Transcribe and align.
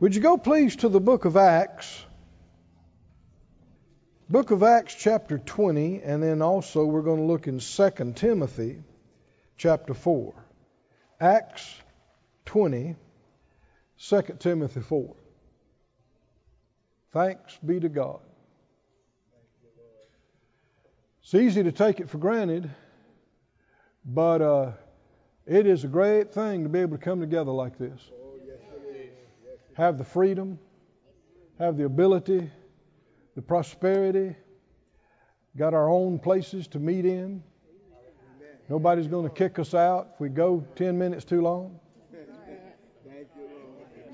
Would 0.00 0.14
you 0.14 0.20
go 0.20 0.38
please 0.38 0.76
to 0.76 0.88
the 0.88 1.00
book 1.00 1.24
of 1.24 1.36
Acts? 1.36 2.04
Book 4.30 4.52
of 4.52 4.62
Acts, 4.62 4.94
chapter 4.94 5.38
20, 5.38 6.02
and 6.02 6.22
then 6.22 6.40
also 6.40 6.84
we're 6.84 7.02
going 7.02 7.18
to 7.18 7.24
look 7.24 7.48
in 7.48 7.58
2 7.58 8.12
Timothy, 8.14 8.84
chapter 9.56 9.94
4. 9.94 10.34
Acts 11.20 11.74
20, 12.44 12.94
2 13.98 14.22
Timothy 14.38 14.80
4. 14.80 15.16
Thanks 17.10 17.58
be 17.66 17.80
to 17.80 17.88
God. 17.88 18.20
It's 21.22 21.34
easy 21.34 21.64
to 21.64 21.72
take 21.72 21.98
it 21.98 22.08
for 22.08 22.18
granted, 22.18 22.70
but 24.04 24.42
uh, 24.42 24.70
it 25.44 25.66
is 25.66 25.82
a 25.82 25.88
great 25.88 26.32
thing 26.32 26.62
to 26.62 26.68
be 26.68 26.78
able 26.78 26.96
to 26.96 27.02
come 27.02 27.18
together 27.18 27.50
like 27.50 27.78
this 27.78 28.00
have 29.78 29.96
the 29.96 30.04
freedom, 30.04 30.58
have 31.60 31.76
the 31.76 31.84
ability, 31.84 32.50
the 33.36 33.42
prosperity, 33.42 34.34
got 35.56 35.72
our 35.72 35.88
own 35.88 36.18
places 36.18 36.66
to 36.66 36.80
meet 36.80 37.06
in. 37.06 37.42
Nobody's 38.68 39.06
going 39.06 39.26
to 39.26 39.32
kick 39.32 39.60
us 39.60 39.74
out 39.74 40.08
if 40.14 40.20
we 40.20 40.28
go 40.30 40.66
10 40.74 40.98
minutes 40.98 41.24
too 41.24 41.40
long. 41.40 41.78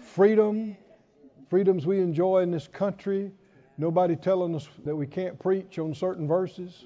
Freedom, 0.03 0.77
freedoms 1.49 1.87
we 1.87 1.99
enjoy 1.99 2.43
in 2.43 2.51
this 2.51 2.69
country. 2.69 3.33
Nobody 3.79 4.17
telling 4.17 4.55
us 4.55 4.69
that 4.85 4.95
we 4.95 5.07
can't 5.07 5.39
preach 5.39 5.79
on 5.79 5.95
certain 5.95 6.29
verses 6.29 6.85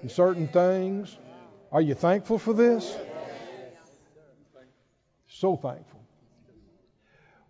and 0.00 0.10
certain 0.10 0.46
things. 0.46 1.18
Are 1.72 1.82
you 1.82 1.94
thankful 1.94 2.38
for 2.38 2.54
this? 2.54 2.96
So 5.26 5.56
thankful. 5.56 5.93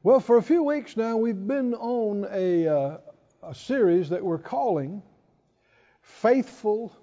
Well, 0.04 0.20
for 0.20 0.36
a 0.36 0.42
few 0.42 0.62
weeks 0.64 0.98
now, 0.98 1.16
we've 1.16 1.46
been 1.46 1.72
on 1.72 2.26
a, 2.30 2.68
uh, 2.68 2.98
a 3.42 3.54
series 3.54 4.10
that 4.10 4.22
we're 4.22 4.36
calling 4.36 5.02
Faithful 6.02 6.94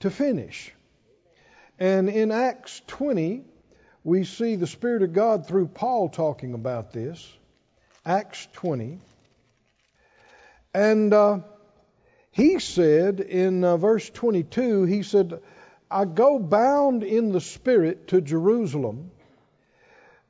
to 0.00 0.10
Finish. 0.10 0.70
And 1.78 2.10
in 2.10 2.30
Acts 2.30 2.82
20, 2.86 3.44
we 4.04 4.24
see 4.24 4.56
the 4.56 4.66
Spirit 4.66 5.02
of 5.02 5.14
God 5.14 5.46
through 5.46 5.68
Paul 5.68 6.10
talking 6.10 6.52
about 6.52 6.92
this. 6.92 7.26
Acts 8.04 8.46
20. 8.52 8.98
And 10.74 11.14
uh, 11.14 11.38
he 12.30 12.58
said 12.58 13.20
in 13.20 13.64
uh, 13.64 13.78
verse 13.78 14.10
22, 14.10 14.84
he 14.84 15.02
said, 15.02 15.40
I 15.90 16.04
go 16.04 16.38
bound 16.38 17.04
in 17.04 17.32
the 17.32 17.40
Spirit 17.40 18.08
to 18.08 18.20
Jerusalem 18.20 19.12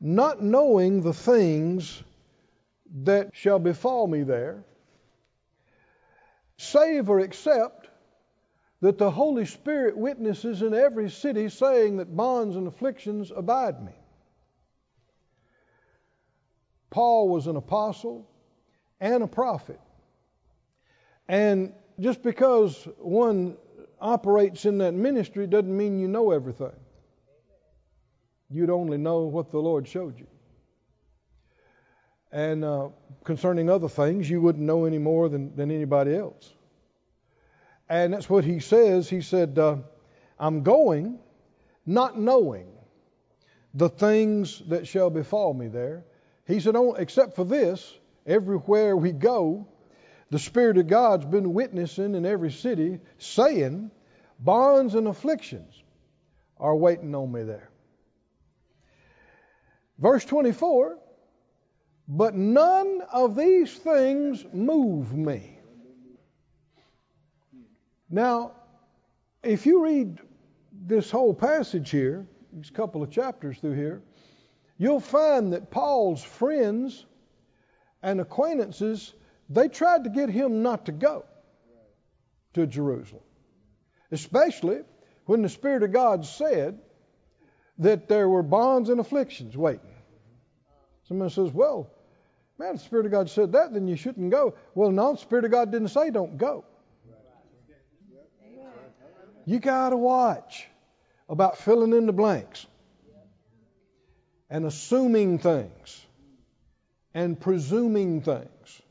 not 0.00 0.42
knowing 0.42 1.02
the 1.02 1.12
things 1.12 2.02
that 3.04 3.30
shall 3.34 3.58
befall 3.58 4.06
me 4.06 4.22
there, 4.22 4.64
save 6.56 7.08
or 7.10 7.20
except 7.20 7.88
that 8.80 8.98
the 8.98 9.10
Holy 9.10 9.44
Spirit 9.44 9.96
witnesses 9.96 10.62
in 10.62 10.72
every 10.72 11.10
city, 11.10 11.48
saying 11.48 11.96
that 11.96 12.16
bonds 12.16 12.54
and 12.54 12.68
afflictions 12.68 13.32
abide 13.34 13.82
me. 13.84 13.92
Paul 16.90 17.28
was 17.28 17.46
an 17.46 17.56
apostle 17.56 18.28
and 19.00 19.22
a 19.22 19.26
prophet. 19.26 19.80
And 21.28 21.72
just 22.00 22.22
because 22.22 22.88
one 22.98 23.56
operates 24.00 24.64
in 24.64 24.78
that 24.78 24.94
ministry 24.94 25.46
doesn't 25.46 25.76
mean 25.76 25.98
you 25.98 26.08
know 26.08 26.30
everything 26.30 26.72
you'd 28.50 28.70
only 28.70 28.98
know 28.98 29.22
what 29.22 29.50
the 29.50 29.58
Lord 29.58 29.88
showed 29.88 30.18
you. 30.18 30.26
And 32.30 32.64
uh, 32.64 32.88
concerning 33.24 33.70
other 33.70 33.88
things, 33.88 34.28
you 34.28 34.40
wouldn't 34.40 34.64
know 34.64 34.84
any 34.84 34.98
more 34.98 35.28
than, 35.28 35.56
than 35.56 35.70
anybody 35.70 36.14
else. 36.14 36.52
And 37.88 38.12
that's 38.12 38.28
what 38.28 38.44
he 38.44 38.60
says. 38.60 39.08
He 39.08 39.22
said, 39.22 39.58
uh, 39.58 39.76
I'm 40.38 40.62
going 40.62 41.18
not 41.86 42.18
knowing 42.20 42.68
the 43.72 43.88
things 43.88 44.62
that 44.68 44.86
shall 44.86 45.08
befall 45.08 45.54
me 45.54 45.68
there. 45.68 46.04
He 46.46 46.60
said, 46.60 46.76
oh, 46.76 46.94
except 46.94 47.34
for 47.34 47.44
this, 47.44 47.98
everywhere 48.26 48.94
we 48.96 49.12
go, 49.12 49.66
the 50.30 50.38
Spirit 50.38 50.76
of 50.76 50.86
God's 50.86 51.24
been 51.24 51.54
witnessing 51.54 52.14
in 52.14 52.26
every 52.26 52.52
city, 52.52 53.00
saying, 53.16 53.90
bonds 54.38 54.94
and 54.94 55.08
afflictions 55.08 55.74
are 56.58 56.76
waiting 56.76 57.14
on 57.14 57.32
me 57.32 57.42
there. 57.42 57.67
Verse 59.98 60.24
24, 60.24 60.98
but 62.06 62.34
none 62.34 63.02
of 63.12 63.34
these 63.36 63.74
things 63.74 64.44
move 64.52 65.14
me. 65.16 65.58
Now, 68.08 68.52
if 69.42 69.66
you 69.66 69.84
read 69.84 70.18
this 70.72 71.10
whole 71.10 71.34
passage 71.34 71.90
here, 71.90 72.26
these 72.52 72.70
couple 72.70 73.02
of 73.02 73.10
chapters 73.10 73.58
through 73.58 73.74
here, 73.74 74.02
you'll 74.78 75.00
find 75.00 75.52
that 75.52 75.70
Paul's 75.70 76.22
friends 76.22 77.04
and 78.02 78.20
acquaintances, 78.20 79.12
they 79.50 79.68
tried 79.68 80.04
to 80.04 80.10
get 80.10 80.30
him 80.30 80.62
not 80.62 80.86
to 80.86 80.92
go 80.92 81.24
to 82.54 82.66
Jerusalem. 82.66 83.22
Especially 84.12 84.80
when 85.26 85.42
the 85.42 85.48
Spirit 85.48 85.82
of 85.82 85.92
God 85.92 86.24
said 86.24 86.78
that 87.78 88.08
there 88.08 88.28
were 88.28 88.42
bonds 88.42 88.88
and 88.88 89.00
afflictions 89.00 89.56
waiting. 89.56 89.94
Someone 91.04 91.30
says, 91.30 91.52
Well, 91.52 91.90
man, 92.58 92.74
the 92.74 92.80
Spirit 92.80 93.06
of 93.06 93.12
God 93.12 93.30
said 93.30 93.52
that, 93.52 93.72
then 93.72 93.88
you 93.88 93.96
shouldn't 93.96 94.30
go. 94.30 94.54
Well, 94.74 94.90
no, 94.90 95.12
the 95.12 95.18
Spirit 95.18 95.44
of 95.44 95.50
God 95.50 95.72
didn't 95.72 95.88
say 95.88 96.10
don't 96.10 96.36
go. 96.36 96.64
You 99.46 99.58
got 99.60 99.90
to 99.90 99.96
watch 99.96 100.66
about 101.28 101.56
filling 101.56 101.94
in 101.94 102.04
the 102.04 102.12
blanks 102.12 102.66
and 104.50 104.66
assuming 104.66 105.38
things 105.38 106.04
and 107.14 107.40
presuming 107.40 108.20
things. 108.20 108.82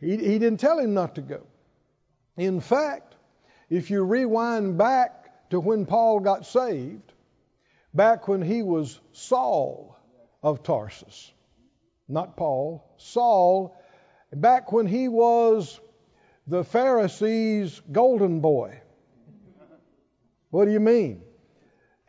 He, 0.00 0.10
he 0.10 0.38
didn't 0.38 0.58
tell 0.58 0.78
him 0.78 0.94
not 0.94 1.16
to 1.16 1.22
go. 1.22 1.42
In 2.36 2.60
fact, 2.60 3.14
if 3.68 3.90
you 3.90 4.04
rewind 4.04 4.78
back 4.78 5.50
to 5.50 5.58
when 5.58 5.86
Paul 5.86 6.20
got 6.20 6.46
saved, 6.46 7.13
back 7.94 8.28
when 8.28 8.42
he 8.42 8.62
was 8.62 9.00
Saul, 9.12 9.96
of 10.42 10.62
Tarsus. 10.62 11.32
Not 12.06 12.36
Paul, 12.36 12.84
Saul, 12.98 13.74
back 14.30 14.72
when 14.72 14.86
he 14.86 15.08
was 15.08 15.80
the 16.46 16.64
Pharisees' 16.64 17.80
golden 17.90 18.40
boy. 18.40 18.78
What 20.50 20.66
do 20.66 20.72
you 20.72 20.80
mean? 20.80 21.22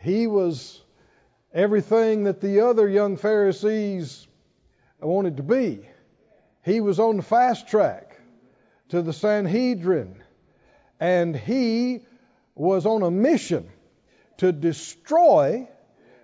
He 0.01 0.27
was 0.27 0.81
everything 1.53 2.25
that 2.25 2.41
the 2.41 2.59
other 2.67 2.89
young 2.89 3.15
Pharisees 3.15 4.27
wanted 4.99 5.37
to 5.37 5.43
be. 5.43 5.87
He 6.63 6.81
was 6.81 6.99
on 6.99 7.17
the 7.17 7.23
fast 7.23 7.69
track 7.69 8.19
to 8.89 9.01
the 9.01 9.13
Sanhedrin, 9.13 10.21
and 10.99 11.35
he 11.35 12.05
was 12.53 12.85
on 12.85 13.01
a 13.01 13.11
mission 13.11 13.69
to 14.37 14.51
destroy 14.51 15.69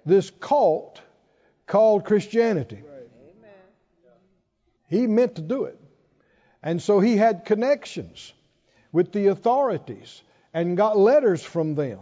this 0.05 0.29
cult 0.29 1.01
called 1.67 2.05
Christianity. 2.05 2.81
He 4.87 5.07
meant 5.07 5.35
to 5.35 5.41
do 5.41 5.65
it. 5.65 5.79
And 6.61 6.81
so 6.81 6.99
he 6.99 7.17
had 7.17 7.45
connections 7.45 8.33
with 8.91 9.11
the 9.11 9.27
authorities 9.27 10.21
and 10.53 10.75
got 10.75 10.97
letters 10.97 11.41
from 11.41 11.75
them 11.75 11.99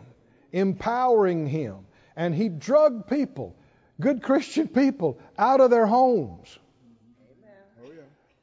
empowering 0.51 1.47
him. 1.47 1.85
And 2.15 2.33
he 2.33 2.49
drugged 2.49 3.07
people, 3.07 3.55
good 4.01 4.21
Christian 4.21 4.67
people, 4.67 5.19
out 5.37 5.61
of 5.61 5.69
their 5.69 5.85
homes 5.85 6.57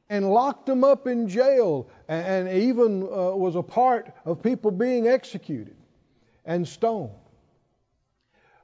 and 0.08 0.30
locked 0.30 0.66
them 0.66 0.84
up 0.84 1.06
in 1.06 1.28
jail 1.28 1.88
and 2.08 2.48
even 2.48 3.02
uh, 3.02 3.34
was 3.34 3.56
a 3.56 3.62
part 3.62 4.14
of 4.24 4.42
people 4.42 4.70
being 4.70 5.08
executed 5.08 5.76
and 6.44 6.66
stoned. 6.66 7.10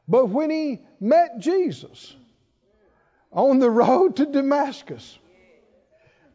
But 0.08 0.26
when 0.26 0.50
he 0.50 0.80
met 1.00 1.38
Jesus, 1.38 2.14
on 3.32 3.58
the 3.58 3.70
road 3.70 4.16
to 4.16 4.26
Damascus, 4.26 5.18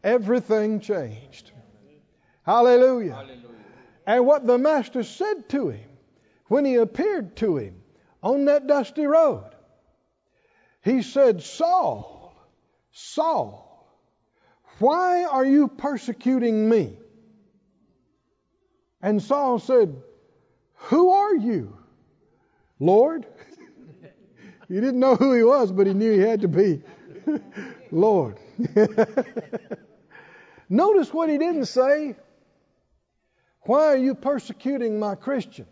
everything 0.03 0.79
changed. 0.79 1.51
Hallelujah. 2.43 3.13
Hallelujah. 3.13 3.43
And 4.05 4.25
what 4.25 4.47
the 4.47 4.57
Master 4.57 5.03
said 5.03 5.49
to 5.49 5.69
him 5.69 5.89
when 6.47 6.65
he 6.65 6.75
appeared 6.75 7.35
to 7.37 7.57
him 7.57 7.81
on 8.23 8.45
that 8.45 8.65
dusty 8.67 9.05
road, 9.05 9.51
he 10.81 11.01
said, 11.01 11.43
Saul, 11.43 12.33
Saul, 12.91 13.63
why 14.79 15.25
are 15.25 15.45
you 15.45 15.67
persecuting 15.67 16.69
me? 16.69 16.97
And 19.01 19.21
Saul 19.21 19.59
said, 19.59 20.01
Who 20.75 21.11
are 21.11 21.35
you, 21.35 21.77
Lord? 22.79 23.27
He 24.67 24.75
didn't 24.75 24.99
know 24.99 25.15
who 25.15 25.33
he 25.33 25.43
was, 25.43 25.71
but 25.71 25.87
he 25.87 25.93
knew 25.93 26.11
he 26.11 26.19
had 26.19 26.41
to 26.41 26.47
be 26.47 26.81
Lord. 27.91 28.37
Notice 30.69 31.13
what 31.13 31.29
he 31.29 31.37
didn't 31.37 31.65
say. 31.65 32.15
Why 33.61 33.87
are 33.87 33.97
you 33.97 34.15
persecuting 34.15 34.99
my 34.99 35.15
Christians? 35.15 35.67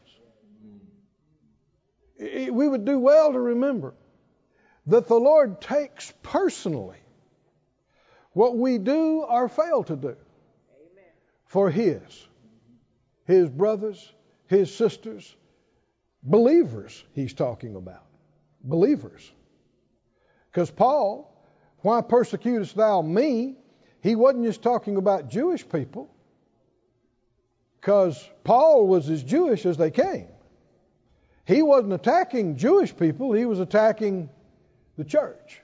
We 2.18 2.68
would 2.68 2.86
do 2.86 3.00
well 3.00 3.34
to 3.34 3.40
remember 3.40 3.94
that 4.88 5.08
the 5.08 5.16
Lord 5.16 5.60
takes 5.62 6.14
personally 6.24 6.98
what 8.32 8.58
we 8.58 8.78
do 8.78 9.22
or 9.22 9.50
fail 9.50 9.84
to 9.84 9.96
do 9.96 10.16
for 11.46 11.70
His, 11.70 12.28
His 13.26 13.50
brothers, 13.50 14.12
His 14.48 14.74
sisters, 14.74 15.36
believers, 16.24 17.04
He's 17.14 17.34
talking 17.34 17.76
about. 17.76 18.05
Believers. 18.66 19.32
Because 20.52 20.72
Paul, 20.72 21.32
why 21.80 22.02
persecutest 22.02 22.76
thou 22.76 23.02
me? 23.02 23.56
He 24.02 24.16
wasn't 24.16 24.46
just 24.46 24.62
talking 24.62 24.98
about 24.98 25.30
Jewish 25.30 25.68
people, 25.68 26.14
because 27.80 28.30
Paul 28.44 28.88
was 28.88 29.10
as 29.10 29.24
Jewish 29.24 29.66
as 29.66 29.78
they 29.78 29.92
came. 29.92 30.28
He 31.46 31.62
wasn't 31.62 31.94
attacking 31.94 32.58
Jewish 32.58 32.96
people, 32.96 33.34
he 33.34 33.46
was 33.46 33.60
attacking 33.60 34.30
the 34.98 35.04
church. 35.04 35.62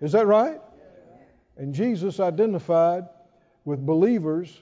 Is 0.00 0.12
that 0.12 0.26
right? 0.26 0.60
And 1.56 1.74
Jesus 1.74 2.18
identified 2.20 3.04
with 3.64 3.84
believers 3.84 4.60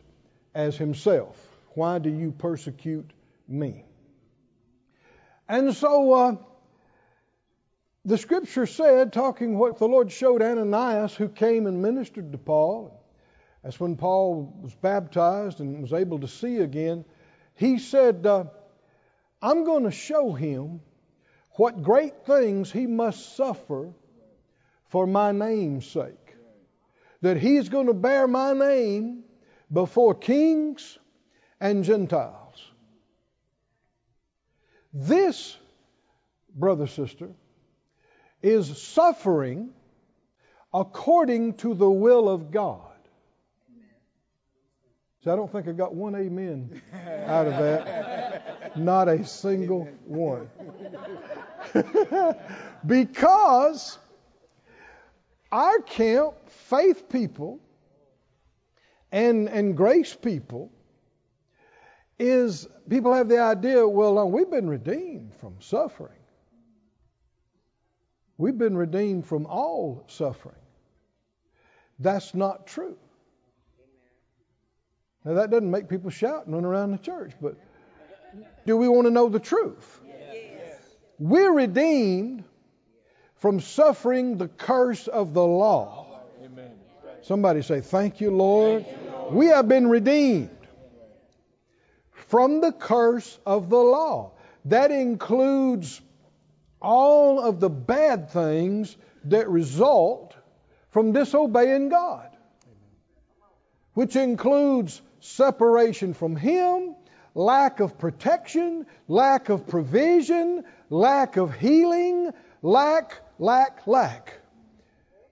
as 0.55 0.77
himself. 0.77 1.37
Why 1.75 1.99
do 1.99 2.11
you 2.11 2.33
persecute 2.33 3.11
me? 3.47 3.85
And 5.49 5.75
so 5.75 6.13
uh, 6.13 6.37
the 8.09 8.17
scripture 8.17 8.65
said, 8.65 9.13
talking 9.13 9.59
what 9.59 9.79
the 9.79 9.87
Lord 9.87 10.11
showed 10.11 10.41
Ananias, 10.41 11.15
who 11.15 11.29
came 11.29 11.67
and 11.67 11.83
ministered 11.83 12.33
to 12.33 12.39
Paul. 12.39 13.05
That's 13.63 13.79
when 13.79 13.97
Paul 13.97 14.59
was 14.63 14.75
baptized 14.75 15.61
and 15.61 15.83
was 15.83 15.93
able 15.93 16.21
to 16.21 16.29
see 16.29 16.57
again. 16.59 17.05
He 17.55 17.79
said, 17.79 18.25
uh, 18.25 18.45
I'm 19.43 19.65
going 19.65 19.85
to 19.85 19.91
show 19.91 20.33
him 20.33 20.81
what 21.53 21.83
great 21.83 22.25
things 22.25 22.73
he 22.73 22.87
must 22.87 23.37
suffer 23.37 23.93
for 24.89 25.07
my 25.07 25.33
name's 25.33 25.87
sake. 25.87 26.35
That 27.21 27.37
he's 27.37 27.69
going 27.69 27.89
to 27.89 27.95
bear 27.95 28.27
my 28.27 28.55
name 28.55 29.25
before 29.71 30.15
kings 30.15 30.99
and 31.61 31.85
Gentiles. 31.85 32.65
This, 34.95 35.55
brother, 36.55 36.87
sister, 36.87 37.29
is 38.43 38.81
suffering 38.81 39.71
according 40.73 41.55
to 41.55 41.75
the 41.75 41.91
will 41.91 42.29
of 42.29 42.51
God. 42.51 42.83
So 45.25 45.33
I 45.33 45.37
don't 45.37 45.51
think 45.51 45.67
I 45.67 45.73
got 45.73 45.95
one 45.95 46.15
amen 46.15 46.81
out 47.27 47.47
of 47.47 47.53
that. 47.55 48.79
Not 48.79 49.09
a 49.09 49.25
single 49.27 49.89
one. 50.05 50.49
because 52.87 53.99
our 55.51 55.81
camp, 55.81 56.35
faith 56.49 57.09
people, 57.09 57.59
and, 59.11 59.49
and 59.49 59.77
grace 59.77 60.15
people, 60.15 60.71
is 62.19 62.69
people 62.89 63.13
have 63.13 63.29
the 63.29 63.41
idea, 63.41 63.87
well, 63.87 64.31
we've 64.31 64.51
been 64.51 64.69
redeemed 64.69 65.35
from 65.41 65.57
suffering. 65.61 66.18
We've 68.39 68.57
been 68.57 68.77
redeemed 68.77 69.27
from 69.27 69.47
all 69.47 70.05
suffering. 70.07 70.55
That's 71.99 72.35
not 72.35 72.69
true. 72.69 72.97
Now, 75.25 75.35
that 75.35 75.51
doesn't 75.51 75.71
make 75.71 75.89
people 75.89 76.11
shout 76.11 76.47
and 76.47 76.55
run 76.55 76.65
around 76.65 76.93
the 76.93 76.99
church, 76.99 77.33
but 77.43 77.57
do 78.65 78.77
we 78.77 78.89
want 78.89 79.07
to 79.07 79.11
know 79.11 79.29
the 79.29 79.41
truth? 79.41 80.01
Yes. 80.07 80.81
We're 81.19 81.53
redeemed 81.53 82.45
from 83.35 83.61
suffering 83.61 84.39
the 84.39 84.49
curse 84.49 85.09
of 85.09 85.35
the 85.35 85.45
law. 85.45 86.21
Amen. 86.45 86.71
Somebody 87.23 87.63
say, 87.63 87.81
Thank 87.81 88.21
you, 88.21 88.31
Lord. 88.31 88.85
Thank 88.87 89.03
you, 89.05 89.11
Lord. 89.11 89.35
We 89.35 89.47
have 89.47 89.69
been 89.69 89.89
redeemed 89.89 90.51
from 92.13 92.61
the 92.61 92.73
curse 92.73 93.39
of 93.45 93.69
the 93.69 93.77
law. 93.77 94.33
That 94.67 94.93
includes 94.93 96.01
all 96.81 97.41
of 97.41 97.61
the 97.61 97.71
bad 97.71 98.31
things 98.31 98.97
that 99.25 99.49
result 99.49 100.35
from 100.91 101.13
disobeying 101.13 101.89
God, 101.89 102.29
which 103.95 104.17
includes 104.17 105.01
separation 105.21 106.15
from 106.15 106.37
Him, 106.37 106.95
lack 107.35 107.81
of 107.81 107.99
protection, 107.99 108.87
lack 109.07 109.49
of 109.49 109.67
provision, 109.67 110.65
lack 110.91 111.37
of 111.37 111.55
healing, 111.55 112.31
lack, 112.63 113.21
lack, 113.39 113.87
lack. 113.87 114.35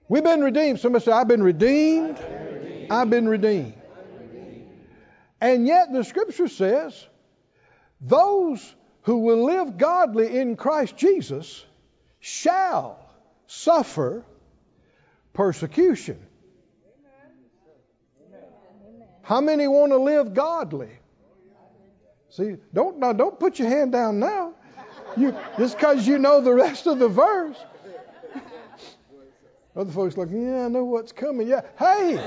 We've 0.09 0.23
been 0.23 0.41
redeemed. 0.41 0.79
Somebody 0.79 1.05
say, 1.05 1.11
I've 1.11 1.27
been 1.27 1.43
redeemed. 1.43 2.17
I've 2.89 3.09
been 3.09 3.27
redeemed. 3.27 3.73
And 5.41 5.67
yet 5.67 5.91
the 5.91 6.03
scripture 6.03 6.47
says, 6.47 7.05
those 7.99 8.75
who 9.07 9.19
will 9.19 9.45
live 9.45 9.77
godly 9.77 10.37
in 10.37 10.57
Christ 10.57 10.97
Jesus 10.97 11.63
shall 12.19 12.99
suffer 13.45 14.25
persecution. 15.31 16.19
How 19.21 19.39
many 19.39 19.65
want 19.65 19.93
to 19.93 19.97
live 19.97 20.33
godly? 20.33 20.89
See, 22.31 22.57
don't 22.73 22.99
now 22.99 23.13
don't 23.13 23.39
put 23.39 23.59
your 23.59 23.69
hand 23.69 23.93
down 23.93 24.19
now. 24.19 24.55
You, 25.15 25.33
just 25.57 25.77
because 25.77 26.05
you 26.05 26.19
know 26.19 26.41
the 26.41 26.53
rest 26.53 26.85
of 26.85 26.99
the 26.99 27.07
verse. 27.07 27.55
Other 29.73 29.91
folks 29.93 30.17
like, 30.17 30.31
yeah, 30.33 30.65
I 30.65 30.67
know 30.67 30.83
what's 30.83 31.13
coming. 31.13 31.47
Yeah, 31.47 31.61
hey, 31.79 32.19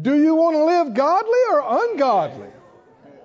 do 0.00 0.16
you 0.22 0.36
want 0.36 0.54
to 0.54 0.64
live 0.64 0.94
godly 0.94 1.40
or 1.50 1.90
ungodly? 1.90 2.50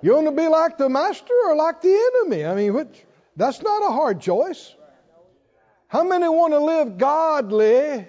You 0.04 0.12
want 0.12 0.26
to 0.26 0.32
be 0.32 0.48
like 0.48 0.76
the 0.76 0.90
master 0.90 1.32
or 1.46 1.56
like 1.56 1.80
the 1.80 2.10
enemy? 2.20 2.44
I 2.44 2.54
mean, 2.54 2.74
which, 2.74 3.06
that's 3.36 3.62
not 3.62 3.88
a 3.88 3.90
hard 3.90 4.20
choice. 4.20 4.74
How 5.88 6.04
many 6.04 6.28
want 6.28 6.52
to 6.52 6.58
live 6.58 6.98
godly 6.98 8.06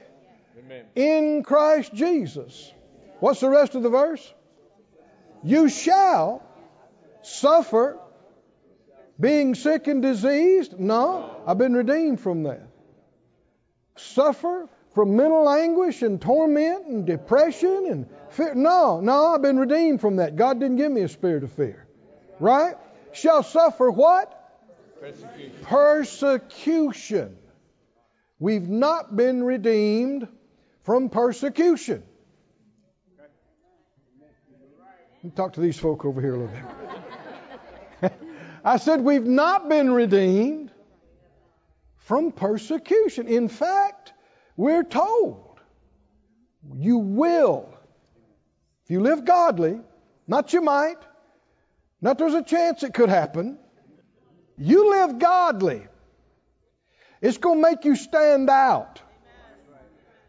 Amen. 0.59 0.85
in 0.94 1.44
Christ 1.44 1.94
Jesus? 1.94 2.73
What's 3.21 3.40
the 3.40 3.49
rest 3.49 3.75
of 3.75 3.83
the 3.83 3.90
verse? 3.90 4.33
You 5.42 5.69
shall 5.69 6.44
suffer 7.21 7.97
being 9.18 9.56
sick 9.56 9.87
and 9.87 10.02
diseased. 10.02 10.78
No, 10.78 11.44
I've 11.47 11.57
been 11.57 11.73
redeemed 11.73 12.19
from 12.19 12.44
that. 12.44 12.68
Suffer 13.95 14.68
from 14.95 15.16
mental 15.16 15.49
anguish 15.49 16.02
and 16.02 16.21
torment 16.21 16.87
and 16.87 17.06
depression 17.06 17.85
and 17.90 18.09
fear. 18.31 18.54
No, 18.54 18.99
no, 18.99 19.28
I've 19.28 19.42
been 19.42 19.57
redeemed 19.57 20.02
from 20.02 20.18
that. 20.18 20.35
God 20.35 20.59
didn't 20.59 20.75
give 20.75 20.92
me 20.92 20.99
a 20.99 21.07
spirit 21.07 21.45
of 21.45 21.54
fear. 21.54 21.84
Right? 22.39 22.75
Shall 23.13 23.44
suffer 23.44 23.89
what? 23.89 24.31
Persecution. 24.99 25.51
persecution. 25.63 27.37
We've 28.39 28.68
not 28.68 29.15
been 29.15 29.44
redeemed 29.44 30.27
from 30.83 31.09
persecution. 31.09 32.04
Talk 35.35 35.54
to 35.54 35.61
these 35.61 35.80
folk 35.80 36.06
over 36.06 36.21
here 36.21 36.35
a 36.35 36.37
little 36.37 36.56
bit. 38.01 38.11
I 38.63 38.77
said 38.77 39.01
we've 39.01 39.25
not 39.25 39.69
been 39.69 39.92
redeemed 39.92 40.71
from 41.97 42.31
persecution. 42.31 43.27
In 43.27 43.49
fact, 43.49 44.13
we're 44.56 44.83
told 44.83 45.59
you 46.75 46.97
will. 46.97 47.73
If 48.83 48.92
you 48.92 49.01
live 49.01 49.25
godly, 49.25 49.80
not 50.27 50.54
you 50.54 50.61
might, 50.61 50.97
not 52.06 52.19
there's 52.19 52.35
a 52.35 52.44
chance 52.44 52.83
it 52.83 52.94
could 52.94 53.09
happen. 53.09 53.57
You 54.59 54.92
live 54.92 55.18
godly. 55.18 55.88
It's 57.19 57.40
going 57.40 57.57
to 57.57 57.62
make 57.64 57.83
you 57.83 57.95
stand 57.95 58.47
out 58.47 59.02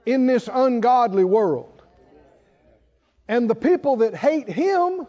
in 0.07 0.27
this 0.27 0.49
ungodly 0.51 1.25
world. 1.25 1.83
And 3.29 3.51
the 3.51 3.55
people 3.55 3.97
that 3.97 4.15
hate 4.15 4.49
him 4.49 5.07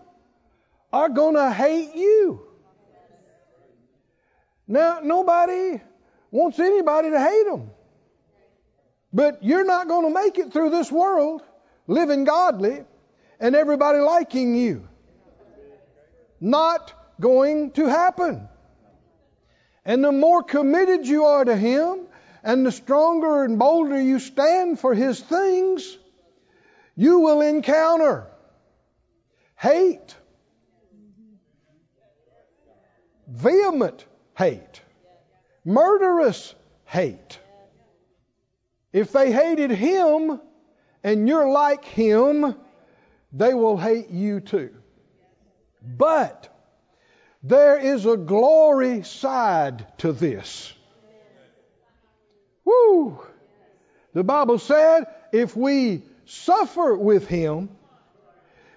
are 0.92 1.08
going 1.08 1.36
to 1.36 1.54
hate 1.54 1.96
you. 1.96 2.46
Now, 4.68 5.00
nobody 5.02 5.80
wants 6.32 6.60
anybody 6.60 7.12
to 7.12 7.20
hate 7.22 7.46
them. 7.46 7.70
But 9.14 9.42
you're 9.42 9.64
not 9.64 9.88
going 9.88 10.06
to 10.06 10.14
make 10.14 10.38
it 10.38 10.52
through 10.52 10.72
this 10.72 10.92
world 10.92 11.44
living 11.88 12.26
godly 12.26 12.84
and 13.40 13.56
everybody 13.56 14.00
liking 14.00 14.54
you 14.54 14.90
not 16.39 16.94
going 17.20 17.72
to 17.72 17.86
happen. 17.86 18.48
And 19.86 20.03
the 20.03 20.12
more 20.12 20.44
committed 20.44 21.08
you 21.08 21.25
are 21.25 21.46
to 21.46 21.56
Him, 21.56 22.00
and 22.44 22.65
the 22.65 22.72
stronger 22.72 23.44
and 23.44 23.58
bolder 23.58 24.00
you 24.00 24.20
stand 24.20 24.79
for 24.79 24.94
His 24.94 25.20
things, 25.20 25.98
you 26.96 27.20
will 27.20 27.41
encounter 27.41 28.27
hate, 29.56 30.15
vehement 33.27 34.06
hate, 34.36 34.82
murderous 35.65 36.53
hate. 36.86 37.39
If 38.94 39.12
they 39.12 39.32
hated 39.32 39.72
Him 39.72 40.39
and 41.03 41.27
you're 41.27 41.50
like 41.50 41.86
Him, 41.86 42.56
they 43.32 43.53
will 43.53 43.77
hate 43.77 44.10
you 44.10 44.39
too. 44.39 44.74
But 45.88 46.50
there 47.44 47.77
is 47.79 48.06
a 48.06 48.17
glory 48.17 49.03
side 49.03 49.86
to 50.00 50.12
this. 50.12 50.74
Woo! 52.65 53.20
The 54.13 54.24
Bible 54.24 54.60
said 54.60 55.06
if 55.32 55.56
we 55.56 56.03
suffer 56.25 56.96
with 56.96 57.27
him, 57.27 57.70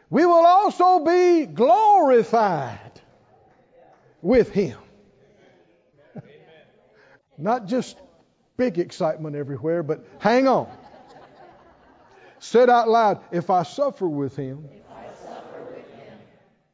we 0.08 0.24
will 0.24 0.46
also 0.46 1.04
be 1.04 1.46
glorified 1.46 3.00
with 4.22 4.50
him. 4.50 4.78
Not 7.38 7.66
just 7.66 7.96
big 8.56 8.78
excitement 8.78 9.34
everywhere, 9.34 9.82
but 9.82 10.06
hang 10.18 10.46
on. 10.46 10.68
Said 12.38 12.70
out 12.70 12.88
loud, 12.88 13.22
if 13.32 13.50
I 13.50 13.64
suffer 13.64 14.08
with 14.08 14.36
him, 14.36 14.68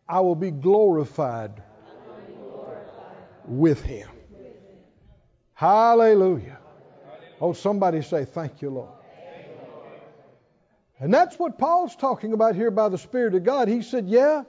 I 0.08 0.20
will 0.20 0.36
be 0.36 0.50
glorified 0.50 1.62
with 3.46 3.82
him. 3.82 4.08
Hallelujah. 5.54 6.58
Oh, 7.40 7.52
somebody 7.52 8.02
say, 8.02 8.24
Thank 8.24 8.62
you, 8.62 8.70
Lord. 8.70 8.90
And 10.98 11.12
that's 11.12 11.38
what 11.38 11.58
Paul's 11.58 11.94
talking 11.94 12.32
about 12.32 12.54
here 12.54 12.70
by 12.70 12.88
the 12.88 12.98
Spirit 12.98 13.34
of 13.34 13.44
God. 13.44 13.68
He 13.68 13.82
said, 13.82 14.08
Yeah. 14.08 14.44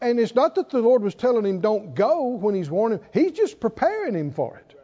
And 0.00 0.18
it's 0.18 0.34
not 0.34 0.54
that 0.54 0.70
the 0.70 0.80
Lord 0.80 1.02
was 1.02 1.14
telling 1.14 1.44
him 1.44 1.60
don't 1.60 1.94
go 1.94 2.28
when 2.28 2.54
he's 2.54 2.70
warning 2.70 3.00
he's 3.12 3.32
just 3.32 3.60
preparing 3.60 4.14
him 4.14 4.30
for 4.30 4.56
it. 4.56 4.74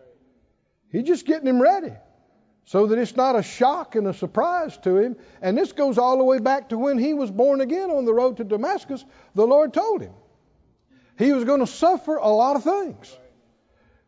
He's 0.92 1.04
just 1.04 1.26
getting 1.26 1.48
him 1.48 1.60
ready 1.60 1.92
so 2.66 2.88
that 2.88 2.98
it's 2.98 3.16
not 3.16 3.36
a 3.36 3.42
shock 3.42 3.94
and 3.94 4.06
a 4.08 4.12
surprise 4.12 4.76
to 4.78 4.98
him. 4.98 5.16
And 5.40 5.56
this 5.56 5.72
goes 5.72 5.98
all 5.98 6.18
the 6.18 6.24
way 6.24 6.40
back 6.40 6.70
to 6.70 6.78
when 6.78 6.98
he 6.98 7.14
was 7.14 7.30
born 7.30 7.60
again 7.60 7.90
on 7.90 8.04
the 8.04 8.12
road 8.12 8.36
to 8.38 8.44
Damascus. 8.44 9.04
The 9.34 9.46
Lord 9.46 9.72
told 9.72 10.02
him 10.02 10.12
he 11.16 11.32
was 11.32 11.44
going 11.44 11.60
to 11.60 11.66
suffer 11.66 12.16
a 12.16 12.28
lot 12.28 12.56
of 12.56 12.64
things 12.64 13.16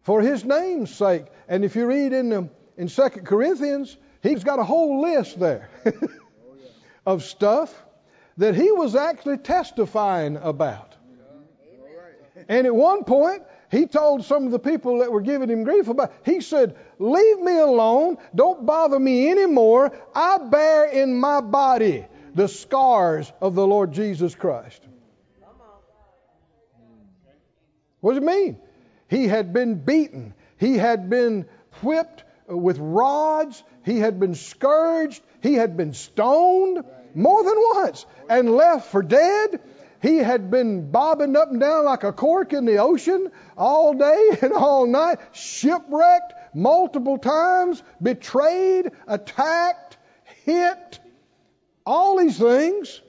for 0.03 0.21
his 0.21 0.45
name's 0.45 0.95
sake. 0.95 1.27
And 1.49 1.65
if 1.65 1.77
you 1.77 1.87
read 1.87 2.13
in 2.13 2.29
the, 2.31 2.51
in 2.77 2.89
Second 2.89 3.27
Corinthians, 3.27 3.97
he's 4.23 4.43
got 4.43 4.59
a 4.59 4.65
whole 4.65 5.03
list 5.03 5.39
there 5.39 5.71
of 7.07 7.23
stuff 7.23 7.73
that 8.39 8.57
he 8.57 8.73
was 8.73 8.97
actually 8.97 9.39
testifying 9.39 10.37
about. 10.37 10.97
And 12.49 12.67
at 12.67 12.75
one 12.75 13.05
point, 13.05 13.43
he 13.71 13.87
told 13.87 14.25
some 14.25 14.47
of 14.47 14.53
the 14.53 14.59
people 14.59 15.01
that 15.01 15.13
were 15.13 15.21
giving 15.21 15.51
him 15.51 15.65
grief 15.65 15.89
about, 15.89 16.13
he 16.25 16.41
said, 16.41 16.77
Leave 16.99 17.39
me 17.41 17.59
alone. 17.59 18.17
Don't 18.35 18.65
bother 18.65 18.99
me 18.99 19.31
anymore. 19.31 19.93
I 20.15 20.39
bear 20.39 20.87
in 20.87 21.17
my 21.17 21.41
body 21.41 22.07
the 22.35 22.49
scars 22.49 23.31
of 23.41 23.55
the 23.55 23.67
Lord 23.67 23.93
Jesus 23.93 24.35
Christ. 24.35 24.83
What 28.01 28.15
does 28.15 28.23
it 28.23 28.27
mean? 28.27 28.59
He 29.09 29.27
had 29.27 29.53
been 29.53 29.75
beaten. 29.75 30.35
He 30.57 30.77
had 30.77 31.11
been 31.11 31.47
whipped 31.83 32.25
with 32.47 32.79
rods. 32.79 33.63
He 33.85 33.99
had 33.99 34.21
been 34.21 34.35
scourged. 34.35 35.23
He 35.43 35.55
had 35.55 35.77
been 35.77 35.95
stoned 35.95 36.85
more 37.15 37.43
than 37.43 37.55
once 37.57 38.07
and 38.31 38.55
left 38.55 38.91
for 38.91 39.03
dead. 39.03 39.61
He 40.01 40.19
had 40.19 40.51
been 40.51 40.91
bobbing 40.91 41.37
up 41.37 41.51
and 41.51 41.59
down 41.59 41.85
like 41.85 42.05
a 42.05 42.13
cork 42.13 42.53
in 42.53 42.65
the 42.65 42.79
ocean 42.79 43.31
all 43.57 43.95
day 43.95 44.39
and 44.43 44.53
all 44.53 44.87
night, 44.87 45.19
shipwrecked 45.33 46.35
multiple 46.55 47.19
times, 47.19 47.83
betrayed, 48.01 48.91
attacked, 49.07 49.97
hit, 50.45 51.01
all 51.85 52.19
these 52.19 52.39
things. 52.39 53.01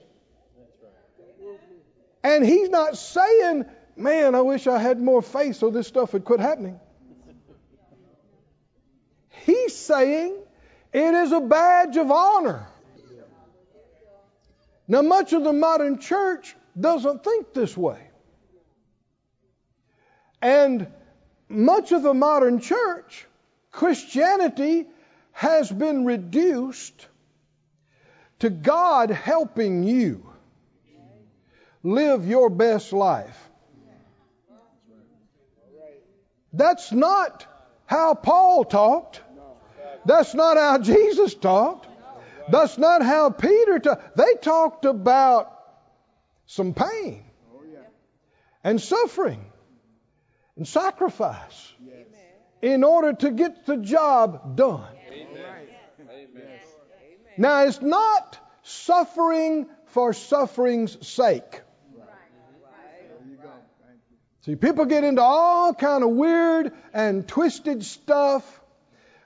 And 2.23 2.45
he's 2.45 2.69
not 2.69 2.97
saying, 2.97 3.65
man, 3.95 4.35
I 4.35 4.41
wish 4.41 4.67
I 4.67 4.79
had 4.79 4.99
more 4.99 5.21
faith 5.21 5.57
so 5.57 5.69
this 5.69 5.87
stuff 5.87 6.13
would 6.13 6.25
quit 6.25 6.39
happening. 6.39 6.79
He's 9.45 9.75
saying 9.75 10.35
it 10.91 11.13
is 11.13 11.31
a 11.31 11.39
badge 11.39 11.97
of 11.97 12.11
honor. 12.11 12.67
Now, 14.87 15.03
much 15.03 15.33
of 15.33 15.43
the 15.43 15.53
modern 15.53 15.99
church 15.99 16.55
doesn't 16.79 17.23
think 17.23 17.53
this 17.53 17.75
way. 17.75 17.99
And 20.41 20.87
much 21.47 21.91
of 21.91 22.03
the 22.03 22.13
modern 22.13 22.59
church, 22.59 23.25
Christianity 23.71 24.87
has 25.31 25.71
been 25.71 26.05
reduced 26.05 27.07
to 28.39 28.49
God 28.49 29.09
helping 29.09 29.83
you 29.83 30.25
live 31.83 32.27
your 32.27 32.49
best 32.49 32.93
life. 32.93 33.49
That's 36.53 36.91
not 36.91 37.45
how 37.85 38.13
Paul 38.15 38.63
talked. 38.63 39.21
That's 40.05 40.33
not 40.33 40.57
how 40.57 40.79
Jesus 40.79 41.35
talked. 41.35 41.87
That's 42.49 42.77
not 42.77 43.03
how 43.03 43.29
Peter 43.29 43.79
talked. 43.79 44.17
They 44.17 44.33
talked 44.41 44.85
about 44.85 45.58
some 46.49 46.73
pain 46.73 47.23
and 48.63 48.81
suffering 48.81 49.45
and 50.55 50.67
sacrifice 50.67 51.73
in 52.59 52.83
order 52.83 53.13
to 53.13 53.29
get 53.29 53.67
the 53.67 53.77
job 53.77 54.55
done. 54.55 54.87
Now, 57.37 57.65
it's 57.65 57.83
not 57.83 58.39
suffering 58.63 59.67
for 59.85 60.11
suffering's 60.11 61.07
sake. 61.07 61.61
See, 64.41 64.55
people 64.55 64.85
get 64.85 65.03
into 65.03 65.21
all 65.21 65.75
kind 65.75 66.03
of 66.03 66.09
weird 66.09 66.73
and 66.95 67.27
twisted 67.27 67.85
stuff 67.85 68.43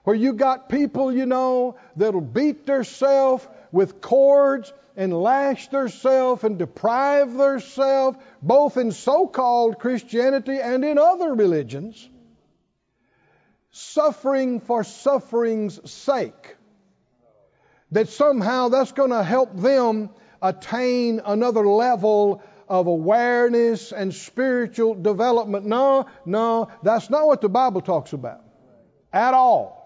where 0.03 0.15
you 0.15 0.34
got 0.34 0.68
people, 0.68 1.13
you 1.13 1.25
know, 1.25 1.77
that'll 1.96 2.20
beat 2.20 2.65
themselves 2.65 3.48
with 3.72 4.01
cords 4.01 4.74
and 4.95 5.13
lash 5.13 5.67
themselves 5.69 6.43
and 6.43 6.57
deprive 6.59 7.33
themselves, 7.33 8.17
both 8.41 8.77
in 8.77 8.91
so 8.91 9.27
called 9.27 9.79
Christianity 9.79 10.59
and 10.59 10.85
in 10.85 10.97
other 10.97 11.33
religions, 11.33 12.09
suffering 13.71 14.59
for 14.59 14.83
suffering's 14.83 15.91
sake. 15.91 16.55
That 17.91 18.09
somehow 18.09 18.69
that's 18.69 18.91
going 18.91 19.12
to 19.12 19.23
help 19.23 19.55
them 19.55 20.09
attain 20.41 21.21
another 21.25 21.67
level 21.67 22.41
of 22.67 22.88
awareness 22.88 23.91
and 23.91 24.13
spiritual 24.13 24.95
development. 24.95 25.65
No, 25.65 26.07
no, 26.25 26.69
that's 26.81 27.09
not 27.09 27.27
what 27.27 27.41
the 27.41 27.50
Bible 27.50 27.81
talks 27.81 28.13
about 28.13 28.41
at 29.12 29.33
all. 29.33 29.79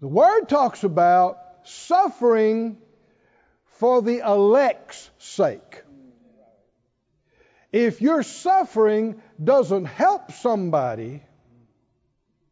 The 0.00 0.08
Word 0.08 0.48
talks 0.48 0.84
about 0.84 1.38
suffering 1.64 2.78
for 3.78 4.02
the 4.02 4.18
elect's 4.18 5.10
sake. 5.18 5.82
If 7.72 8.00
your 8.00 8.22
suffering 8.22 9.20
doesn't 9.42 9.84
help 9.84 10.32
somebody, 10.32 11.22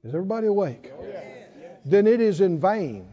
is 0.03 0.15
everybody 0.15 0.49
awake? 0.49 0.93
Then 1.87 2.07
it 2.07 2.21
is 2.21 2.41
in 2.41 2.61
vain. 2.61 3.09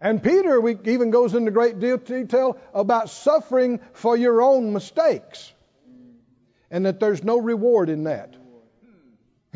And 0.00 0.22
Peter 0.22 0.68
even 0.86 1.10
goes 1.10 1.34
into 1.34 1.50
great 1.50 1.80
detail 1.80 2.58
about 2.74 3.08
suffering 3.08 3.80
for 3.94 4.18
your 4.18 4.42
own 4.42 4.74
mistakes 4.74 5.50
and 6.70 6.84
that 6.84 7.00
there's 7.00 7.24
no 7.24 7.38
reward 7.38 7.88
in 7.88 8.04
that. 8.04 8.34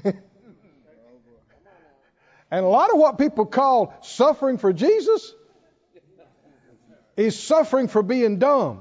and 0.05 0.15
a 2.51 2.69
lot 2.69 2.91
of 2.91 2.99
what 2.99 3.19
people 3.19 3.45
call 3.45 3.93
suffering 4.01 4.57
for 4.57 4.73
Jesus 4.73 5.35
is 7.19 7.39
suffering 7.39 7.89
for 7.89 8.03
being 8.03 8.39
dumb. 8.39 8.81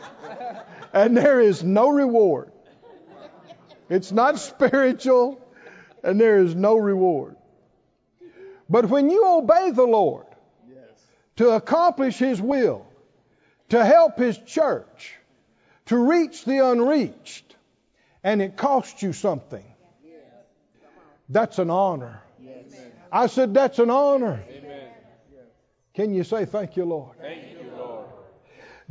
and 0.94 1.16
there 1.16 1.40
is 1.40 1.62
no 1.62 1.90
reward. 1.90 2.50
It's 3.90 4.10
not 4.10 4.38
spiritual, 4.38 5.38
and 6.02 6.18
there 6.18 6.38
is 6.38 6.54
no 6.54 6.76
reward. 6.76 7.36
But 8.70 8.86
when 8.86 9.10
you 9.10 9.26
obey 9.26 9.70
the 9.72 9.84
Lord 9.84 10.24
to 11.36 11.50
accomplish 11.50 12.16
His 12.16 12.40
will, 12.40 12.86
to 13.68 13.84
help 13.84 14.18
His 14.18 14.38
church, 14.38 15.14
to 15.86 15.96
reach 15.98 16.46
the 16.46 16.66
unreached, 16.66 17.56
and 18.24 18.40
it 18.40 18.56
costs 18.56 19.02
you 19.02 19.12
something, 19.12 19.64
That's 21.28 21.58
an 21.58 21.68
honor. 21.68 22.22
I 23.10 23.26
said, 23.26 23.52
That's 23.52 23.78
an 23.78 23.90
honor. 23.90 24.42
Can 25.94 26.14
you 26.14 26.24
say, 26.24 26.44
Thank 26.44 26.76
you, 26.76 26.84
Lord? 26.84 27.18
Thank 27.20 27.52
you, 27.52 27.70
Lord. 27.76 28.06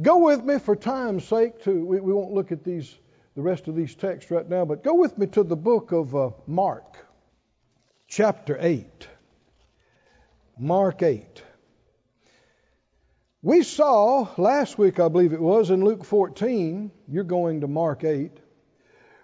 Go 0.02 0.18
with 0.18 0.44
me 0.44 0.60
for 0.60 0.76
time's 0.76 1.26
sake 1.26 1.64
to, 1.64 1.86
we, 1.86 2.00
we 2.00 2.14
won't 2.14 2.32
look 2.32 2.52
at 2.52 2.64
these, 2.64 2.96
the 3.36 3.42
rest 3.42 3.68
of 3.68 3.76
these 3.76 3.96
texts 3.96 4.32
right 4.32 4.48
now, 4.48 4.66
but 4.66 4.84
go 4.84 4.96
with 4.96 5.18
me 5.18 5.28
to 5.28 5.44
the 5.44 5.56
book 5.56 5.92
of 5.92 6.16
uh, 6.16 6.30
Mark, 6.48 6.98
chapter 8.08 8.58
8. 8.60 9.08
Mark 10.60 11.02
8. 11.02 11.44
We 13.42 13.64
saw 13.64 14.28
last 14.38 14.78
week, 14.78 15.00
I 15.00 15.08
believe 15.08 15.34
it 15.34 15.42
was, 15.42 15.72
in 15.72 15.84
Luke 15.84 16.06
14, 16.06 16.92
you're 17.08 17.24
going 17.24 17.62
to 17.62 17.68
Mark 17.68 18.04
8. 18.04 18.32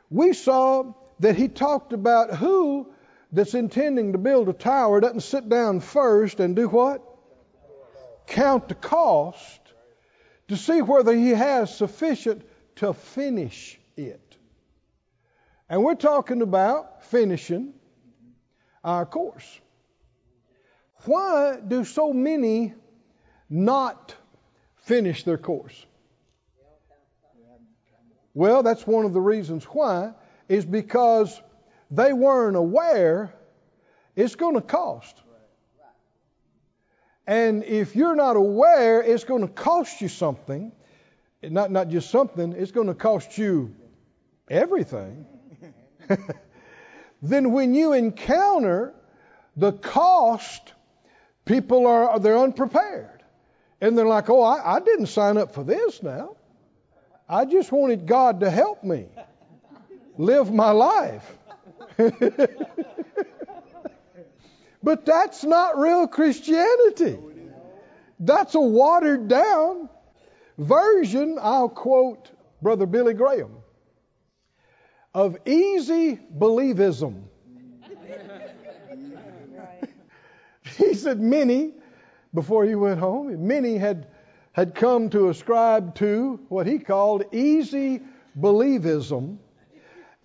We 0.09 0.33
saw 0.33 0.93
that 1.19 1.35
he 1.35 1.47
talked 1.47 1.93
about 1.93 2.35
who 2.35 2.91
that's 3.31 3.53
intending 3.53 4.13
to 4.13 4.17
build 4.17 4.49
a 4.49 4.53
tower 4.53 4.99
doesn't 5.01 5.21
sit 5.21 5.47
down 5.47 5.81
first 5.81 6.39
and 6.39 6.55
do 6.55 6.67
what? 6.67 7.06
Count 8.27 8.67
the 8.67 8.75
cost 8.75 9.61
to 10.49 10.55
see 10.55 10.81
whether 10.81 11.13
he 11.13 11.29
has 11.29 11.75
sufficient 11.75 12.43
to 12.75 12.93
finish 12.93 13.79
it. 13.95 14.37
And 15.69 15.83
we're 15.83 15.95
talking 15.95 16.41
about 16.41 17.03
finishing 17.05 17.73
our 18.83 19.05
course. 19.05 19.59
Why 21.05 21.57
do 21.65 21.83
so 21.83 22.13
many 22.13 22.73
not 23.49 24.15
finish 24.75 25.23
their 25.23 25.37
course? 25.37 25.85
Well, 28.33 28.61
that's 28.61 28.85
one 28.85 29.05
of 29.05 29.13
the 29.13 29.21
reasons 29.21 29.63
why, 29.65 30.13
is 30.47 30.65
because 30.65 31.41
they 31.89 32.13
weren't 32.13 32.55
aware 32.55 33.33
it's 34.15 34.35
going 34.35 34.55
to 34.55 34.61
cost. 34.61 35.21
And 37.27 37.65
if 37.65 37.93
you're 37.95 38.15
not 38.15 38.37
aware 38.37 39.03
it's 39.03 39.25
going 39.25 39.41
to 39.41 39.53
cost 39.53 39.99
you 39.99 40.07
something, 40.07 40.71
not, 41.43 41.71
not 41.71 41.89
just 41.89 42.09
something, 42.09 42.53
it's 42.53 42.71
going 42.71 42.87
to 42.87 42.95
cost 42.95 43.37
you 43.37 43.75
everything, 44.49 45.25
then 47.21 47.51
when 47.51 47.75
you 47.75 47.91
encounter 47.91 48.93
the 49.57 49.73
cost, 49.73 50.73
people 51.43 51.85
are 51.85 52.17
they're 52.19 52.37
unprepared. 52.37 53.23
And 53.81 53.97
they're 53.97 54.07
like, 54.07 54.29
oh, 54.29 54.41
I, 54.41 54.77
I 54.77 54.79
didn't 54.79 55.07
sign 55.07 55.37
up 55.37 55.53
for 55.53 55.63
this 55.63 56.01
now. 56.01 56.37
I 57.29 57.45
just 57.45 57.71
wanted 57.71 58.07
God 58.07 58.39
to 58.39 58.49
help 58.49 58.83
me 58.83 59.07
live 60.17 60.51
my 60.51 60.71
life. 60.71 61.37
but 64.83 65.05
that's 65.05 65.43
not 65.43 65.77
real 65.77 66.07
Christianity. 66.07 67.17
That's 68.19 68.55
a 68.55 68.59
watered 68.59 69.27
down 69.27 69.89
version, 70.57 71.37
I'll 71.39 71.69
quote 71.69 72.31
Brother 72.61 72.85
Billy 72.85 73.13
Graham, 73.13 73.51
of 75.13 75.37
easy 75.45 76.19
believism. 76.35 77.23
he 80.77 80.93
said 80.95 81.19
many, 81.19 81.73
before 82.33 82.65
he 82.65 82.75
went 82.75 82.99
home, 82.99 83.47
many 83.47 83.77
had, 83.77 84.07
had 84.51 84.73
come 84.73 85.09
to 85.11 85.29
ascribe 85.29 85.95
to 85.95 86.39
what 86.49 86.65
he 86.65 86.79
called 86.79 87.23
easy 87.31 88.01
believism 88.37 89.37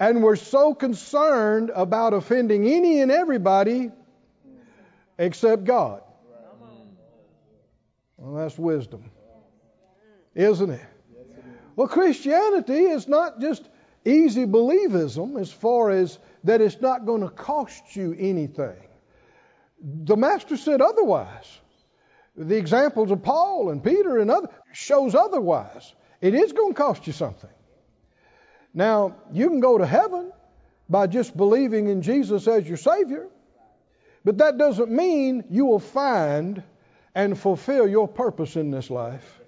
and 0.03 0.21
we're 0.21 0.35
so 0.35 0.75
concerned 0.75 1.71
about 1.73 2.13
offending 2.13 2.67
any 2.67 3.01
and 3.01 3.13
everybody 3.13 3.93
except 5.19 5.65
God. 5.65 6.03
Well, 8.17 8.35
that's 8.35 8.59
wisdom, 8.59 9.11
isn't 10.35 10.71
it? 10.71 10.87
Well, 11.75 11.89
Christianity 11.89 12.85
is 12.85 13.09
not 13.09 13.41
just 13.41 13.69
easy 14.05 14.47
believism 14.47 15.41
as 15.41 15.51
far 15.51 15.91
as 15.91 16.19
that 16.45 16.61
it's 16.61 16.81
not 16.81 17.07
going 17.07 17.23
to 17.23 17.31
cost 17.31 17.97
you 17.97 18.15
anything. 18.19 18.77
The 19.83 20.17
Master 20.17 20.57
said 20.57 20.81
otherwise. 20.81 21.59
The 22.37 22.57
examples 22.57 23.11
of 23.11 23.23
Paul 23.23 23.71
and 23.71 23.83
Peter 23.83 24.19
and 24.19 24.31
other 24.31 24.49
shows 24.73 25.15
otherwise. 25.15 25.93
It 26.21 26.35
is 26.35 26.53
going 26.53 26.75
to 26.75 26.79
cost 26.81 27.07
you 27.07 27.13
something. 27.13 27.51
Now, 28.73 29.17
you 29.33 29.49
can 29.49 29.61
go 29.61 29.77
to 29.77 29.87
heaven 29.87 30.33
by 30.89 31.09
just 31.09 31.37
believing 31.37 31.89
in 31.89 32.03
Jesus 32.03 32.47
as 32.49 32.67
your 32.67 32.79
Savior, 32.79 33.29
but 34.25 34.39
that 34.39 34.59
doesn't 34.59 34.91
mean 34.91 35.45
you 35.51 35.67
will 35.67 35.79
find 35.79 36.63
and 37.15 37.39
fulfill 37.39 37.89
your 37.89 38.09
purpose 38.09 38.57
in 38.57 38.71
this 38.71 38.91
life 38.91 39.41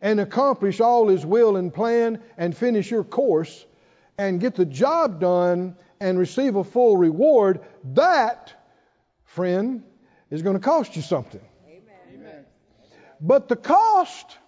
and 0.00 0.20
accomplish 0.20 0.80
all 0.80 1.08
His 1.08 1.24
will 1.24 1.56
and 1.56 1.72
plan 1.72 2.20
and 2.36 2.56
finish 2.56 2.90
your 2.90 3.04
course 3.04 3.66
and 4.18 4.40
get 4.40 4.54
the 4.54 4.64
job 4.64 5.20
done 5.20 5.76
and 6.00 6.18
receive 6.18 6.56
a 6.56 6.64
full 6.64 6.96
reward. 6.96 7.60
That, 7.94 8.52
friend, 9.24 9.82
is 10.30 10.42
going 10.42 10.56
to 10.56 10.62
cost 10.62 10.96
you 10.96 11.02
something. 11.02 11.40
Amen. 11.68 12.44
But 13.20 13.48
the 13.48 13.56
cost 13.56 14.38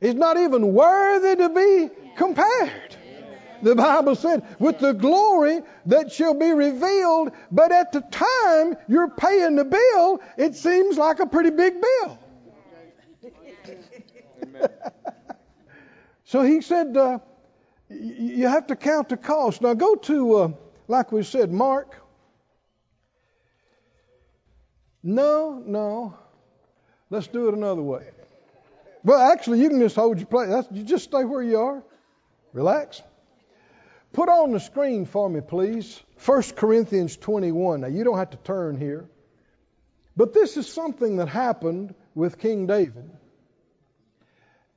is 0.00 0.14
not 0.14 0.36
even 0.36 0.72
worthy 0.72 1.36
to 1.36 1.48
be 1.48 1.90
compared 2.16 2.96
the 3.62 3.74
Bible 3.74 4.14
said, 4.14 4.44
with 4.58 4.78
the 4.78 4.92
glory 4.92 5.62
that 5.86 6.12
shall 6.12 6.34
be 6.34 6.52
revealed. 6.52 7.32
But 7.50 7.72
at 7.72 7.92
the 7.92 8.00
time 8.00 8.76
you're 8.88 9.10
paying 9.10 9.56
the 9.56 9.64
bill, 9.64 10.20
it 10.36 10.54
seems 10.54 10.96
like 10.96 11.20
a 11.20 11.26
pretty 11.26 11.50
big 11.50 11.74
bill. 11.80 12.18
so 16.24 16.42
he 16.42 16.60
said, 16.60 16.96
uh, 16.96 17.18
you 17.88 18.48
have 18.48 18.66
to 18.68 18.76
count 18.76 19.08
the 19.08 19.16
cost. 19.16 19.62
Now 19.62 19.74
go 19.74 19.94
to, 19.94 20.34
uh, 20.36 20.48
like 20.88 21.12
we 21.12 21.22
said, 21.22 21.52
Mark. 21.52 22.02
No, 25.02 25.62
no. 25.64 26.16
Let's 27.10 27.28
do 27.28 27.48
it 27.48 27.54
another 27.54 27.82
way. 27.82 28.08
Well, 29.04 29.20
actually, 29.30 29.60
you 29.60 29.68
can 29.68 29.78
just 29.78 29.94
hold 29.94 30.18
your 30.18 30.26
place. 30.26 30.48
That's, 30.48 30.66
you 30.72 30.82
just 30.82 31.04
stay 31.04 31.24
where 31.24 31.42
you 31.42 31.60
are. 31.60 31.82
Relax. 32.52 33.02
Put 34.16 34.30
on 34.30 34.52
the 34.52 34.60
screen 34.60 35.04
for 35.04 35.28
me, 35.28 35.42
please. 35.42 36.02
1 36.24 36.42
Corinthians 36.56 37.18
21. 37.18 37.82
Now, 37.82 37.88
you 37.88 38.02
don't 38.02 38.16
have 38.16 38.30
to 38.30 38.38
turn 38.38 38.78
here. 38.78 39.04
But 40.16 40.32
this 40.32 40.56
is 40.56 40.66
something 40.66 41.16
that 41.18 41.28
happened 41.28 41.94
with 42.14 42.38
King 42.38 42.66
David. 42.66 43.10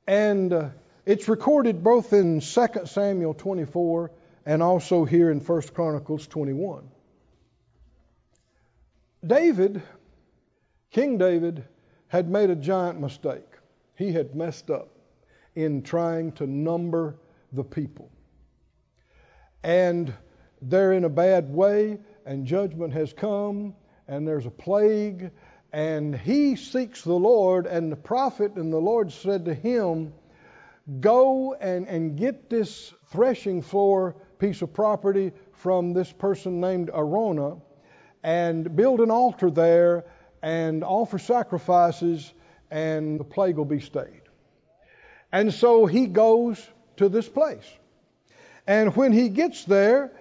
And 0.06 0.52
uh, 0.52 0.68
it's 1.06 1.26
recorded 1.26 1.82
both 1.82 2.12
in 2.12 2.40
2 2.40 2.66
Samuel 2.84 3.32
24 3.32 4.10
and 4.44 4.62
also 4.62 5.06
here 5.06 5.30
in 5.30 5.40
1 5.40 5.62
Chronicles 5.72 6.26
21. 6.26 6.86
David, 9.26 9.80
King 10.90 11.16
David, 11.16 11.64
had 12.08 12.28
made 12.28 12.50
a 12.50 12.56
giant 12.56 13.00
mistake. 13.00 13.48
He 13.94 14.12
had 14.12 14.34
messed 14.34 14.68
up 14.68 14.90
in 15.54 15.82
trying 15.82 16.32
to 16.32 16.46
number 16.46 17.16
the 17.54 17.64
people 17.64 18.10
and 19.62 20.12
they're 20.62 20.92
in 20.92 21.04
a 21.04 21.10
bad 21.10 21.52
way, 21.52 21.98
and 22.26 22.46
judgment 22.46 22.92
has 22.92 23.12
come, 23.12 23.74
and 24.08 24.26
there's 24.26 24.46
a 24.46 24.50
plague, 24.50 25.30
and 25.72 26.16
he 26.16 26.56
seeks 26.56 27.02
the 27.02 27.12
Lord, 27.12 27.66
and 27.66 27.90
the 27.90 27.96
prophet 27.96 28.54
and 28.56 28.72
the 28.72 28.78
Lord 28.78 29.12
said 29.12 29.44
to 29.44 29.54
him, 29.54 30.12
Go 31.00 31.54
and, 31.54 31.86
and 31.86 32.16
get 32.16 32.50
this 32.50 32.92
threshing 33.10 33.62
floor 33.62 34.16
piece 34.38 34.62
of 34.62 34.72
property 34.72 35.32
from 35.52 35.92
this 35.92 36.10
person 36.10 36.60
named 36.60 36.90
Araunah, 36.90 37.60
and 38.22 38.74
build 38.74 39.00
an 39.00 39.10
altar 39.10 39.50
there, 39.50 40.04
and 40.42 40.82
offer 40.82 41.18
sacrifices, 41.18 42.32
and 42.70 43.20
the 43.20 43.24
plague 43.24 43.56
will 43.56 43.64
be 43.64 43.80
stayed. 43.80 44.22
And 45.32 45.52
so 45.52 45.86
he 45.86 46.06
goes 46.06 46.66
to 46.96 47.08
this 47.08 47.28
place. 47.28 47.64
And 48.70 48.94
when 48.94 49.10
he 49.10 49.30
gets 49.30 49.64
there, 49.64 50.12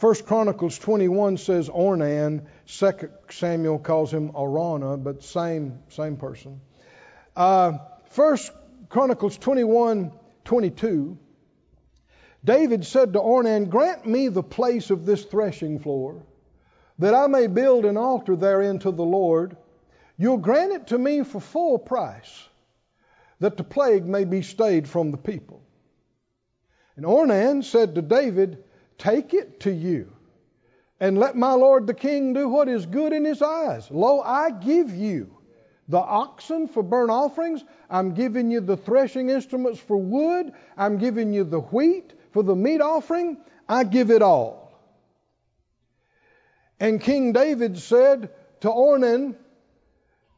1 0.00 0.14
Chronicles 0.24 0.76
21 0.80 1.36
says 1.36 1.68
Ornan. 1.68 2.46
2 2.66 2.90
Samuel 3.28 3.78
calls 3.78 4.12
him 4.12 4.32
Araunah, 4.34 4.96
but 4.96 5.22
same 5.22 5.78
same 5.90 6.16
person. 6.16 6.60
Uh, 7.36 7.78
First 8.06 8.50
Chronicles 8.88 9.38
21, 9.38 10.10
22. 10.44 11.18
David 12.44 12.84
said 12.84 13.12
to 13.12 13.20
Ornan, 13.20 13.70
Grant 13.70 14.04
me 14.04 14.26
the 14.26 14.42
place 14.42 14.90
of 14.90 15.06
this 15.06 15.24
threshing 15.24 15.78
floor, 15.78 16.26
that 16.98 17.14
I 17.14 17.28
may 17.28 17.46
build 17.46 17.84
an 17.84 17.96
altar 17.96 18.34
therein 18.34 18.80
to 18.80 18.90
the 18.90 19.04
Lord. 19.04 19.56
You'll 20.16 20.38
grant 20.38 20.72
it 20.72 20.86
to 20.88 20.98
me 20.98 21.22
for 21.22 21.40
full 21.40 21.78
price, 21.78 22.48
that 23.38 23.56
the 23.56 23.62
plague 23.62 24.04
may 24.04 24.24
be 24.24 24.42
stayed 24.42 24.88
from 24.88 25.12
the 25.12 25.16
people. 25.16 25.62
And 27.00 27.08
Ornan 27.08 27.64
said 27.64 27.94
to 27.94 28.02
David, 28.02 28.62
Take 28.98 29.32
it 29.32 29.60
to 29.60 29.72
you, 29.72 30.12
and 31.00 31.16
let 31.16 31.34
my 31.34 31.54
lord 31.54 31.86
the 31.86 31.94
king 31.94 32.34
do 32.34 32.46
what 32.46 32.68
is 32.68 32.84
good 32.84 33.14
in 33.14 33.24
his 33.24 33.40
eyes. 33.40 33.90
Lo, 33.90 34.20
I 34.20 34.50
give 34.50 34.94
you 34.94 35.34
the 35.88 35.96
oxen 35.96 36.68
for 36.68 36.82
burnt 36.82 37.10
offerings. 37.10 37.64
I'm 37.88 38.12
giving 38.12 38.50
you 38.50 38.60
the 38.60 38.76
threshing 38.76 39.30
instruments 39.30 39.80
for 39.80 39.96
wood. 39.96 40.52
I'm 40.76 40.98
giving 40.98 41.32
you 41.32 41.44
the 41.44 41.60
wheat 41.60 42.12
for 42.32 42.42
the 42.42 42.54
meat 42.54 42.82
offering. 42.82 43.38
I 43.66 43.84
give 43.84 44.10
it 44.10 44.20
all. 44.20 44.70
And 46.78 47.00
King 47.00 47.32
David 47.32 47.78
said 47.78 48.28
to 48.60 48.68
Ornan, 48.68 49.36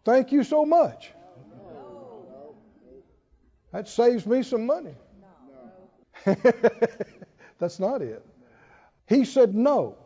Thank 0.04 0.30
you 0.30 0.44
so 0.44 0.64
much. 0.64 1.10
That 3.72 3.88
saves 3.88 4.24
me 4.24 4.44
some 4.44 4.64
money. 4.64 4.94
That's 7.58 7.78
not 7.78 8.02
it. 8.02 8.24
He 9.06 9.24
said, 9.24 9.54
No. 9.54 9.96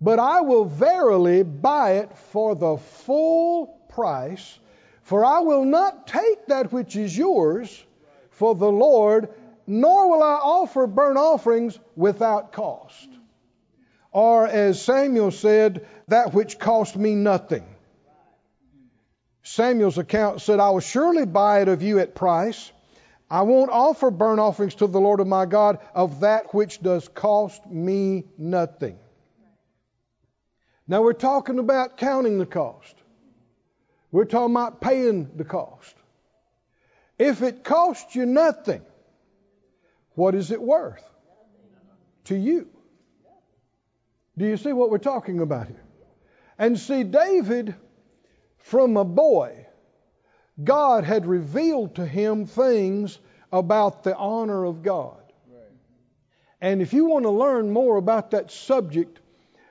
But 0.00 0.18
I 0.18 0.40
will 0.40 0.64
verily 0.64 1.42
buy 1.42 1.98
it 1.98 2.16
for 2.32 2.54
the 2.54 2.78
full 2.78 3.66
price, 3.90 4.58
for 5.02 5.24
I 5.24 5.40
will 5.40 5.64
not 5.64 6.06
take 6.06 6.46
that 6.46 6.72
which 6.72 6.96
is 6.96 7.16
yours 7.16 7.84
for 8.30 8.54
the 8.54 8.70
Lord, 8.70 9.28
nor 9.66 10.08
will 10.08 10.22
I 10.22 10.36
offer 10.36 10.86
burnt 10.86 11.18
offerings 11.18 11.78
without 11.96 12.52
cost. 12.52 13.08
Or, 14.10 14.46
as 14.46 14.82
Samuel 14.82 15.30
said, 15.30 15.86
that 16.08 16.32
which 16.32 16.58
cost 16.58 16.96
me 16.96 17.14
nothing. 17.14 17.64
Samuel's 19.42 19.98
account 19.98 20.40
said, 20.40 20.60
I 20.60 20.70
will 20.70 20.80
surely 20.80 21.26
buy 21.26 21.60
it 21.60 21.68
of 21.68 21.82
you 21.82 21.98
at 21.98 22.14
price. 22.14 22.72
I 23.30 23.42
won't 23.42 23.70
offer 23.70 24.10
burnt 24.10 24.40
offerings 24.40 24.74
to 24.76 24.88
the 24.88 25.00
Lord 25.00 25.20
of 25.20 25.26
my 25.28 25.46
God 25.46 25.78
of 25.94 26.20
that 26.20 26.52
which 26.52 26.82
does 26.82 27.06
cost 27.06 27.64
me 27.66 28.24
nothing. 28.36 28.98
Now 30.88 31.02
we're 31.02 31.12
talking 31.12 31.60
about 31.60 31.96
counting 31.96 32.38
the 32.38 32.46
cost. 32.46 32.96
We're 34.10 34.24
talking 34.24 34.56
about 34.56 34.80
paying 34.80 35.30
the 35.36 35.44
cost. 35.44 35.94
If 37.16 37.42
it 37.42 37.62
costs 37.62 38.16
you 38.16 38.26
nothing, 38.26 38.82
what 40.14 40.34
is 40.34 40.50
it 40.50 40.60
worth 40.60 41.04
to 42.24 42.34
you? 42.34 42.68
Do 44.36 44.46
you 44.46 44.56
see 44.56 44.72
what 44.72 44.90
we're 44.90 44.98
talking 44.98 45.40
about 45.40 45.68
here? 45.68 45.84
And 46.58 46.76
see, 46.78 47.04
David, 47.04 47.76
from 48.58 48.96
a 48.96 49.04
boy, 49.04 49.59
God 50.64 51.04
had 51.04 51.26
revealed 51.26 51.94
to 51.96 52.06
him 52.06 52.46
things 52.46 53.18
about 53.52 54.02
the 54.02 54.16
honor 54.16 54.64
of 54.64 54.82
God. 54.82 55.16
And 56.60 56.82
if 56.82 56.92
you 56.92 57.06
want 57.06 57.24
to 57.24 57.30
learn 57.30 57.70
more 57.70 57.96
about 57.96 58.32
that 58.32 58.50
subject, 58.50 59.20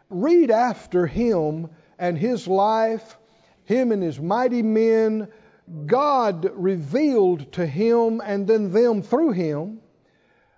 read 0.10 0.50
after 0.50 1.06
him 1.06 1.70
and 2.00 2.18
his 2.18 2.48
life, 2.48 3.18
him 3.66 3.92
and 3.92 4.02
his 4.02 4.20
mighty 4.20 4.64
men. 4.64 5.28
God 5.86 6.50
revealed 6.56 7.52
to 7.54 7.66
him 7.66 8.22
and 8.26 8.48
then 8.48 8.72
them 8.72 9.04
through 9.04 9.34
him 9.34 9.82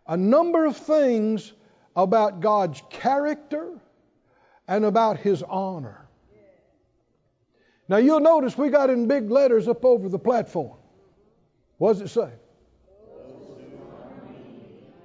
a 0.08 0.18
number 0.18 0.66
of 0.66 0.78
things 0.78 1.54
about 1.96 2.40
God's 2.40 2.82
character 2.90 3.80
and 4.68 4.86
about 4.86 5.18
his 5.18 5.44
honor. 5.44 6.01
Now 7.92 7.98
you'll 7.98 8.22
notice 8.22 8.58
we 8.58 8.70
got 8.70 8.90
in 8.90 9.06
big 9.06 9.30
letters 9.30 9.68
up 9.68 9.84
over 9.84 10.08
the 10.08 10.18
platform. 10.18 10.78
What 11.78 11.92
does 11.92 12.02
it 12.04 12.08
say? 12.08 12.30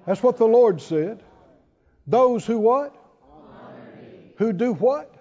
That's 0.06 0.22
what 0.22 0.36
the 0.36 0.46
Lord 0.46 0.80
said. 0.80 1.20
Those 2.06 2.46
who 2.46 2.58
what? 2.58 2.94
who 4.36 4.52
do 4.52 4.72
what? 4.74 5.12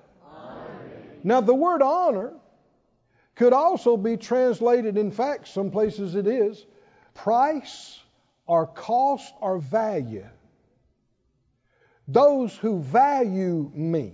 Now, 1.24 1.42
the 1.42 1.56
word 1.56 1.82
honor 1.82 2.34
could 3.34 3.52
also 3.52 3.98
be 3.98 4.16
translated, 4.16 4.96
in 4.96 5.10
fact, 5.10 5.48
some 5.48 5.72
places 5.72 6.14
it 6.14 6.28
is, 6.28 6.68
price 7.16 8.00
or 8.46 8.68
cost 8.68 9.34
or 9.42 9.58
value. 9.58 10.28
Those 12.08 12.56
who 12.56 12.80
value 12.80 13.72
me. 13.74 14.14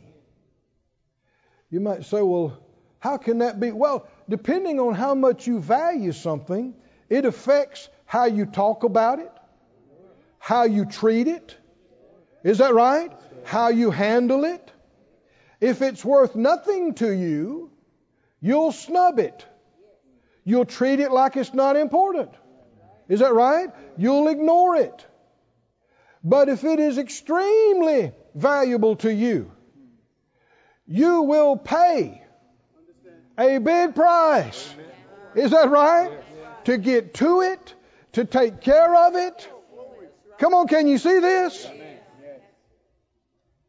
You 1.69 1.81
might 1.81 2.05
say, 2.05 2.21
well, 2.21 2.57
how 3.01 3.17
can 3.17 3.39
that 3.39 3.59
be? 3.59 3.71
Well, 3.71 4.07
depending 4.29 4.79
on 4.79 4.93
how 4.93 5.15
much 5.15 5.47
you 5.47 5.59
value 5.59 6.11
something, 6.11 6.75
it 7.09 7.25
affects 7.25 7.89
how 8.05 8.25
you 8.25 8.45
talk 8.45 8.83
about 8.83 9.17
it, 9.17 9.31
how 10.37 10.63
you 10.63 10.85
treat 10.85 11.27
it. 11.27 11.57
Is 12.43 12.59
that 12.59 12.75
right? 12.75 13.11
How 13.43 13.69
you 13.69 13.89
handle 13.89 14.45
it. 14.45 14.71
If 15.59 15.81
it's 15.81 16.05
worth 16.05 16.35
nothing 16.35 16.93
to 16.95 17.11
you, 17.11 17.71
you'll 18.39 18.71
snub 18.71 19.17
it. 19.17 19.45
You'll 20.43 20.65
treat 20.65 20.99
it 20.99 21.11
like 21.11 21.35
it's 21.37 21.55
not 21.55 21.77
important. 21.77 22.29
Is 23.07 23.21
that 23.21 23.33
right? 23.33 23.69
You'll 23.97 24.27
ignore 24.27 24.75
it. 24.75 25.05
But 26.23 26.49
if 26.49 26.63
it 26.63 26.79
is 26.79 26.99
extremely 26.99 28.11
valuable 28.35 28.95
to 28.97 29.11
you, 29.11 29.51
you 30.85 31.23
will 31.23 31.57
pay 31.57 32.20
a 33.37 33.57
big 33.57 33.95
price. 33.95 34.73
Is 35.35 35.51
that 35.51 35.69
right? 35.69 36.11
To 36.65 36.77
get 36.77 37.13
to 37.15 37.41
it, 37.41 37.73
to 38.13 38.25
take 38.25 38.61
care 38.61 38.95
of 39.07 39.15
it. 39.15 39.49
Come 40.37 40.53
on, 40.53 40.67
can 40.67 40.87
you 40.87 40.97
see 40.97 41.19
this? 41.19 41.67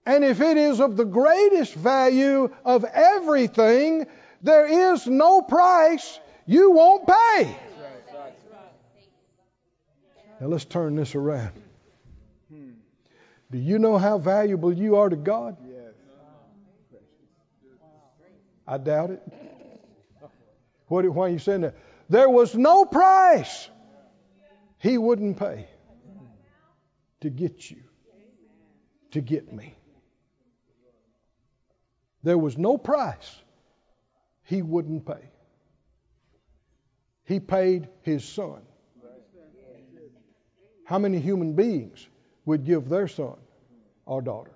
And 0.04 0.24
if 0.24 0.40
it 0.40 0.56
is 0.56 0.80
of 0.80 0.96
the 0.96 1.04
greatest 1.04 1.74
value 1.74 2.52
of 2.64 2.84
everything, 2.84 4.06
there 4.42 4.92
is 4.92 5.06
no 5.06 5.42
price 5.42 6.18
you 6.46 6.72
won't 6.72 7.06
pay. 7.06 7.56
Now 10.40 10.48
let's 10.48 10.64
turn 10.64 10.96
this 10.96 11.14
around. 11.14 11.52
Do 12.50 13.58
you 13.58 13.78
know 13.78 13.98
how 13.98 14.18
valuable 14.18 14.72
you 14.72 14.96
are 14.96 15.08
to 15.08 15.14
God? 15.14 15.56
I 18.66 18.78
doubt 18.78 19.10
it. 19.10 19.22
What, 20.92 21.08
why 21.08 21.28
are 21.28 21.30
you 21.30 21.38
saying 21.38 21.62
that? 21.62 21.74
There 22.10 22.28
was 22.28 22.54
no 22.54 22.84
price 22.84 23.70
he 24.76 24.98
wouldn't 24.98 25.38
pay 25.38 25.66
to 27.22 27.30
get 27.30 27.70
you, 27.70 27.82
to 29.12 29.22
get 29.22 29.50
me. 29.50 29.74
There 32.22 32.36
was 32.36 32.58
no 32.58 32.76
price 32.76 33.40
he 34.42 34.60
wouldn't 34.60 35.06
pay. 35.06 35.30
He 37.24 37.40
paid 37.40 37.88
his 38.02 38.22
son. 38.22 38.60
How 40.84 40.98
many 40.98 41.20
human 41.20 41.54
beings 41.54 42.06
would 42.44 42.66
give 42.66 42.90
their 42.90 43.08
son 43.08 43.38
or 44.04 44.20
daughter? 44.20 44.52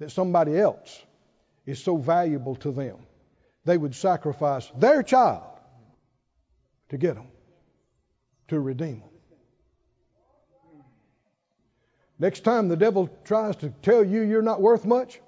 That 0.00 0.10
somebody 0.10 0.58
else 0.58 1.00
is 1.64 1.80
so 1.80 1.96
valuable 1.96 2.56
to 2.56 2.72
them, 2.72 2.96
they 3.64 3.76
would 3.76 3.94
sacrifice 3.94 4.70
their 4.76 5.02
child 5.02 5.44
to 6.88 6.98
get 6.98 7.14
them, 7.14 7.28
to 8.48 8.60
redeem 8.60 9.00
them. 9.00 9.08
Next 12.18 12.44
time 12.44 12.68
the 12.68 12.76
devil 12.76 13.08
tries 13.24 13.56
to 13.56 13.70
tell 13.82 14.04
you 14.04 14.22
you're 14.22 14.42
not 14.42 14.60
worth 14.60 14.84
much, 14.84 15.20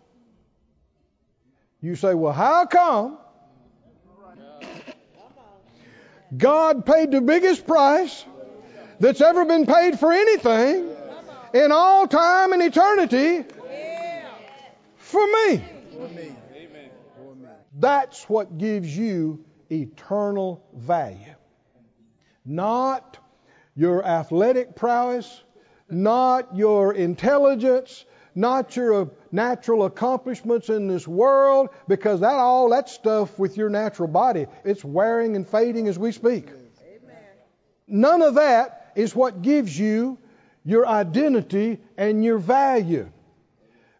you 1.81 1.97
say, 1.97 2.14
Well, 2.14 2.33
how 2.33 2.66
come 2.66 3.18
God 6.37 6.87
paid 6.87 7.11
the 7.11 7.20
biggest 7.20 7.66
price 7.66 8.25
that's 9.01 9.20
ever 9.20 9.44
been 9.44 9.66
paid 9.66 9.99
for 9.99 10.12
anything 10.12 10.88
in 11.53 11.73
all 11.73 12.07
time 12.07 12.53
and 12.53 12.62
eternity 12.62 13.44
for 14.97 15.27
me? 15.27 15.64
That's 17.76 18.28
what 18.28 18.58
gives 18.58 18.96
you 18.96 19.44
eternal 19.70 20.64
value. 20.74 21.34
Not 22.44 23.18
your 23.74 24.04
athletic 24.04 24.76
prowess, 24.76 25.42
not 25.90 26.56
your 26.56 26.94
intelligence, 26.94 28.04
not 28.34 28.76
your 28.76 29.10
natural 29.32 29.84
accomplishments 29.84 30.68
in 30.68 30.88
this 30.88 31.06
world, 31.06 31.70
because 31.88 32.20
that 32.20 32.34
all 32.34 32.70
that 32.70 32.88
stuff 32.88 33.38
with 33.38 33.56
your 33.56 33.70
natural 33.70 34.08
body, 34.08 34.46
it's 34.64 34.84
wearing 34.84 35.37
and 35.37 35.46
fading 35.46 35.88
as 35.88 35.98
we 35.98 36.12
speak. 36.12 36.48
Amen. 36.50 37.22
None 37.88 38.22
of 38.22 38.34
that 38.34 38.92
is 38.94 39.14
what 39.14 39.42
gives 39.42 39.78
you 39.78 40.18
your 40.64 40.87
identity 40.87 41.78
and 41.96 42.24
your 42.24 42.38
value. 42.38 43.10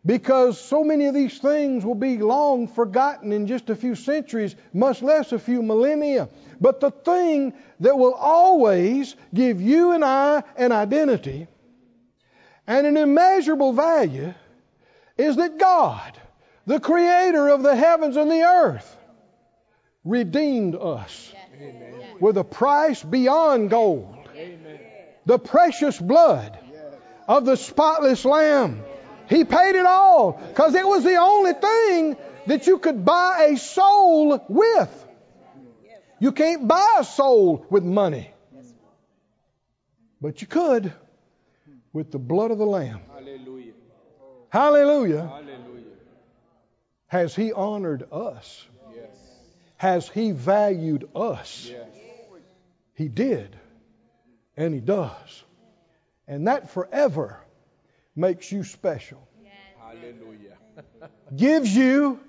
Because 0.07 0.61
so 0.61 0.85
many 0.85 1.07
of 1.07 1.15
these 1.15 1.39
things 1.39 1.85
will 1.85 1.95
be 1.95 2.19
long 2.19 2.69
forgotten 2.69 3.33
in 3.33 3.47
just 3.47 3.71
a 3.71 3.77
few 3.77 3.95
centuries, 3.95 4.55
much 4.73 5.01
less 5.01 5.33
a 5.33 5.39
few 5.39 5.63
millennia. 5.63 6.29
But 6.61 6.81
the 6.81 6.91
thing 6.91 7.55
that 7.81 7.97
will 7.97 8.13
always 8.13 9.17
give 9.33 9.63
you 9.63 9.93
and 9.93 10.05
I 10.05 10.43
an 10.57 10.73
identity 10.73 11.49
And 12.67 12.87
an 12.87 12.97
immeasurable 12.97 13.73
value 13.73 14.33
is 15.19 15.37
that 15.37 15.59
God, 15.59 16.19
the 16.67 16.81
creator 16.81 17.49
of 17.49 17.63
the 17.63 17.77
heavens 17.77 18.17
and 18.17 18.31
the 18.31 18.43
earth, 18.43 18.97
redeemed 20.05 20.75
us 20.75 21.33
with 22.21 22.37
a 22.39 22.45
price 22.45 23.03
beyond 23.03 23.71
gold. 23.71 24.17
The 25.27 25.39
precious 25.39 25.99
blood 25.99 26.59
of 27.29 27.45
the 27.45 27.57
spotless 27.57 28.25
lamb. 28.25 28.83
He 29.29 29.45
paid 29.45 29.75
it 29.75 29.87
all 29.87 30.33
because 30.33 30.75
it 30.75 30.87
was 30.87 31.05
the 31.05 31.17
only 31.17 31.53
thing 31.53 32.17
that 32.47 32.67
you 32.67 32.79
could 32.79 33.05
buy 33.05 33.49
a 33.51 33.57
soul 33.57 34.45
with. 34.49 35.07
You 36.21 36.33
can't 36.33 36.67
buy 36.69 36.97
a 36.99 37.05
soul 37.05 37.67
with 37.71 37.85
money. 37.85 38.31
But 40.21 40.41
you 40.41 40.47
could 40.47 40.93
with 41.93 42.11
the 42.11 42.19
blood 42.19 42.51
of 42.51 42.59
the 42.59 42.67
Lamb. 42.67 43.01
Hallelujah. 43.13 43.73
Hallelujah. 44.49 45.27
Hallelujah. 45.27 45.85
Has 47.09 47.37
He 47.37 47.53
honored 47.53 48.05
us? 48.11 48.67
Yes. 48.95 49.09
Has 49.77 50.09
He 50.09 50.31
valued 50.31 51.09
us? 51.15 51.69
Yes. 51.71 51.89
He 52.95 53.09
did. 53.09 53.57
And 54.57 54.73
He 54.73 54.81
does. 54.81 55.45
And 56.27 56.47
that 56.47 56.71
forever 56.71 57.44
makes 58.17 58.51
you 58.51 58.65
special. 58.65 59.27
Hallelujah. 59.81 60.57
Gives 61.35 61.75
you 61.75 62.21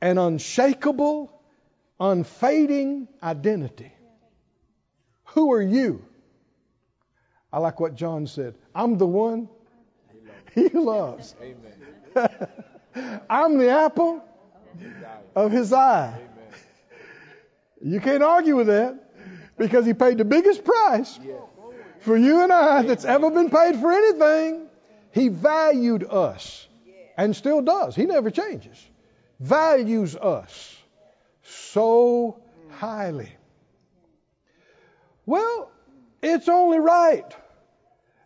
an 0.00 0.18
unshakable, 0.18 1.32
unfading 1.98 3.08
identity. 3.22 3.92
Who 5.34 5.52
are 5.52 5.62
you? 5.62 6.04
I 7.52 7.58
like 7.58 7.80
what 7.80 7.94
John 7.94 8.26
said. 8.26 8.54
I'm 8.74 8.98
the 8.98 9.06
one 9.06 9.48
he 10.54 10.68
loves. 10.68 11.34
I'm 13.28 13.58
the 13.58 13.70
apple 13.70 14.24
of 15.34 15.52
his 15.52 15.72
eye. 15.72 16.18
You 17.82 18.00
can't 18.00 18.22
argue 18.22 18.56
with 18.56 18.66
that 18.66 19.12
because 19.56 19.86
he 19.86 19.94
paid 19.94 20.18
the 20.18 20.24
biggest 20.24 20.64
price 20.64 21.18
for 22.00 22.16
you 22.16 22.42
and 22.42 22.52
I 22.52 22.82
that's 22.82 23.04
ever 23.04 23.30
been 23.30 23.50
paid 23.50 23.76
for 23.76 23.92
anything. 23.92 24.66
He 25.12 25.28
valued 25.28 26.04
us 26.04 26.66
and 27.16 27.34
still 27.34 27.62
does. 27.62 27.94
He 27.94 28.06
never 28.06 28.30
changes. 28.30 28.76
Values 29.38 30.16
us 30.16 30.76
so 31.42 32.40
highly. 32.70 33.32
Well, 35.26 35.70
it's 36.22 36.48
only 36.48 36.78
right. 36.78 37.36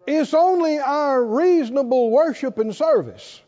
It's 0.07 0.35
only 0.35 0.79
our 0.79 1.25
reasonable 1.25 2.11
worship 2.11 2.59
and 2.59 2.75
service 2.75 3.41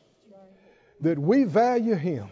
that 1.01 1.19
we 1.19 1.45
value 1.45 1.95
Him. 1.95 2.29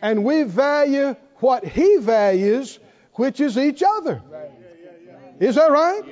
And 0.00 0.24
we 0.24 0.42
value 0.42 1.16
what 1.36 1.64
He 1.64 1.96
values, 1.98 2.78
which 3.14 3.40
is 3.40 3.58
each 3.58 3.82
other. 3.82 4.22
Is 5.40 5.56
that 5.56 5.70
right? 5.70 6.02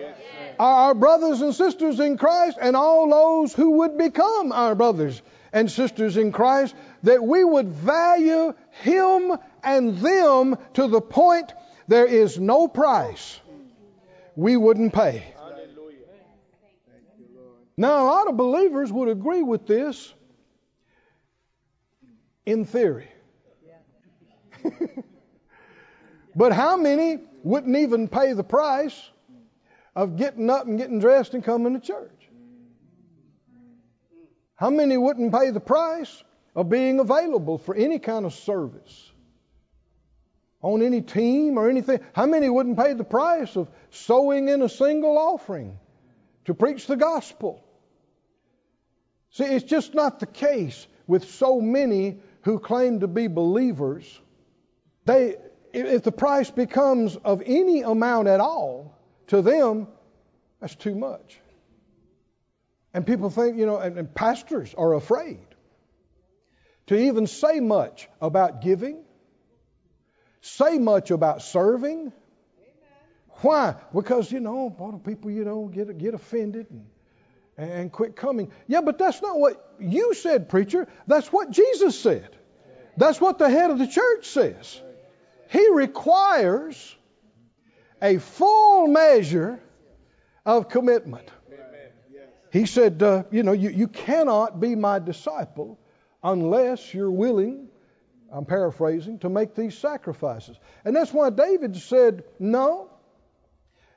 Our 0.61 0.93
brothers 0.93 1.41
and 1.41 1.55
sisters 1.55 2.01
in 2.01 2.19
Christ 2.19 2.59
and 2.61 2.77
all 2.77 3.09
those 3.09 3.55
who 3.55 3.79
would 3.79 3.97
become 3.97 4.53
our 4.53 4.75
brothers 4.75 5.23
and 5.55 5.71
sisters 5.71 6.19
in 6.19 6.33
Christ, 6.33 6.75
that 7.03 7.25
we 7.25 7.43
would 7.43 7.69
value 7.69 8.53
Him 8.83 9.39
and 9.65 9.97
them 10.01 10.59
to 10.75 10.87
the 10.87 11.01
point 11.01 11.51
there 11.89 12.05
is 12.05 12.39
no 12.39 12.69
price 12.69 13.41
we 14.37 14.59
wouldn't 14.59 14.93
pay. 14.93 15.25
Now, 17.79 18.05
a 18.05 18.07
lot 18.07 18.29
of 18.29 18.37
believers 18.37 18.93
would 18.93 19.09
agree 19.09 19.41
with 19.41 19.67
this 19.67 20.13
in 22.45 22.67
theory. 22.67 23.09
but 26.37 26.53
how 26.53 26.77
many 26.77 27.17
wouldn't 27.43 27.79
even 27.79 28.09
pay 28.09 28.35
the 28.35 28.45
price 28.45 29.11
of 29.95 30.17
getting 30.17 30.49
up 30.51 30.67
and 30.67 30.79
getting 30.79 31.01
dressed 31.01 31.35
and 31.35 31.45
coming 31.45 31.75
to 31.75 31.81
church? 31.81 32.29
How 34.55 34.71
many 34.71 34.97
wouldn't 34.97 35.33
pay 35.33 35.51
the 35.51 35.61
price 35.61 36.23
of 36.55 36.69
being 36.69 37.01
available 37.01 37.59
for 37.59 37.75
any 37.75 37.99
kind 37.99 38.27
of 38.27 38.35
service? 38.35 39.11
On 40.63 40.83
any 40.83 41.01
team 41.01 41.57
or 41.59 41.71
anything? 41.71 42.01
How 42.13 42.27
many 42.27 42.51
wouldn't 42.51 42.79
pay 42.79 42.93
the 42.93 43.05
price 43.05 43.57
of 43.57 43.71
sowing 43.89 44.49
in 44.49 44.61
a 44.61 44.69
single 44.69 45.17
offering 45.17 45.79
to 46.45 46.53
preach 46.53 46.87
the 46.87 46.97
gospel? 46.97 47.65
See, 49.31 49.45
it's 49.45 49.65
just 49.65 49.95
not 49.95 50.21
the 50.21 50.27
case 50.27 50.87
with 51.07 51.25
so 51.31 51.61
many 51.61 52.21
who 52.43 52.59
claim 52.59 53.01
to 53.01 53.09
be 53.09 53.29
believers. 53.29 54.21
They, 55.07 55.37
if 55.73 56.03
the 56.03 56.13
price 56.13 56.51
becomes 56.51 57.17
of 57.17 57.43
any 57.47 57.83
amount 57.83 58.29
at 58.29 58.41
all, 58.41 59.00
to 59.31 59.43
them, 59.43 59.87
that's 60.61 60.75
too 60.75 60.95
much. 60.95 61.41
And 62.93 63.07
people 63.07 63.31
think, 63.31 63.57
you 63.57 63.65
know, 63.65 63.79
and, 63.79 63.97
and 63.97 64.13
pastors 64.13 64.75
are 64.75 64.95
afraid 64.95 65.47
to 66.89 66.97
even 66.97 67.29
say 67.29 67.61
much 67.61 68.09
about 68.21 68.61
giving, 68.61 69.05
say 70.41 70.79
much 70.79 71.13
about 71.13 71.43
serving. 71.43 72.13
Why? 73.43 73.77
Because, 73.95 74.33
you 74.33 74.41
know, 74.41 74.75
a 74.77 74.83
lot 74.83 74.95
of 74.95 75.05
people, 75.05 75.31
you 75.31 75.45
know, 75.45 75.67
get, 75.73 75.97
get 75.97 76.15
offended 76.15 76.67
and, 77.57 77.71
and 77.71 77.93
quit 77.93 78.17
coming. 78.17 78.51
Yeah, 78.67 78.81
but 78.81 78.99
that's 78.99 79.23
not 79.23 79.39
what 79.39 79.77
you 79.79 80.13
said, 80.15 80.49
preacher. 80.49 80.89
That's 81.07 81.33
what 81.33 81.53
Jesus 81.53 81.99
said. 81.99 82.37
That's 82.97 83.21
what 83.21 83.39
the 83.39 83.49
head 83.49 83.71
of 83.71 83.79
the 83.79 83.87
church 83.87 84.27
says. 84.27 84.81
He 85.51 85.71
requires 85.71 86.97
a 88.03 88.19
full 88.19 88.87
measure 88.87 89.61
of 90.45 90.69
commitment. 90.69 91.31
He 92.53 92.67
said, 92.67 93.03
uh, 93.03 93.25
you 93.31 93.43
know, 93.43 93.53
you, 93.53 93.71
you 93.71 93.87
cannot 93.87 94.59
be 94.59 94.75
my 94.75 94.99
disciple 94.99 95.79
unless 96.23 96.93
you're 96.93 97.11
willing, 97.11 97.69
I'm 98.33 98.45
paraphrasing, 98.45 99.21
to 99.21 99.29
make 99.29 99.55
these 99.55 99.79
sacrifices. 99.79 100.57
And 100.85 100.95
that's 100.95 101.13
why 101.13 101.31
David 101.31 101.77
said, 101.77 102.25
no. 102.39 102.91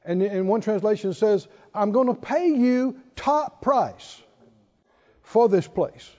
And 0.05 0.21
in 0.21 0.47
one 0.47 0.61
translation 0.61 1.13
says, 1.13 1.47
I'm 1.73 1.91
going 1.91 2.07
to 2.07 2.13
pay 2.13 2.49
you 2.49 2.99
top 3.15 3.61
price 3.61 4.21
for 5.23 5.49
this 5.49 5.67
place. 5.67 6.09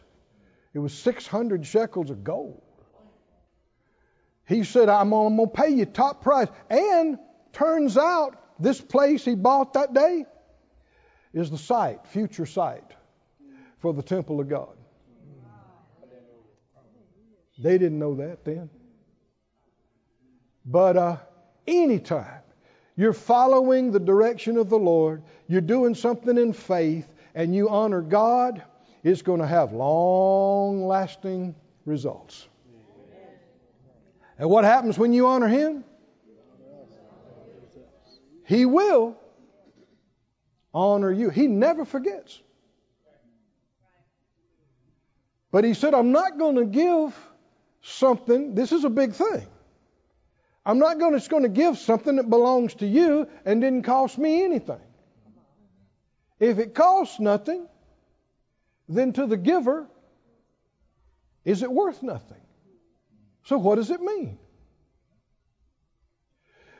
It 0.73 0.81
was 0.81 0.93
600 0.93 1.65
shekels 1.65 2.11
of 2.11 2.25
gold. 2.25 2.63
He 4.47 4.65
said, 4.65 4.89
I'm 4.89 5.11
going 5.11 5.37
to 5.37 5.47
pay 5.47 5.71
you 5.71 5.87
top 5.87 6.23
price. 6.23 6.49
And 6.69 7.19
turns 7.55 7.97
out 7.97 8.41
this 8.59 8.81
place 8.81 9.25
he 9.25 9.35
bought 9.35 9.75
that 9.75 9.95
day 9.95 10.27
is 11.33 11.51
the 11.51 11.59
site, 11.59 12.07
future 12.07 12.47
site 12.47 12.93
for 13.79 13.93
the 13.93 14.03
temple 14.03 14.41
of 14.41 14.49
God. 14.49 14.77
They 17.59 17.79
didn't 17.79 17.99
know 17.99 18.17
that 18.17 18.45
then. 18.45 18.71
But 20.65 20.97
uh, 20.97 21.17
anytime 21.67 22.43
you're 22.97 23.13
following 23.13 23.91
the 23.91 24.01
direction 24.01 24.57
of 24.57 24.69
the 24.69 24.79
Lord, 24.79 25.23
you're 25.49 25.61
doing 25.61 25.95
something 25.95 26.39
in 26.39 26.53
faith, 26.53 27.07
and 27.35 27.55
you 27.55 27.69
honor 27.69 28.01
God, 28.01 28.63
it's 29.03 29.23
going 29.23 29.41
to 29.41 29.47
have 29.47 29.73
long 29.73 30.87
lasting 30.87 31.55
results. 31.85 32.49
And 34.39 34.49
what 34.49 34.65
happens 34.65 34.99
when 34.99 35.13
you 35.13 35.27
honor 35.27 35.49
Him? 35.49 35.85
He 38.45 38.67
will 38.67 39.17
honor 40.73 41.13
you. 41.13 41.31
He 41.31 41.47
never 41.47 41.85
forgets. 41.85 42.41
But 45.51 45.65
he 45.65 45.75
said, 45.75 45.95
I'm 45.95 46.13
not 46.13 46.37
going 46.37 46.57
to 46.57 46.65
give 46.65 47.17
something, 47.83 48.55
this 48.55 48.73
is 48.73 48.85
a 48.85 48.91
big 48.91 49.13
thing. 49.13 49.47
I'm 50.67 50.79
not 50.79 50.99
going 50.99 51.19
to, 51.19 51.29
going 51.29 51.43
to 51.43 51.49
give 51.49 51.79
something 51.79 52.17
that 52.17 52.29
belongs 52.29 52.75
to 52.77 52.87
you 52.87 53.29
and 53.45 53.61
didn't 53.61 53.83
cost 53.83 54.19
me 54.19 54.43
anything. 54.43 54.81
If 56.41 56.59
it 56.59 56.75
costs 56.75 57.21
nothing, 57.21 57.69
then 58.89 59.13
to 59.13 59.27
the 59.27 59.37
giver, 59.37 59.87
is 61.45 61.63
it 61.63 61.71
worth 61.71 62.03
nothing? 62.03 62.41
So 63.45 63.59
what 63.59 63.77
does 63.77 63.91
it 63.91 64.01
mean? 64.01 64.39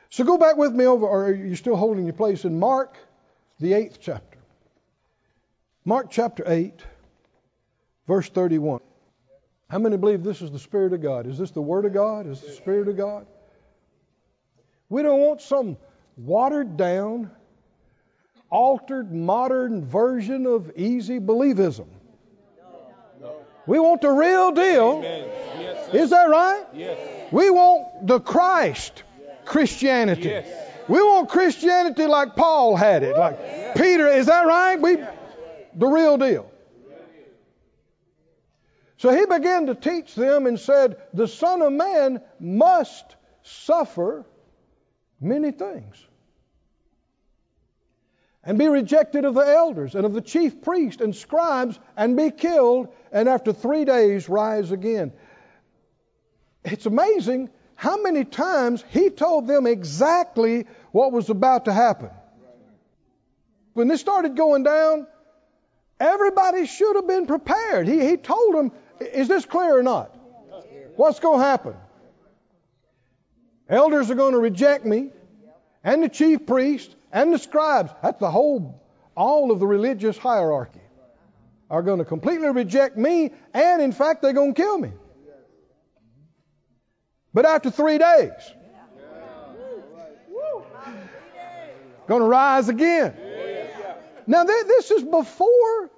So 0.09 0.23
go 0.23 0.37
back 0.37 0.57
with 0.57 0.73
me 0.73 0.85
over, 0.85 1.05
or 1.05 1.25
are 1.25 1.33
you 1.33 1.55
still 1.55 1.75
holding 1.75 2.05
your 2.05 2.13
place 2.13 2.45
in 2.45 2.59
Mark, 2.59 2.97
the 3.59 3.73
eighth 3.73 3.99
chapter? 4.01 4.37
Mark 5.83 6.07
chapter 6.09 6.43
8, 6.47 6.73
verse 8.07 8.29
31. 8.29 8.79
How 9.69 9.79
many 9.79 9.97
believe 9.97 10.23
this 10.23 10.41
is 10.41 10.51
the 10.51 10.59
Spirit 10.59 10.93
of 10.93 11.01
God? 11.01 11.27
Is 11.27 11.37
this 11.37 11.51
the 11.51 11.61
Word 11.61 11.85
of 11.85 11.93
God? 11.93 12.27
Is 12.27 12.41
this 12.41 12.51
the 12.51 12.55
Spirit 12.55 12.87
of 12.87 12.97
God? 12.97 13.25
We 14.89 15.01
don't 15.01 15.19
want 15.19 15.41
some 15.41 15.77
watered 16.17 16.77
down, 16.77 17.31
altered, 18.49 19.11
modern 19.11 19.85
version 19.85 20.45
of 20.45 20.71
easy 20.75 21.19
believism. 21.19 21.87
We 23.67 23.79
want 23.79 24.01
the 24.01 24.11
real 24.11 24.51
deal. 24.51 25.01
Yes. 25.03 25.93
Is 25.93 26.09
that 26.11 26.29
right? 26.29 26.65
Yes. 26.73 27.31
We 27.31 27.49
want 27.49 28.05
the 28.05 28.19
Christ 28.19 29.03
Christianity. 29.45 30.29
Yes. 30.29 30.65
We 30.87 31.01
want 31.01 31.29
Christianity 31.29 32.05
like 32.05 32.35
Paul 32.35 32.75
had 32.75 33.03
it, 33.03 33.17
like 33.17 33.75
Peter. 33.75 34.07
Is 34.07 34.27
that 34.27 34.45
right? 34.45 34.79
We, 34.79 34.97
the 35.75 35.87
real 35.87 36.17
deal. 36.17 36.51
So 38.97 39.15
he 39.15 39.25
began 39.25 39.67
to 39.67 39.75
teach 39.75 40.15
them 40.15 40.45
and 40.45 40.59
said, 40.59 40.97
The 41.13 41.27
Son 41.27 41.61
of 41.61 41.73
Man 41.73 42.21
must 42.39 43.15
suffer 43.43 44.25
many 45.19 45.51
things 45.51 45.95
and 48.43 48.59
be 48.59 48.67
rejected 48.67 49.25
of 49.25 49.33
the 49.33 49.41
elders 49.41 49.95
and 49.95 50.05
of 50.05 50.13
the 50.13 50.21
chief 50.21 50.61
priests 50.61 51.01
and 51.01 51.15
scribes 51.15 51.79
and 51.97 52.15
be 52.15 52.29
killed 52.31 52.89
and 53.11 53.27
after 53.27 53.51
three 53.51 53.85
days 53.85 54.29
rise 54.29 54.71
again. 54.71 55.11
It's 56.63 56.85
amazing 56.85 57.49
how 57.75 58.01
many 58.01 58.23
times 58.23 58.83
he 58.89 59.09
told 59.09 59.47
them 59.47 59.67
exactly 59.67 60.65
what 60.91 61.11
was 61.11 61.29
about 61.29 61.65
to 61.65 61.73
happen. 61.73 62.09
When 63.73 63.89
this 63.89 63.99
started 63.99 64.37
going 64.37 64.63
down, 64.63 65.07
everybody 65.99 66.65
should 66.65 66.95
have 66.95 67.07
been 67.07 67.25
prepared. 67.25 67.87
He, 67.87 67.99
he 68.07 68.17
told 68.17 68.55
them, 68.55 68.71
Is 68.99 69.27
this 69.27 69.45
clear 69.45 69.77
or 69.77 69.83
not? 69.83 70.15
What's 70.95 71.19
going 71.19 71.39
to 71.39 71.45
happen? 71.45 71.75
Elders 73.67 74.09
are 74.11 74.15
going 74.15 74.33
to 74.33 74.39
reject 74.39 74.85
me, 74.85 75.09
and 75.83 76.03
the 76.03 76.09
chief 76.09 76.45
priests, 76.45 76.95
and 77.11 77.33
the 77.33 77.39
scribes. 77.39 77.91
That's 78.01 78.19
the 78.19 78.31
whole, 78.31 78.81
all 79.17 79.51
of 79.51 79.59
the 79.59 79.67
religious 79.67 80.17
hierarchy 80.17 80.79
are 81.69 81.81
going 81.81 81.99
to 81.99 82.05
completely 82.05 82.47
reject 82.49 82.95
me, 82.95 83.31
and 83.53 83.81
in 83.81 83.91
fact, 83.91 84.21
they're 84.21 84.33
going 84.33 84.53
to 84.53 84.61
kill 84.61 84.77
me. 84.77 84.91
But 87.35 87.45
after 87.45 87.69
three 87.69 87.97
days, 87.97 88.31
going 92.07 92.21
to 92.21 92.27
rise 92.27 92.69
again. 92.69 93.13
Now, 94.25 94.45
th- 94.45 94.65
this 94.67 94.89
is 94.89 95.03
before 95.03 95.89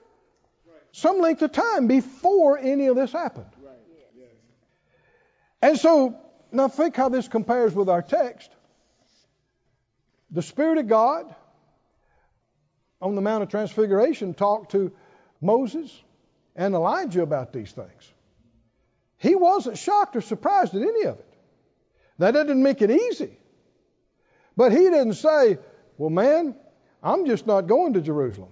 some 0.93 1.19
length 1.19 1.43
of 1.43 1.52
time, 1.52 1.86
before 1.86 2.58
any 2.58 2.88
of 2.88 2.95
this 2.95 3.12
happened. 3.12 3.52
And 5.62 5.78
so, 5.78 6.19
now 6.52 6.69
think 6.69 6.95
how 6.95 7.10
this 7.10 7.28
compares 7.28 7.76
with 7.76 7.88
our 7.88 8.02
text. 8.02 8.50
The 10.32 10.41
Spirit 10.41 10.80
of 10.80 10.88
God 10.88 11.36
on 13.00 13.13
the 13.13 13.21
Mount 13.21 13.43
of 13.43 13.50
Transfiguration 13.50 14.34
talked 14.34 14.71
to 14.71 14.91
Moses 15.39 15.95
and 16.56 16.73
Elijah 16.73 17.21
about 17.21 17.54
these 17.54 17.71
things. 17.71 18.12
He 19.17 19.36
wasn't 19.36 19.77
shocked 19.77 20.15
or 20.15 20.21
surprised 20.21 20.75
at 20.75 20.82
any 20.82 21.06
of 21.06 21.19
it. 21.19 21.34
That 22.19 22.32
didn't 22.32 22.63
make 22.63 22.82
it 22.82 22.91
easy. 22.91 23.38
But 24.56 24.71
he 24.71 24.80
didn't 24.80 25.13
say, 25.13 25.58
Well, 25.97 26.10
man, 26.10 26.56
I'm 27.01 27.25
just 27.25 27.45
not 27.45 27.67
going 27.67 27.93
to 27.93 28.01
Jerusalem. 28.01 28.51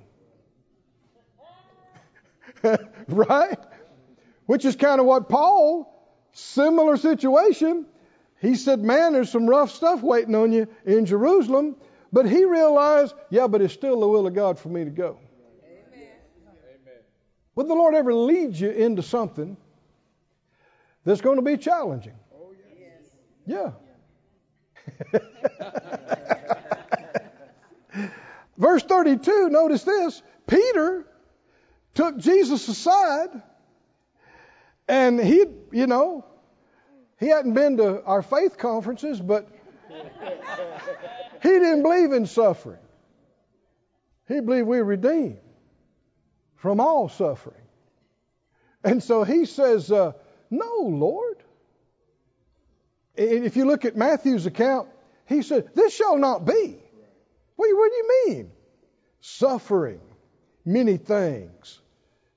right? 3.08 3.60
Which 4.45 4.65
is 4.65 4.75
kind 4.75 4.99
of 4.99 5.06
what 5.08 5.30
Paul, 5.30 5.91
similar 6.34 6.97
situation, 6.97 7.86
he 8.39 8.56
said, 8.56 8.80
Man, 8.80 9.13
there's 9.13 9.32
some 9.32 9.47
rough 9.47 9.71
stuff 9.71 10.01
waiting 10.01 10.36
on 10.36 10.51
you 10.51 10.67
in 10.86 11.06
Jerusalem. 11.06 11.75
But 12.13 12.30
he 12.30 12.45
realized, 12.45 13.13
yeah, 13.30 13.47
but 13.47 13.62
it's 13.62 13.73
still 13.73 13.99
the 13.99 14.08
will 14.08 14.25
of 14.25 14.34
God 14.34 14.58
for 14.58 14.69
me 14.69 14.86
to 14.86 14.89
go. 14.89 15.19
Amen. 15.65 16.13
Would 17.56 17.67
the 17.67 17.73
Lord 17.73 17.93
ever 17.93 18.13
lead 18.13 18.56
you 18.56 18.69
into 18.69 19.01
something 19.01 19.58
that's 21.06 21.22
going 21.22 21.38
to 21.38 21.44
be 21.44 21.58
challenging? 21.58 22.15
Oh, 22.34 22.52
yes. 22.78 23.04
Yeah. 23.46 23.72
Verse 28.58 28.84
32, 28.84 29.50
notice 29.50 29.84
this. 29.84 30.22
Peter 30.48 31.06
took 31.94 32.18
Jesus 32.18 32.68
aside 32.68 33.30
and 34.88 35.20
he, 35.20 35.46
you 35.72 35.88
know, 35.88 36.26
he 37.20 37.28
hadn't 37.28 37.54
been 37.54 37.78
to 37.78 38.04
our 38.04 38.22
faith 38.22 38.58
conferences, 38.58 39.20
but 39.20 39.48
he 41.41 41.50
didn't 41.50 41.84
believe 41.84 42.12
in 42.12 42.26
suffering. 42.26 42.80
He 44.28 44.39
believed 44.39 44.68
we 44.68 44.78
were 44.78 44.84
redeemed 44.84 45.39
from 46.56 46.80
all 46.80 47.10
suffering. 47.10 47.62
And 48.84 49.02
so 49.04 49.24
he 49.24 49.46
says, 49.46 49.91
uh, 49.91 50.13
No, 50.56 50.88
Lord. 50.88 51.38
If 53.15 53.56
you 53.56 53.65
look 53.65 53.86
at 53.86 53.96
Matthew's 53.96 54.46
account, 54.46 54.89
he 55.28 55.41
said, 55.41 55.70
This 55.74 55.94
shall 55.94 56.18
not 56.18 56.46
be. 56.46 56.78
What, 57.56 57.70
what 57.78 57.91
do 57.91 57.96
you 57.96 58.26
mean? 58.28 58.52
Suffering, 59.22 60.02
many 60.65 60.98
things, 60.98 61.80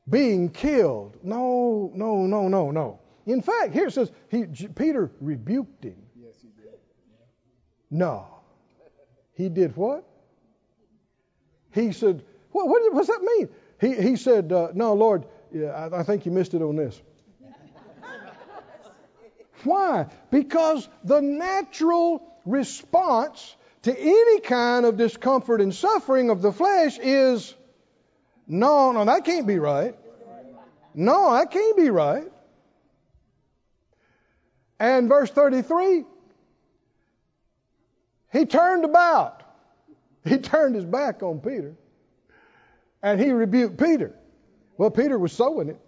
being 0.08 0.48
killed. 0.48 1.18
No, 1.22 1.90
no, 1.94 2.26
no, 2.26 2.48
no, 2.48 2.70
no. 2.70 3.00
In 3.26 3.42
fact, 3.42 3.74
here 3.74 3.88
it 3.88 3.92
says 3.92 4.10
he, 4.30 4.46
Peter 4.46 5.10
rebuked 5.20 5.84
him. 5.84 5.96
Yes, 6.16 6.34
he 6.40 6.48
did. 6.62 6.78
No. 7.90 8.26
He 9.34 9.48
did 9.48 9.76
what? 9.76 10.04
He 11.72 11.92
said, 11.92 12.24
what, 12.52 12.68
what, 12.68 12.94
does 12.94 13.06
that 13.08 13.22
mean? 13.22 13.48
He, 13.80 14.02
he 14.10 14.16
said, 14.16 14.50
uh, 14.50 14.68
No, 14.74 14.94
Lord, 14.94 15.26
yeah, 15.52 15.68
I, 15.68 16.00
I 16.00 16.02
think 16.02 16.26
you 16.26 16.32
missed 16.32 16.54
it 16.54 16.62
on 16.62 16.76
this. 16.76 17.00
Why? 19.64 20.06
Because 20.30 20.88
the 21.04 21.20
natural 21.20 22.22
response 22.44 23.56
to 23.82 23.98
any 23.98 24.40
kind 24.40 24.86
of 24.86 24.96
discomfort 24.96 25.60
and 25.60 25.74
suffering 25.74 26.30
of 26.30 26.42
the 26.42 26.52
flesh 26.52 26.98
is 26.98 27.54
no, 28.46 28.92
no, 28.92 29.04
that 29.04 29.24
can't 29.24 29.46
be 29.46 29.58
right. 29.58 29.94
No, 30.94 31.34
that 31.34 31.50
can't 31.50 31.76
be 31.76 31.90
right. 31.90 32.24
And 34.80 35.08
verse 35.08 35.30
33, 35.30 36.04
he 38.32 38.46
turned 38.46 38.84
about. 38.84 39.42
He 40.24 40.38
turned 40.38 40.74
his 40.74 40.84
back 40.84 41.22
on 41.22 41.40
Peter. 41.40 41.74
And 43.02 43.20
he 43.20 43.30
rebuked 43.30 43.78
Peter. 43.78 44.14
Well, 44.76 44.90
Peter 44.90 45.18
was 45.18 45.32
sowing 45.32 45.68
it. 45.68 45.80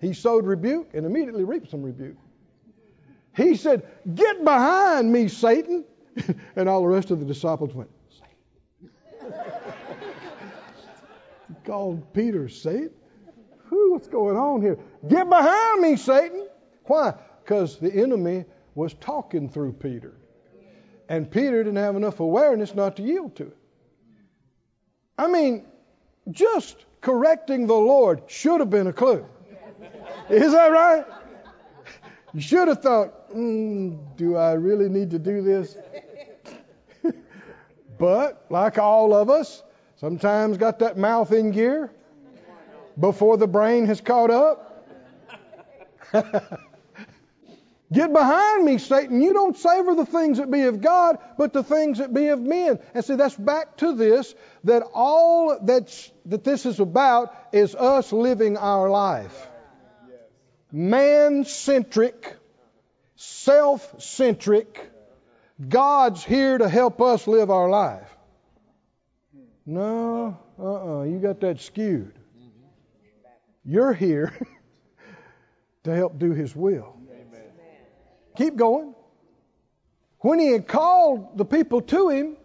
He 0.00 0.12
sowed 0.12 0.46
rebuke 0.46 0.90
and 0.94 1.06
immediately 1.06 1.44
reaped 1.44 1.70
some 1.70 1.82
rebuke. 1.82 2.16
He 3.36 3.56
said, 3.56 3.86
Get 4.14 4.44
behind 4.44 5.12
me, 5.12 5.28
Satan. 5.28 5.84
and 6.56 6.68
all 6.68 6.82
the 6.82 6.88
rest 6.88 7.10
of 7.10 7.18
the 7.18 7.26
disciples 7.26 7.74
went, 7.74 7.90
Satan. 8.10 9.34
he 11.48 11.54
called 11.64 12.12
Peter 12.12 12.48
Satan. 12.48 12.90
Whew, 13.68 13.92
what's 13.92 14.08
going 14.08 14.36
on 14.36 14.62
here? 14.62 14.78
Get 15.08 15.28
behind 15.28 15.80
me, 15.80 15.96
Satan. 15.96 16.46
Why? 16.84 17.14
Because 17.42 17.78
the 17.78 17.92
enemy 17.92 18.44
was 18.74 18.94
talking 18.94 19.48
through 19.48 19.72
Peter. 19.72 20.14
And 21.08 21.30
Peter 21.30 21.62
didn't 21.64 21.76
have 21.76 21.96
enough 21.96 22.20
awareness 22.20 22.74
not 22.74 22.96
to 22.96 23.02
yield 23.02 23.36
to 23.36 23.44
it. 23.44 23.56
I 25.18 25.28
mean, 25.28 25.66
just 26.30 26.84
correcting 27.00 27.66
the 27.66 27.74
Lord 27.74 28.22
should 28.26 28.60
have 28.60 28.70
been 28.70 28.86
a 28.86 28.92
clue. 28.92 29.26
Is 30.28 30.52
that 30.52 30.68
right? 30.68 31.04
You 32.32 32.40
should 32.40 32.68
have 32.68 32.82
thought, 32.82 33.30
mm, 33.30 34.16
do 34.16 34.36
I 34.36 34.52
really 34.52 34.88
need 34.88 35.10
to 35.10 35.18
do 35.18 35.42
this? 35.42 35.76
but, 37.98 38.46
like 38.50 38.78
all 38.78 39.14
of 39.14 39.30
us, 39.30 39.62
sometimes 39.96 40.56
got 40.56 40.80
that 40.80 40.96
mouth 40.96 41.32
in 41.32 41.50
gear 41.50 41.92
before 42.98 43.36
the 43.36 43.46
brain 43.46 43.86
has 43.86 44.00
caught 44.00 44.30
up. 44.30 44.88
Get 47.92 48.12
behind 48.12 48.64
me, 48.64 48.78
Satan. 48.78 49.20
You 49.20 49.32
don't 49.32 49.56
savor 49.56 49.94
the 49.94 50.06
things 50.06 50.38
that 50.38 50.50
be 50.50 50.62
of 50.62 50.80
God, 50.80 51.18
but 51.38 51.52
the 51.52 51.62
things 51.62 51.98
that 51.98 52.12
be 52.12 52.28
of 52.28 52.40
men. 52.40 52.80
And 52.94 53.04
see, 53.04 53.14
that's 53.14 53.36
back 53.36 53.76
to 53.76 53.94
this 53.94 54.34
that 54.64 54.82
all 54.92 55.56
that's, 55.62 56.10
that 56.26 56.42
this 56.42 56.66
is 56.66 56.80
about 56.80 57.32
is 57.52 57.76
us 57.76 58.12
living 58.12 58.56
our 58.56 58.90
life. 58.90 59.48
Man 60.74 61.44
centric, 61.44 62.36
self 63.14 64.02
centric. 64.02 64.90
God's 65.68 66.24
here 66.24 66.58
to 66.58 66.68
help 66.68 67.00
us 67.00 67.28
live 67.28 67.48
our 67.48 67.70
life. 67.70 68.08
No, 69.64 70.36
uh 70.58 70.62
uh-uh, 70.62 70.98
uh, 70.98 71.02
you 71.04 71.20
got 71.20 71.38
that 71.42 71.60
skewed. 71.60 72.12
You're 73.64 73.92
here 73.92 74.36
to 75.84 75.94
help 75.94 76.18
do 76.18 76.32
His 76.32 76.56
will. 76.56 76.96
Keep 78.36 78.56
going. 78.56 78.96
When 80.18 80.40
he 80.40 80.50
had 80.50 80.66
called 80.66 81.38
the 81.38 81.44
people 81.44 81.82
to 81.82 82.08
him, 82.08 82.36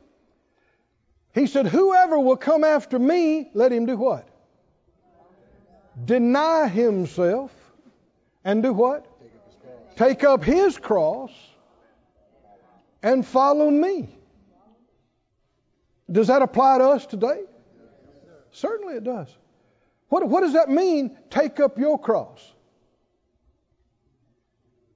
He 1.34 1.48
said, 1.48 1.66
Whoever 1.66 2.20
will 2.20 2.38
come 2.38 2.64
after 2.64 3.00
me, 3.00 3.50
let 3.56 3.72
him 3.72 3.88
do 3.88 3.98
what? 3.98 4.30
Deny 6.06 6.68
himself 6.68 7.52
and 8.50 8.64
do 8.64 8.74
what? 8.74 9.06
Take 9.96 10.24
up 10.24 10.44
his 10.44 10.80
cross 10.80 11.32
and 13.04 13.24
follow 13.26 13.70
me. 13.70 14.10
Does 16.12 16.28
that 16.28 16.42
apply 16.42 16.80
to 16.80 16.86
us 16.86 17.06
today? 17.06 17.44
Certainly 18.52 18.96
it 18.96 19.04
does. 19.04 19.28
What, 20.08 20.28
what 20.28 20.42
does 20.42 20.54
that 20.54 20.68
mean, 20.68 21.16
take 21.30 21.60
up 21.60 21.78
your 21.78 22.00
cross? 22.00 22.54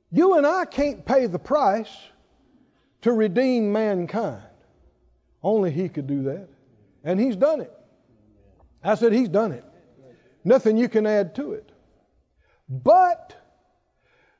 You 0.09 0.37
and 0.37 0.47
I 0.47 0.65
can't 0.65 1.05
pay 1.05 1.27
the 1.27 1.37
price 1.37 1.95
to 3.01 3.11
redeem 3.11 3.71
mankind. 3.71 4.41
Only 5.43 5.69
He 5.69 5.89
could 5.89 6.07
do 6.07 6.23
that. 6.23 6.47
And 7.03 7.19
He's 7.19 7.35
done 7.35 7.61
it. 7.61 7.71
I 8.83 8.95
said, 8.95 9.13
He's 9.13 9.29
done 9.29 9.51
it. 9.51 9.65
Nothing 10.43 10.75
you 10.75 10.89
can 10.89 11.05
add 11.05 11.35
to 11.35 11.51
it. 11.51 11.69
But 12.67 13.35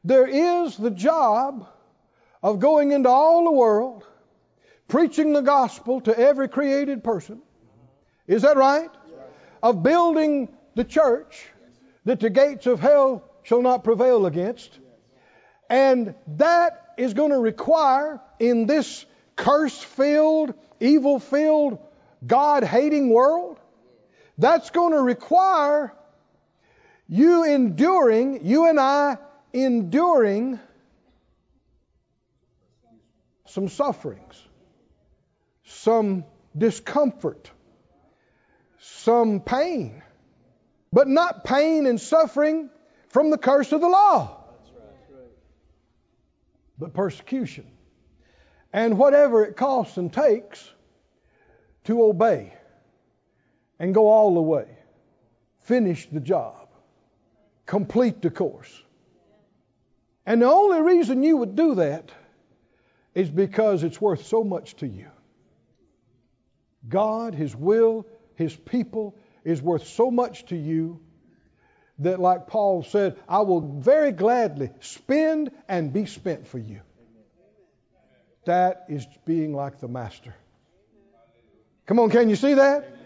there 0.04 0.28
is 0.28 0.76
the 0.76 0.92
job 0.92 1.68
of 2.42 2.60
going 2.60 2.92
into 2.92 3.10
all 3.10 3.46
the 3.46 3.52
world, 3.52 4.04
preaching 4.88 5.34
the 5.34 5.42
gospel 5.42 6.02
to 6.02 6.18
every 6.18 6.50
created 6.50 7.04
person. 7.04 7.42
Is 8.28 8.42
that 8.42 8.58
right? 8.58 8.90
Of 9.62 9.82
building 9.82 10.50
the 10.76 10.84
church 10.84 11.48
that 12.06 12.20
the 12.20 12.30
gates 12.30 12.68
of 12.68 12.80
hell 12.80 13.24
shall 13.44 13.62
not 13.62 13.84
prevail 13.84 14.26
against. 14.26 14.78
And 15.70 16.16
that 16.36 16.94
is 16.98 17.14
going 17.14 17.32
to 17.32 17.40
require 17.40 18.20
in 18.40 18.66
this 18.66 19.06
curse 19.36 19.78
filled, 19.82 20.54
evil 20.82 21.20
filled, 21.20 21.80
God 22.26 22.64
hating 22.64 23.10
world, 23.10 23.60
that's 24.38 24.70
going 24.70 24.92
to 24.92 25.02
require 25.02 25.94
you 27.08 27.44
enduring, 27.44 28.46
you 28.46 28.68
and 28.68 28.80
I 28.80 29.18
enduring 29.54 30.60
some 33.46 33.70
sufferings, 33.70 34.42
some 35.66 36.26
discomfort, 36.58 37.52
some 38.80 39.40
pain, 39.40 40.02
but 40.92 41.08
not 41.08 41.44
pain 41.44 41.86
and 41.86 42.02
suffering 42.02 42.70
from 43.10 43.30
the 43.30 43.38
curse 43.38 43.72
of 43.72 43.80
the 43.80 43.88
law, 43.88 44.44
but 46.80 46.94
persecution. 46.94 47.68
And 48.74 48.98
whatever 48.98 49.46
it 49.46 49.56
costs 49.56 49.98
and 49.98 50.12
takes 50.12 50.68
to 51.84 52.04
obey 52.04 52.54
and 53.78 53.94
go 53.94 54.08
all 54.10 54.34
the 54.34 54.42
way, 54.42 54.66
finish 55.60 56.10
the 56.10 56.20
job, 56.20 56.70
complete 57.68 58.24
the 58.24 58.32
course. 58.32 58.82
And 60.26 60.42
the 60.42 60.52
only 60.52 60.82
reason 60.82 61.24
you 61.24 61.38
would 61.38 61.56
do 61.56 61.76
that 61.76 62.12
is 63.14 63.30
because 63.30 63.84
it's 63.84 64.00
worth 64.00 64.26
so 64.26 64.44
much 64.44 64.76
to 64.78 64.88
you. 64.88 65.08
God, 66.88 67.34
His 67.36 67.56
will, 67.56 68.08
His 68.36 68.56
people 68.56 69.16
is 69.44 69.62
worth 69.62 69.88
so 69.88 70.10
much 70.10 70.46
to 70.48 70.56
you 70.56 71.02
that, 72.00 72.20
like 72.20 72.48
Paul 72.48 72.84
said, 72.84 73.18
I 73.28 73.42
will 73.42 73.62
very 73.62 74.12
gladly 74.12 74.72
spend 74.80 75.52
and 75.68 75.94
be 75.94 76.06
spent 76.06 76.48
for 76.48 76.58
you. 76.58 76.82
That 78.46 78.86
is 78.90 79.06
being 79.26 79.54
like 79.54 79.80
the 79.80 79.88
Master. 79.88 80.34
Come 81.86 82.00
on, 82.00 82.10
can 82.10 82.30
you 82.30 82.36
see 82.36 82.56
that? 82.56 82.98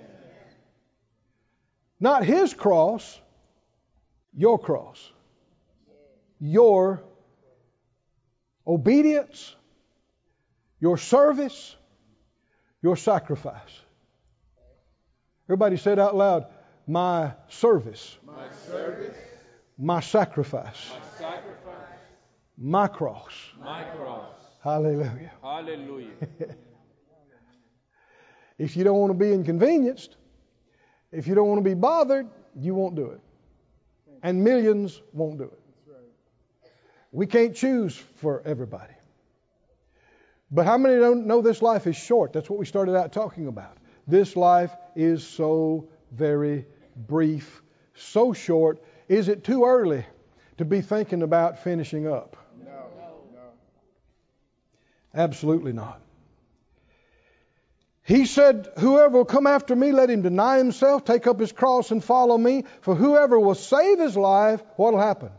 Not 1.99 2.23
His 2.23 2.53
cross, 2.53 3.19
your 4.33 4.59
cross. 4.59 5.11
Your 6.39 7.03
obedience 8.67 9.55
your 10.79 10.97
service, 10.97 11.75
your 12.83 12.95
sacrifice. 12.95 13.81
Everybody 15.47 15.77
said 15.77 15.97
out 15.97 16.15
loud, 16.15 16.45
my 16.85 17.33
service, 17.47 18.17
My 18.25 18.49
service, 18.67 19.17
my 19.77 19.99
sacrifice, 20.01 20.91
my 20.91 21.17
sacrifice, 21.17 21.99
my 22.57 22.87
cross. 22.87 23.33
my 23.59 23.83
cross. 23.83 24.33
Hallelujah. 24.63 25.31
Hallelujah. 25.41 26.11
If 28.59 28.75
you 28.75 28.83
don't 28.83 28.97
want 28.97 29.11
to 29.11 29.17
be 29.17 29.31
inconvenienced, 29.33 30.17
if 31.11 31.27
you 31.27 31.35
don't 31.35 31.47
want 31.47 31.59
to 31.59 31.63
be 31.69 31.75
bothered, 31.75 32.27
you 32.55 32.73
won't 32.73 32.95
do 32.95 33.11
it. 33.11 33.21
And 34.23 34.43
millions 34.43 34.99
won't 35.13 35.37
do 35.37 35.43
it. 35.43 35.59
We 37.11 37.25
can't 37.25 37.55
choose 37.55 37.95
for 38.15 38.41
everybody. 38.45 38.93
But 40.51 40.65
how 40.65 40.77
many 40.77 40.99
don't 40.99 41.27
know 41.27 41.41
this 41.41 41.61
life 41.61 41.87
is 41.87 41.95
short? 41.95 42.33
That's 42.33 42.49
what 42.49 42.59
we 42.59 42.65
started 42.65 42.95
out 42.95 43.11
talking 43.11 43.47
about. 43.47 43.77
This 44.07 44.35
life 44.35 44.71
is 44.95 45.25
so 45.27 45.89
very 46.11 46.65
brief, 46.95 47.61
so 47.95 48.33
short. 48.33 48.81
Is 49.09 49.27
it 49.27 49.43
too 49.43 49.65
early 49.65 50.05
to 50.57 50.65
be 50.65 50.81
thinking 50.81 51.21
about 51.21 51.59
finishing 51.59 52.07
up? 52.07 52.37
No, 52.63 52.89
no. 53.33 53.39
Absolutely 55.13 55.73
not. 55.73 56.01
He 58.03 58.25
said, 58.25 58.69
Whoever 58.79 59.17
will 59.17 59.25
come 59.25 59.47
after 59.47 59.75
me, 59.75 59.91
let 59.91 60.09
him 60.09 60.21
deny 60.21 60.57
himself, 60.57 61.03
take 61.03 61.27
up 61.27 61.41
his 61.41 61.51
cross, 61.51 61.91
and 61.91 62.01
follow 62.01 62.37
me. 62.37 62.63
For 62.79 62.95
whoever 62.95 63.37
will 63.37 63.55
save 63.55 63.99
his 63.99 64.15
life, 64.15 64.63
what 64.77 64.93
will 64.93 65.01
happen? 65.01 65.31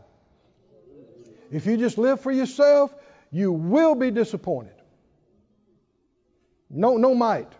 If 1.51 1.65
you 1.65 1.77
just 1.77 1.97
live 1.97 2.21
for 2.21 2.31
yourself, 2.31 2.93
you 3.31 3.51
will 3.51 3.95
be 3.95 4.11
disappointed. 4.11 4.73
No, 6.69 6.97
no 6.97 7.15
might. 7.15 7.51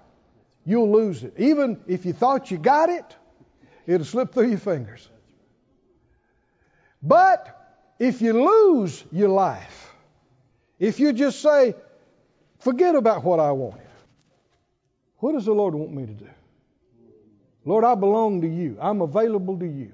You'll 0.65 0.91
lose 0.91 1.23
it. 1.23 1.33
Even 1.37 1.81
if 1.87 2.05
you 2.05 2.13
thought 2.13 2.51
you 2.51 2.57
got 2.57 2.89
it, 2.89 3.15
it'll 3.87 4.05
slip 4.05 4.33
through 4.33 4.49
your 4.49 4.59
fingers. 4.59 5.09
But 7.01 7.55
if 7.97 8.21
you 8.21 8.33
lose 8.33 9.03
your 9.11 9.29
life, 9.29 9.93
if 10.77 10.99
you 10.99 11.13
just 11.13 11.41
say, 11.41 11.75
forget 12.59 12.95
about 12.95 13.23
what 13.23 13.39
I 13.39 13.51
wanted, 13.51 13.87
what 15.17 15.33
does 15.33 15.45
the 15.45 15.53
Lord 15.53 15.73
want 15.73 15.91
me 15.91 16.05
to 16.05 16.13
do? 16.13 16.29
Lord, 17.65 17.83
I 17.83 17.95
belong 17.95 18.41
to 18.41 18.47
you. 18.47 18.77
I'm 18.79 19.01
available 19.01 19.57
to 19.59 19.65
you. 19.65 19.93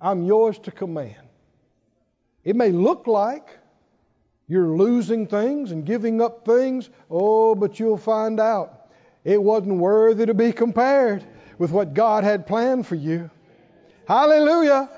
I'm 0.00 0.24
yours 0.24 0.58
to 0.60 0.70
command. 0.70 1.16
It 2.46 2.54
may 2.54 2.70
look 2.70 3.08
like 3.08 3.58
you're 4.46 4.68
losing 4.68 5.26
things 5.26 5.72
and 5.72 5.84
giving 5.84 6.22
up 6.22 6.44
things. 6.44 6.88
Oh, 7.10 7.56
but 7.56 7.80
you'll 7.80 7.96
find 7.96 8.38
out 8.38 8.86
it 9.24 9.42
wasn't 9.42 9.78
worthy 9.78 10.26
to 10.26 10.32
be 10.32 10.52
compared 10.52 11.24
with 11.58 11.72
what 11.72 11.92
God 11.92 12.22
had 12.22 12.46
planned 12.46 12.86
for 12.86 12.94
you. 12.94 13.28
Hallelujah. 14.06 14.88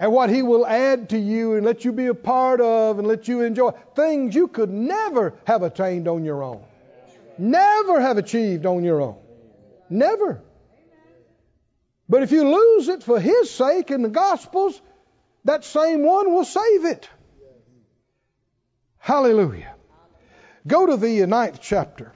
And 0.00 0.12
what 0.12 0.30
He 0.30 0.40
will 0.40 0.66
add 0.66 1.10
to 1.10 1.18
you 1.18 1.56
and 1.56 1.66
let 1.66 1.84
you 1.84 1.92
be 1.92 2.06
a 2.06 2.14
part 2.14 2.62
of 2.62 2.98
and 2.98 3.06
let 3.06 3.28
you 3.28 3.42
enjoy. 3.42 3.72
Things 3.94 4.34
you 4.34 4.48
could 4.48 4.70
never 4.70 5.34
have 5.44 5.62
attained 5.62 6.08
on 6.08 6.24
your 6.24 6.42
own. 6.42 6.64
Never 7.36 8.00
have 8.00 8.16
achieved 8.16 8.64
on 8.64 8.82
your 8.82 9.02
own. 9.02 9.16
Never. 9.90 10.40
But 12.08 12.22
if 12.22 12.32
you 12.32 12.48
lose 12.48 12.88
it 12.88 13.02
for 13.02 13.20
His 13.20 13.50
sake 13.50 13.90
in 13.90 14.00
the 14.00 14.08
Gospels, 14.08 14.80
that 15.48 15.64
same 15.64 16.04
one 16.04 16.34
will 16.34 16.44
save 16.44 16.84
it. 16.84 17.08
Hallelujah. 18.98 19.74
Go 20.66 20.84
to 20.84 20.98
the 20.98 21.24
ninth 21.26 21.60
chapter 21.62 22.12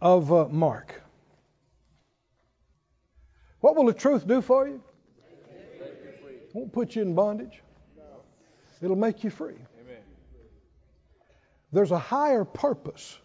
of 0.00 0.32
uh, 0.32 0.48
Mark. 0.48 1.00
What 3.60 3.76
will 3.76 3.86
the 3.86 3.92
truth 3.92 4.26
do 4.26 4.42
for 4.42 4.66
you? 4.66 4.82
It 5.80 6.50
won't 6.54 6.72
put 6.72 6.96
you 6.96 7.02
in 7.02 7.14
bondage. 7.14 7.62
It'll 8.82 8.96
make 8.96 9.22
you 9.22 9.30
free. 9.30 9.58
There's 11.70 11.92
a 11.92 11.98
higher 11.98 12.44
purpose 12.44 13.16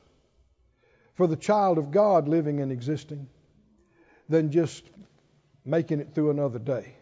for 1.16 1.26
the 1.26 1.36
child 1.36 1.80
of 1.80 1.90
God 1.90 2.28
living 2.28 2.60
and 2.60 2.72
existing 2.72 3.28
than 4.30 4.52
just 4.52 4.84
making 5.66 6.00
it 6.00 6.14
through 6.14 6.30
another 6.30 6.60
day. 6.60 6.94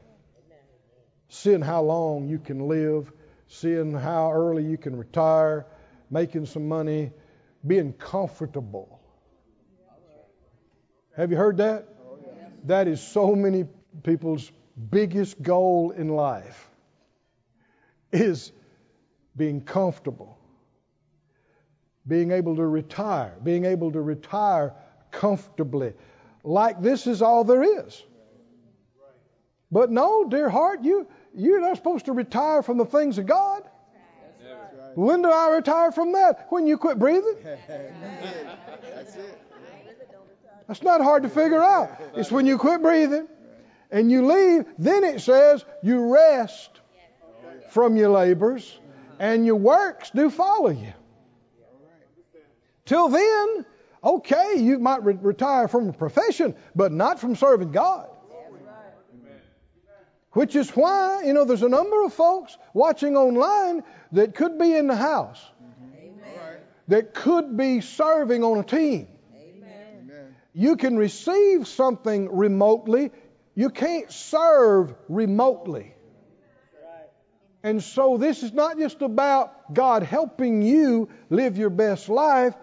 Seeing 1.33 1.61
how 1.61 1.81
long 1.81 2.27
you 2.27 2.39
can 2.39 2.67
live 2.67 3.11
seeing 3.51 3.91
how 3.91 4.31
early 4.31 4.63
you 4.63 4.77
can 4.77 4.95
retire, 4.95 5.65
making 6.09 6.45
some 6.45 6.69
money, 6.69 7.11
being 7.67 7.91
comfortable. 7.91 8.99
Have 11.17 11.31
you 11.31 11.37
heard 11.37 11.57
that? 11.57 11.87
That 12.65 12.87
is 12.87 13.01
so 13.01 13.35
many 13.35 13.65
people's 14.03 14.49
biggest 14.89 15.41
goal 15.41 15.91
in 15.91 16.07
life 16.07 16.69
is 18.11 18.51
being 19.35 19.61
comfortable. 19.61 20.37
Being 22.07 22.31
able 22.31 22.55
to 22.55 22.65
retire, 22.65 23.35
being 23.43 23.65
able 23.65 23.91
to 23.91 24.01
retire 24.01 24.73
comfortably 25.11 25.93
like 26.43 26.81
this 26.81 27.05
is 27.05 27.21
all 27.21 27.43
there 27.43 27.85
is. 27.85 28.01
But 29.71 29.91
no, 29.91 30.25
dear 30.25 30.49
heart, 30.49 30.83
you 30.83 31.07
you're 31.35 31.61
not 31.61 31.77
supposed 31.77 32.05
to 32.05 32.13
retire 32.13 32.61
from 32.61 32.77
the 32.77 32.85
things 32.85 33.17
of 33.17 33.25
God. 33.25 33.63
When 34.95 35.21
do 35.21 35.29
I 35.29 35.55
retire 35.55 35.91
from 35.91 36.13
that? 36.13 36.47
When 36.49 36.67
you 36.67 36.77
quit 36.77 36.99
breathing? 36.99 37.35
That's 37.43 39.15
it. 39.15 39.41
That's 40.67 40.83
not 40.83 41.01
hard 41.01 41.23
to 41.23 41.29
figure 41.29 41.61
out. 41.61 41.89
It's 42.15 42.31
when 42.31 42.45
you 42.45 42.57
quit 42.57 42.81
breathing 42.81 43.27
and 43.89 44.11
you 44.11 44.25
leave, 44.25 44.65
then 44.77 45.03
it 45.03 45.21
says 45.21 45.65
you 45.83 46.13
rest 46.13 46.79
from 47.71 47.95
your 47.95 48.09
labors 48.09 48.79
and 49.19 49.45
your 49.45 49.55
works 49.55 50.11
do 50.11 50.29
follow 50.29 50.69
you. 50.69 50.93
Till 52.85 53.09
then, 53.09 53.65
okay, 54.03 54.55
you 54.57 54.79
might 54.79 55.03
re- 55.03 55.17
retire 55.21 55.67
from 55.67 55.89
a 55.89 55.93
profession, 55.93 56.55
but 56.75 56.91
not 56.91 57.19
from 57.19 57.35
serving 57.35 57.71
God. 57.71 58.09
Which 60.33 60.55
is 60.55 60.69
why, 60.71 61.23
you 61.25 61.33
know, 61.33 61.43
there's 61.43 61.63
a 61.63 61.69
number 61.69 62.03
of 62.05 62.13
folks 62.13 62.57
watching 62.73 63.17
online 63.17 63.83
that 64.13 64.33
could 64.35 64.57
be 64.57 64.75
in 64.75 64.87
the 64.87 64.95
house, 64.95 65.41
that 66.87 67.13
could 67.13 67.57
be 67.57 67.81
serving 67.81 68.43
on 68.43 68.59
a 68.59 68.63
team. 68.63 69.07
Amen. 69.35 70.35
You 70.53 70.77
can 70.77 70.97
receive 70.97 71.67
something 71.67 72.35
remotely, 72.35 73.11
you 73.55 73.69
can't 73.69 74.11
serve 74.11 74.93
remotely. 75.09 75.93
And 77.63 77.83
so 77.83 78.17
this 78.17 78.41
is 78.41 78.53
not 78.53 78.79
just 78.79 79.01
about 79.01 79.73
God 79.73 80.01
helping 80.01 80.63
you 80.63 81.09
live 81.29 81.57
your 81.57 81.69
best 81.69 82.09
life. 82.09 82.55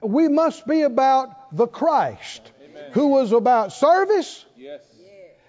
We 0.00 0.28
must 0.28 0.66
be 0.66 0.82
about 0.82 1.54
the 1.54 1.66
Christ 1.66 2.50
who 2.92 3.08
was 3.08 3.32
about 3.32 3.72
service 3.72 4.44
Yes. 4.56 4.80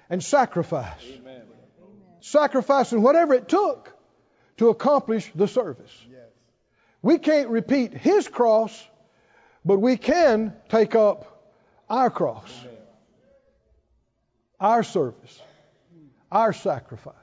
and 0.10 0.22
sacrifice. 0.24 1.02
Amen. 1.06 1.44
Sacrificing 2.22 3.02
whatever 3.02 3.34
it 3.34 3.48
took 3.48 3.96
to 4.58 4.70
accomplish 4.70 5.32
the 5.34 5.48
service. 5.48 5.92
Yes. 6.10 6.20
We 7.02 7.18
can't 7.18 7.50
repeat 7.50 7.94
his 7.94 8.28
cross, 8.28 8.88
but 9.64 9.80
we 9.80 9.98
can 9.98 10.54
take 10.68 10.96
up 10.96 11.54
our 11.90 12.10
cross, 12.10 12.52
our 14.60 14.84
service, 14.84 15.42
our 16.32 16.54
sacrifice. 16.54 17.16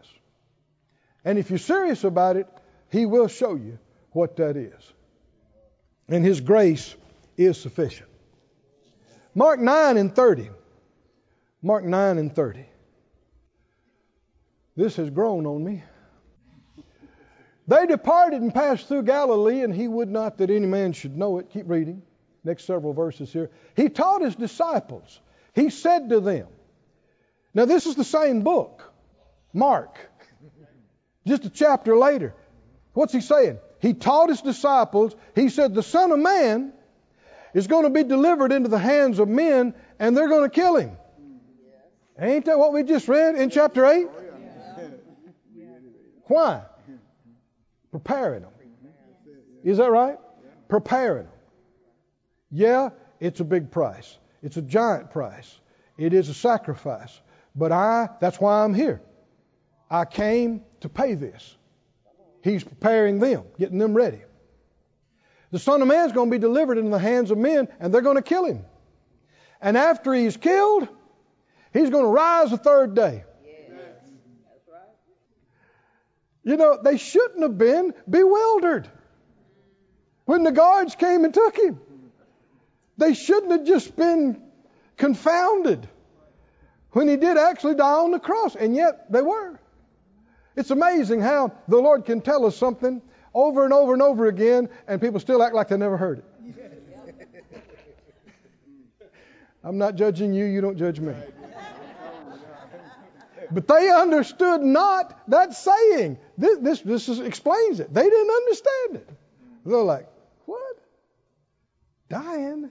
And 1.24 1.38
if 1.38 1.50
you're 1.50 1.58
serious 1.58 2.04
about 2.04 2.36
it, 2.36 2.48
he 2.90 3.04
will 3.04 3.28
show 3.28 3.54
you 3.54 3.78
what 4.12 4.36
that 4.36 4.56
is. 4.56 4.92
And 6.08 6.24
his 6.24 6.40
grace 6.40 6.94
is 7.36 7.60
sufficient. 7.60 8.08
Mark 9.34 9.60
9 9.60 9.96
and 9.98 10.14
30. 10.14 10.50
Mark 11.62 11.84
9 11.84 12.18
and 12.18 12.34
30. 12.34 12.64
This 14.76 14.96
has 14.96 15.10
grown 15.10 15.46
on 15.46 15.64
me. 15.64 15.82
They 17.68 17.86
departed 17.86 18.42
and 18.42 18.54
passed 18.54 18.86
through 18.86 19.02
Galilee, 19.04 19.62
and 19.62 19.74
he 19.74 19.88
would 19.88 20.08
not 20.08 20.38
that 20.38 20.50
any 20.50 20.66
man 20.66 20.92
should 20.92 21.16
know 21.16 21.38
it. 21.38 21.50
Keep 21.50 21.68
reading. 21.68 22.02
Next 22.44 22.64
several 22.64 22.92
verses 22.92 23.32
here. 23.32 23.50
He 23.74 23.88
taught 23.88 24.22
his 24.22 24.36
disciples. 24.36 25.20
He 25.54 25.70
said 25.70 26.10
to 26.10 26.20
them, 26.20 26.46
Now, 27.54 27.64
this 27.64 27.86
is 27.86 27.96
the 27.96 28.04
same 28.04 28.42
book, 28.42 28.92
Mark, 29.52 29.98
just 31.26 31.44
a 31.44 31.50
chapter 31.50 31.96
later. 31.96 32.34
What's 32.92 33.12
he 33.12 33.20
saying? 33.20 33.58
He 33.80 33.94
taught 33.94 34.28
his 34.28 34.42
disciples. 34.42 35.16
He 35.34 35.48
said, 35.48 35.74
The 35.74 35.82
Son 35.82 36.12
of 36.12 36.20
Man 36.20 36.72
is 37.52 37.66
going 37.66 37.84
to 37.84 37.90
be 37.90 38.04
delivered 38.04 38.52
into 38.52 38.68
the 38.68 38.78
hands 38.78 39.18
of 39.18 39.28
men, 39.28 39.74
and 39.98 40.16
they're 40.16 40.28
going 40.28 40.48
to 40.48 40.54
kill 40.54 40.76
him. 40.76 40.96
Ain't 42.18 42.44
that 42.44 42.58
what 42.58 42.72
we 42.72 42.84
just 42.84 43.08
read 43.08 43.34
in 43.34 43.50
chapter 43.50 43.84
8? 43.84 44.06
Why? 46.26 46.62
Preparing 47.90 48.42
them. 48.42 48.52
Is 49.64 49.78
that 49.78 49.90
right? 49.90 50.18
Preparing 50.68 51.24
them. 51.24 51.32
Yeah, 52.50 52.90
it's 53.20 53.40
a 53.40 53.44
big 53.44 53.70
price. 53.70 54.18
It's 54.42 54.56
a 54.56 54.62
giant 54.62 55.10
price. 55.10 55.58
It 55.98 56.12
is 56.12 56.28
a 56.28 56.34
sacrifice. 56.34 57.20
But 57.54 57.72
I, 57.72 58.08
that's 58.20 58.40
why 58.40 58.62
I'm 58.62 58.74
here. 58.74 59.00
I 59.90 60.04
came 60.04 60.62
to 60.80 60.88
pay 60.88 61.14
this. 61.14 61.56
He's 62.42 62.62
preparing 62.62 63.18
them, 63.18 63.44
getting 63.58 63.78
them 63.78 63.94
ready. 63.94 64.20
The 65.50 65.58
Son 65.58 65.80
of 65.80 65.88
Man 65.88 66.06
is 66.06 66.12
going 66.12 66.30
to 66.30 66.36
be 66.36 66.40
delivered 66.40 66.78
into 66.78 66.90
the 66.90 66.98
hands 66.98 67.30
of 67.30 67.38
men, 67.38 67.68
and 67.80 67.92
they're 67.92 68.02
going 68.02 68.16
to 68.16 68.22
kill 68.22 68.44
him. 68.44 68.64
And 69.60 69.76
after 69.76 70.12
he's 70.12 70.36
killed, 70.36 70.88
he's 71.72 71.90
going 71.90 72.04
to 72.04 72.10
rise 72.10 72.50
the 72.50 72.58
third 72.58 72.94
day. 72.94 73.24
You 76.46 76.56
know, 76.56 76.78
they 76.80 76.96
shouldn't 76.96 77.42
have 77.42 77.58
been 77.58 77.92
bewildered 78.08 78.88
when 80.26 80.44
the 80.44 80.52
guards 80.52 80.94
came 80.94 81.24
and 81.24 81.34
took 81.34 81.58
him. 81.58 81.80
They 82.96 83.14
shouldn't 83.14 83.50
have 83.50 83.64
just 83.64 83.96
been 83.96 84.40
confounded 84.96 85.88
when 86.92 87.08
he 87.08 87.16
did 87.16 87.36
actually 87.36 87.74
die 87.74 87.94
on 87.94 88.12
the 88.12 88.20
cross, 88.20 88.54
and 88.54 88.76
yet 88.76 89.10
they 89.10 89.22
were. 89.22 89.58
It's 90.54 90.70
amazing 90.70 91.20
how 91.20 91.52
the 91.66 91.78
Lord 91.78 92.04
can 92.04 92.20
tell 92.20 92.46
us 92.46 92.56
something 92.56 93.02
over 93.34 93.64
and 93.64 93.72
over 93.72 93.92
and 93.92 94.00
over 94.00 94.26
again, 94.26 94.68
and 94.86 95.00
people 95.00 95.18
still 95.18 95.42
act 95.42 95.52
like 95.52 95.66
they 95.66 95.76
never 95.76 95.96
heard 95.96 96.20
it. 96.20 97.34
I'm 99.64 99.78
not 99.78 99.96
judging 99.96 100.32
you, 100.32 100.44
you 100.44 100.60
don't 100.60 100.78
judge 100.78 101.00
me. 101.00 101.12
But 103.50 103.68
they 103.68 103.90
understood 103.90 104.62
not 104.62 105.28
that 105.30 105.54
saying. 105.54 106.18
This, 106.38 106.58
this, 106.58 106.80
this 106.80 107.08
is, 107.08 107.20
explains 107.20 107.80
it. 107.80 107.92
They 107.92 108.02
didn't 108.02 108.30
understand 108.30 108.96
it. 108.96 109.10
They're 109.64 109.78
like, 109.78 110.08
what? 110.44 110.76
Dying? 112.08 112.70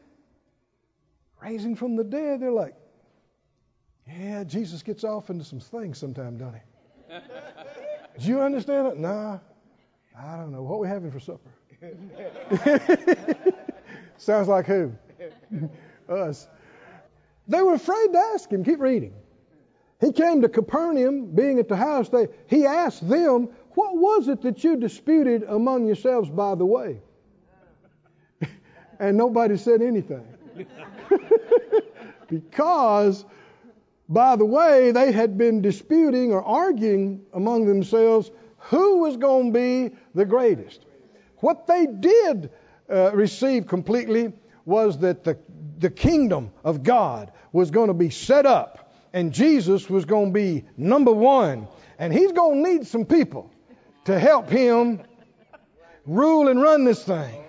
Raising 1.42 1.76
from 1.76 1.96
the 1.96 2.04
dead? 2.04 2.42
They're 2.42 2.52
like, 2.52 2.76
yeah, 4.08 4.44
Jesus 4.44 4.84
gets 4.84 5.04
off 5.04 5.30
into 5.30 5.44
some 5.44 5.60
things 5.60 5.98
sometime, 5.98 6.38
don't 6.38 6.54
he? 6.54 7.16
Do 8.20 8.28
you 8.28 8.42
understand 8.42 8.88
it? 8.88 8.98
Nah, 8.98 9.40
I 10.18 10.38
don't 10.38 10.52
know. 10.52 10.62
What 10.62 10.80
we 10.80 10.88
having 10.88 11.12
for 11.12 11.20
supper? 11.20 11.50
Sounds 14.18 14.48
like 14.48 14.66
who? 14.66 14.94
Us. 16.10 16.48
They 17.48 17.62
were 17.62 17.74
afraid 17.74 18.14
to 18.14 18.20
ask 18.34 18.50
him. 18.50 18.64
Keep 18.64 18.80
reading. 18.80 19.14
He 20.02 20.12
came 20.12 20.42
to 20.42 20.50
Capernaum, 20.50 21.28
being 21.28 21.60
at 21.60 21.70
the 21.70 21.76
house. 21.76 22.10
They, 22.10 22.28
he 22.48 22.66
asked 22.66 23.08
them, 23.08 23.50
What 23.72 23.96
was 23.96 24.28
it 24.28 24.42
that 24.42 24.64
you 24.64 24.76
disputed 24.76 25.44
among 25.44 25.86
yourselves 25.86 26.30
by 26.30 26.56
the 26.56 26.66
way? 26.66 27.00
and 29.00 29.18
nobody 29.18 29.58
said 29.58 29.82
anything. 29.82 30.26
because, 32.28 33.26
by 34.10 34.36
the 34.36 34.46
way, 34.46 34.92
they 34.92 35.12
had 35.12 35.38
been 35.38 35.62
disputing 35.62 36.34
or 36.34 36.44
arguing 36.44 37.26
among 37.34 37.66
themselves 37.66 38.32
who 38.58 39.00
was 39.00 39.16
going 39.16 39.54
to 39.54 39.60
be 39.60 39.96
the 40.14 40.26
greatest. 40.26 40.86
What 41.38 41.68
they 41.68 41.86
did 41.86 42.50
uh, 42.90 43.12
receive 43.14 43.68
completely 43.68 44.34
was 44.66 44.98
that 45.00 45.24
the, 45.24 45.38
the 45.78 45.90
kingdom 45.90 46.52
of 46.64 46.84
God 46.84 47.32
was 47.52 47.72
going 47.72 47.88
to 47.88 47.94
be 47.94 48.10
set 48.10 48.46
up 48.46 48.85
and 49.16 49.32
Jesus 49.34 49.90
was 49.90 50.04
going 50.04 50.28
to 50.28 50.34
be 50.34 50.66
number 50.76 51.12
one. 51.12 51.70
And 51.98 52.12
he's 52.12 52.34
going 52.34 52.62
to 52.62 52.70
need 52.70 52.86
some 52.86 53.06
people 53.06 53.50
to 54.04 54.20
help 54.20 54.50
him 54.50 55.02
rule 56.06 56.50
and 56.50 56.62
run 56.62 56.84
this 56.84 57.02
thing. 57.02 57.42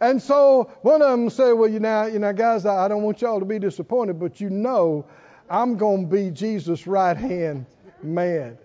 And 0.00 0.20
so 0.20 0.70
one 0.80 1.02
of 1.02 1.10
them 1.10 1.28
said, 1.28 1.52
Well, 1.52 1.68
you 1.68 1.78
know, 1.78 2.06
you 2.06 2.18
know 2.18 2.32
guys, 2.32 2.64
I 2.64 2.88
don't 2.88 3.02
want 3.02 3.20
y'all 3.20 3.38
to 3.38 3.44
be 3.44 3.58
disappointed, 3.58 4.18
but 4.18 4.40
you 4.40 4.48
know 4.48 5.04
I'm 5.50 5.76
going 5.76 6.08
to 6.08 6.16
be 6.16 6.30
Jesus' 6.30 6.86
right 6.86 7.16
hand 7.16 7.66
man. 8.02 8.56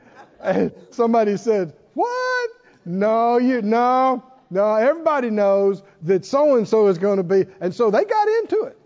And 0.42 0.72
somebody 0.92 1.36
said, 1.36 1.74
What? 1.94 2.50
No, 2.86 3.38
you 3.38 3.62
no, 3.62 4.24
no, 4.50 4.76
everybody 4.76 5.30
knows 5.30 5.84
that 6.04 6.24
so 6.24 6.56
and 6.56 6.66
so 6.66 6.88
is 6.88 6.98
going 6.98 7.18
to 7.18 7.24
be. 7.24 7.46
And 7.60 7.76
so 7.76 7.92
they 7.92 8.06
got 8.06 8.28
into 8.30 8.64
it 8.64 8.79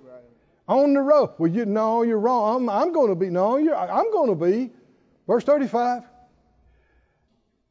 on 0.68 0.94
the 0.94 1.02
road. 1.02 1.32
Well, 1.38 1.52
you 1.52 1.66
no, 1.66 2.04
you're 2.04 2.20
wrong. 2.20 2.64
I'm, 2.64 2.70
I'm 2.70 2.94
going 2.94 3.10
to 3.10 3.16
be 3.16 3.30
no, 3.30 3.58
you're 3.58 3.76
I'm 3.76 4.12
going 4.12 4.30
to 4.30 4.36
be. 4.36 4.72
Verse 5.28 5.44
35. 5.44 6.04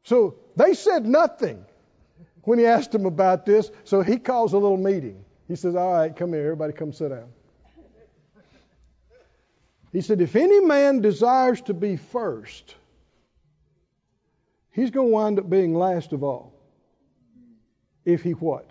So 0.03 0.35
they 0.55 0.73
said 0.73 1.05
nothing 1.05 1.65
when 2.43 2.59
he 2.59 2.65
asked 2.65 2.91
them 2.91 3.05
about 3.05 3.45
this. 3.45 3.71
So 3.83 4.01
he 4.01 4.17
calls 4.17 4.53
a 4.53 4.57
little 4.57 4.77
meeting. 4.77 5.23
He 5.47 5.55
says, 5.55 5.75
"All 5.75 5.93
right, 5.93 6.15
come 6.15 6.33
here, 6.33 6.43
everybody, 6.43 6.73
come 6.73 6.93
sit 6.93 7.09
down." 7.09 7.29
He 9.91 10.01
said, 10.01 10.21
"If 10.21 10.35
any 10.35 10.59
man 10.61 11.01
desires 11.01 11.61
to 11.63 11.73
be 11.73 11.97
first, 11.97 12.75
he's 14.71 14.91
going 14.91 15.09
to 15.09 15.13
wind 15.13 15.39
up 15.39 15.49
being 15.49 15.75
last 15.75 16.13
of 16.13 16.23
all. 16.23 16.53
If 18.05 18.23
he 18.23 18.31
what? 18.31 18.69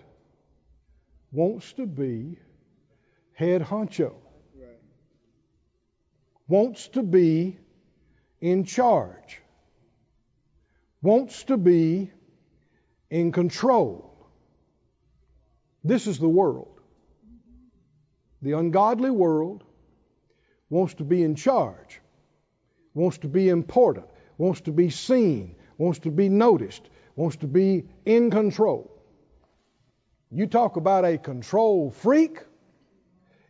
Wants 1.30 1.72
to 1.74 1.86
be 1.86 2.36
head 3.42 3.62
honcho. 3.62 4.14
wants 6.48 6.88
to 6.88 7.02
be 7.02 7.56
in 8.40 8.64
charge, 8.64 9.40
wants 11.00 11.44
to 11.44 11.56
be 11.56 12.10
in 13.10 13.32
control. 13.32 14.14
This 15.82 16.06
is 16.06 16.18
the 16.18 16.28
world. 16.28 16.80
The 18.42 18.52
ungodly 18.52 19.10
world 19.10 19.64
wants 20.68 20.94
to 20.94 21.04
be 21.04 21.22
in 21.22 21.34
charge, 21.34 22.00
wants 22.94 23.18
to 23.18 23.28
be 23.28 23.48
important, 23.48 24.06
wants 24.38 24.62
to 24.62 24.72
be 24.72 24.90
seen, 24.90 25.56
wants 25.78 26.00
to 26.00 26.10
be 26.10 26.28
noticed, 26.28 26.88
wants 27.16 27.36
to 27.36 27.46
be 27.46 27.84
in 28.04 28.30
control. 28.30 28.90
You 30.30 30.46
talk 30.46 30.76
about 30.76 31.04
a 31.04 31.18
control 31.18 31.90
freak, 31.90 32.38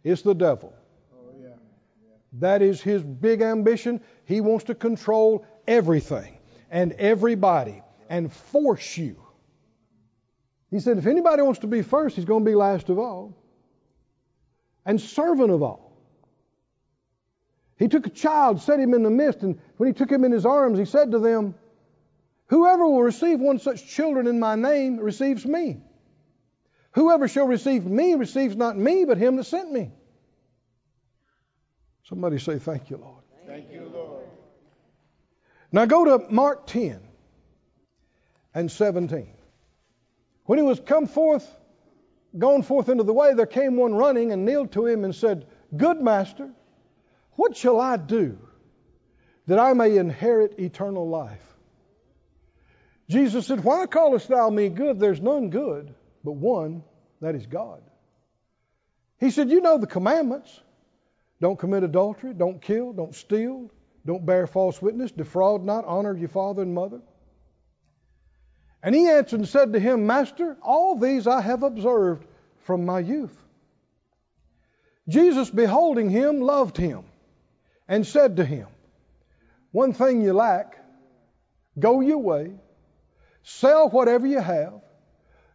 it's 0.04 0.22
the 0.22 0.34
devil. 0.34 0.74
Oh, 1.14 1.54
that 2.34 2.62
is 2.62 2.80
his 2.80 3.02
big 3.02 3.42
ambition. 3.42 4.00
He 4.24 4.40
wants 4.40 4.64
to 4.64 4.74
control 4.74 5.46
everything 5.66 6.38
and 6.70 6.92
everybody 6.92 7.82
and 8.08 8.32
force 8.32 8.96
you. 8.96 9.16
He 10.70 10.80
said, 10.80 10.98
if 10.98 11.06
anybody 11.06 11.42
wants 11.42 11.60
to 11.60 11.66
be 11.66 11.82
first, 11.82 12.16
he's 12.16 12.24
going 12.24 12.44
to 12.44 12.50
be 12.50 12.54
last 12.54 12.88
of 12.88 12.98
all 12.98 13.36
and 14.84 15.00
servant 15.00 15.50
of 15.50 15.62
all. 15.62 15.92
He 17.78 17.88
took 17.88 18.06
a 18.06 18.10
child, 18.10 18.60
set 18.60 18.78
him 18.78 18.94
in 18.94 19.02
the 19.02 19.10
midst, 19.10 19.42
and 19.42 19.58
when 19.76 19.88
he 19.88 19.92
took 19.92 20.10
him 20.10 20.24
in 20.24 20.32
his 20.32 20.46
arms, 20.46 20.78
he 20.78 20.84
said 20.84 21.10
to 21.12 21.18
them, 21.18 21.54
Whoever 22.46 22.86
will 22.86 23.02
receive 23.02 23.40
one 23.40 23.58
such 23.58 23.86
children 23.86 24.26
in 24.26 24.38
my 24.38 24.54
name 24.54 24.98
receives 24.98 25.44
me. 25.44 25.80
Whoever 26.92 27.26
shall 27.26 27.46
receive 27.46 27.86
me 27.86 28.14
receives 28.14 28.54
not 28.54 28.76
me, 28.76 29.04
but 29.04 29.18
him 29.18 29.36
that 29.36 29.44
sent 29.44 29.72
me. 29.72 29.90
Somebody 32.04 32.38
say, 32.38 32.58
Thank 32.58 32.90
you, 32.90 32.98
Lord. 32.98 33.22
Thank 33.46 33.72
you, 33.72 33.90
Lord. 33.92 34.26
Now 35.70 35.86
go 35.86 36.04
to 36.04 36.30
Mark 36.30 36.66
10 36.66 37.00
and 38.54 38.70
17. 38.70 39.28
When 40.44 40.58
he 40.58 40.64
was 40.64 40.80
come 40.80 41.06
forth, 41.06 41.48
gone 42.36 42.62
forth 42.62 42.90
into 42.90 43.04
the 43.04 43.14
way, 43.14 43.32
there 43.32 43.46
came 43.46 43.76
one 43.76 43.94
running 43.94 44.32
and 44.32 44.44
kneeled 44.44 44.72
to 44.72 44.86
him 44.86 45.04
and 45.04 45.14
said, 45.14 45.46
Good 45.74 46.00
master, 46.00 46.50
what 47.32 47.56
shall 47.56 47.80
I 47.80 47.96
do 47.96 48.38
that 49.46 49.58
I 49.58 49.72
may 49.72 49.96
inherit 49.96 50.58
eternal 50.58 51.08
life? 51.08 51.40
Jesus 53.08 53.46
said, 53.46 53.64
Why 53.64 53.86
callest 53.86 54.28
thou 54.28 54.50
me 54.50 54.68
good? 54.68 55.00
There's 55.00 55.20
none 55.22 55.48
good 55.48 55.94
but 56.24 56.32
one, 56.32 56.82
that 57.20 57.34
is 57.34 57.46
God. 57.46 57.82
He 59.18 59.30
said, 59.30 59.50
You 59.50 59.60
know 59.60 59.78
the 59.78 59.86
commandments. 59.86 60.60
Don't 61.40 61.58
commit 61.58 61.82
adultery, 61.82 62.34
don't 62.34 62.62
kill, 62.62 62.92
don't 62.92 63.14
steal, 63.16 63.68
don't 64.06 64.24
bear 64.24 64.46
false 64.46 64.80
witness, 64.80 65.10
defraud 65.10 65.64
not, 65.64 65.84
honor 65.84 66.16
your 66.16 66.28
father 66.28 66.62
and 66.62 66.72
mother. 66.72 67.00
And 68.80 68.94
he 68.94 69.08
answered 69.08 69.40
and 69.40 69.48
said 69.48 69.72
to 69.72 69.80
him, 69.80 70.06
Master, 70.06 70.56
all 70.62 70.98
these 70.98 71.26
I 71.26 71.40
have 71.40 71.62
observed 71.62 72.24
from 72.60 72.84
my 72.84 73.00
youth. 73.00 73.36
Jesus, 75.08 75.50
beholding 75.50 76.10
him, 76.10 76.40
loved 76.40 76.76
him 76.76 77.04
and 77.88 78.06
said 78.06 78.36
to 78.36 78.44
him, 78.44 78.66
One 79.70 79.92
thing 79.92 80.22
you 80.22 80.32
lack, 80.32 80.78
go 81.78 82.00
your 82.00 82.18
way, 82.18 82.52
sell 83.42 83.88
whatever 83.88 84.26
you 84.26 84.40
have, 84.40 84.80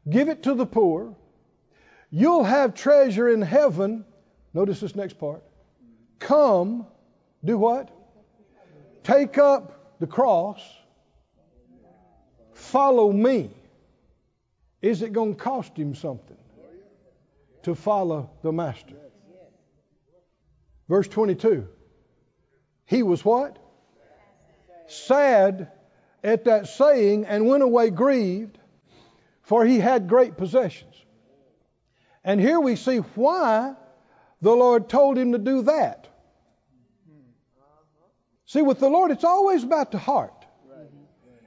give 0.09 0.29
it 0.29 0.43
to 0.43 0.53
the 0.53 0.65
poor. 0.65 1.15
You'll 2.09 2.43
have 2.43 2.73
treasure 2.73 3.29
in 3.29 3.41
heaven. 3.41 4.05
Notice 4.53 4.79
this 4.79 4.95
next 4.95 5.19
part. 5.19 5.43
Come, 6.19 6.87
do 7.43 7.57
what? 7.57 7.89
Take 9.03 9.37
up 9.37 9.99
the 9.99 10.07
cross, 10.07 10.61
follow 12.53 13.11
me. 13.11 13.49
Is 14.81 15.01
it 15.01 15.13
going 15.13 15.35
to 15.35 15.41
cost 15.41 15.75
him 15.75 15.95
something 15.95 16.37
to 17.63 17.73
follow 17.73 18.29
the 18.43 18.51
Master? 18.51 18.95
Verse 20.87 21.07
22. 21.07 21.67
He 22.85 23.03
was 23.03 23.23
what? 23.25 23.57
Sad 24.87 25.71
at 26.23 26.45
that 26.45 26.67
saying 26.67 27.25
and 27.25 27.47
went 27.47 27.63
away 27.63 27.89
grieved, 27.89 28.57
for 29.47 29.65
he 29.65 29.79
had 29.79 30.09
great 30.09 30.35
possessions. 30.35 30.93
And 32.21 32.39
here 32.39 32.59
we 32.59 32.75
see 32.75 32.97
why 32.97 33.75
the 34.41 34.51
Lord 34.51 34.89
told 34.89 35.17
him 35.17 35.31
to 35.31 35.37
do 35.37 35.61
that. 35.63 36.09
See, 38.45 38.61
with 38.61 38.79
the 38.79 38.89
Lord, 38.89 39.11
it's 39.11 39.23
always 39.23 39.63
about 39.63 39.91
the 39.91 39.97
heart. 39.97 40.45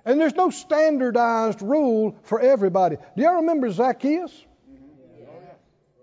And 0.07 0.18
there's 0.18 0.34
no 0.34 0.48
standardized 0.48 1.61
rule 1.61 2.16
for 2.22 2.40
everybody. 2.40 2.96
Do 2.96 3.22
y'all 3.22 3.36
remember 3.36 3.70
Zacchaeus? 3.70 4.32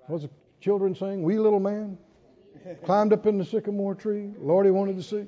What's 0.05 0.25
the 0.25 0.29
children 0.61 0.93
saying? 0.93 1.23
Wee 1.23 1.39
little 1.39 1.59
man 1.59 1.97
climbed 2.85 3.11
up 3.11 3.25
in 3.25 3.39
the 3.39 3.45
sycamore 3.45 3.95
tree. 3.95 4.29
Lord, 4.37 4.67
he 4.67 4.71
wanted 4.71 4.97
to 4.97 5.03
see. 5.03 5.25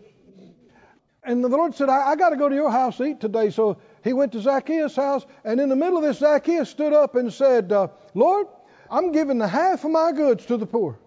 And 1.24 1.44
the 1.44 1.50
Lord 1.50 1.74
said, 1.74 1.90
I, 1.90 2.12
I 2.12 2.16
got 2.16 2.30
to 2.30 2.38
go 2.38 2.48
to 2.48 2.56
your 2.56 2.72
house 2.72 2.98
to 2.98 3.06
eat 3.06 3.20
today. 3.20 3.50
So 3.50 3.80
he 4.04 4.14
went 4.14 4.32
to 4.34 4.42
Zacchaeus' 4.42 4.96
house, 4.96 5.26
and 5.44 5.60
in 5.60 5.70
the 5.70 5.76
middle 5.76 5.98
of 5.98 6.04
this, 6.04 6.20
Zacchaeus 6.20 6.70
stood 6.70 6.94
up 6.94 7.16
and 7.16 7.32
said, 7.34 7.72
uh, 7.72 7.88
Lord, 8.14 8.48
I'm 8.90 9.12
giving 9.12 9.38
the 9.38 9.48
half 9.48 9.84
of 9.84 9.92
my 9.92 10.12
goods 10.12 10.46
to 10.48 10.58
the 10.58 10.66
poor. 10.66 11.00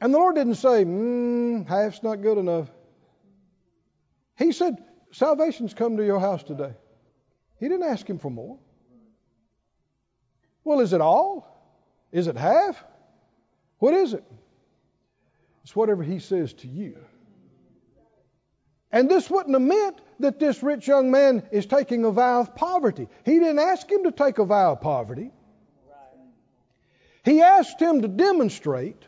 And 0.00 0.14
the 0.14 0.18
Lord 0.18 0.36
didn't 0.36 0.56
say, 0.56 0.84
mm, 0.84 1.66
half's 1.66 2.02
not 2.02 2.22
good 2.22 2.38
enough. 2.38 2.70
He 4.36 4.52
said, 4.52 4.76
Salvation's 5.12 5.74
come 5.74 5.96
to 5.96 6.04
your 6.04 6.20
house 6.20 6.42
today. 6.42 6.74
He 7.58 7.68
didn't 7.68 7.88
ask 7.88 8.08
him 8.08 8.18
for 8.18 8.30
more. 8.30 8.58
Well, 10.64 10.80
is 10.80 10.92
it 10.92 11.00
all? 11.00 11.46
Is 12.12 12.26
it 12.26 12.36
half? 12.36 12.82
What 13.78 13.94
is 13.94 14.12
it? 14.12 14.24
It's 15.64 15.74
whatever 15.74 16.02
he 16.02 16.18
says 16.18 16.52
to 16.54 16.68
you. 16.68 16.98
And 18.90 19.10
this 19.10 19.28
wouldn't 19.28 19.54
have 19.54 19.62
meant 19.62 20.00
that 20.20 20.38
this 20.38 20.62
rich 20.62 20.88
young 20.88 21.10
man 21.10 21.42
is 21.52 21.66
taking 21.66 22.04
a 22.04 22.10
vow 22.10 22.40
of 22.40 22.54
poverty. 22.54 23.08
He 23.24 23.38
didn't 23.38 23.58
ask 23.58 23.90
him 23.90 24.04
to 24.04 24.12
take 24.12 24.38
a 24.38 24.44
vow 24.44 24.72
of 24.72 24.80
poverty. 24.80 25.30
He 27.24 27.42
asked 27.42 27.80
him 27.80 28.02
to 28.02 28.08
demonstrate 28.08 29.02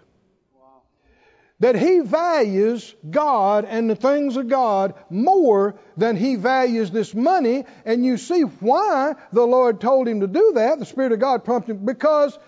that 1.61 1.77
he 1.77 2.01
values 2.01 2.95
God 3.09 3.67
and 3.67 3.89
the 3.89 3.95
things 3.97 4.37
of 4.37 4.49
God 4.49 4.95
more 5.11 5.79
than 5.97 6.17
he 6.17 6.37
values 6.37 6.91
this 6.91 7.15
money. 7.15 7.65
And 7.85 8.05
you 8.05 8.17
see 8.17 8.43
why 8.43 9.15
the 9.33 9.47
Lord 9.47 9.81
told 9.81 10.09
him 10.09 10.21
to 10.21 10.27
do 10.27 10.53
that. 10.57 10.79
The 10.79 10.87
Spirit 10.87 11.13
of 11.13 11.21
God 11.21 11.45
prompted 11.45 11.77
him 11.77 11.85
because 11.85 12.39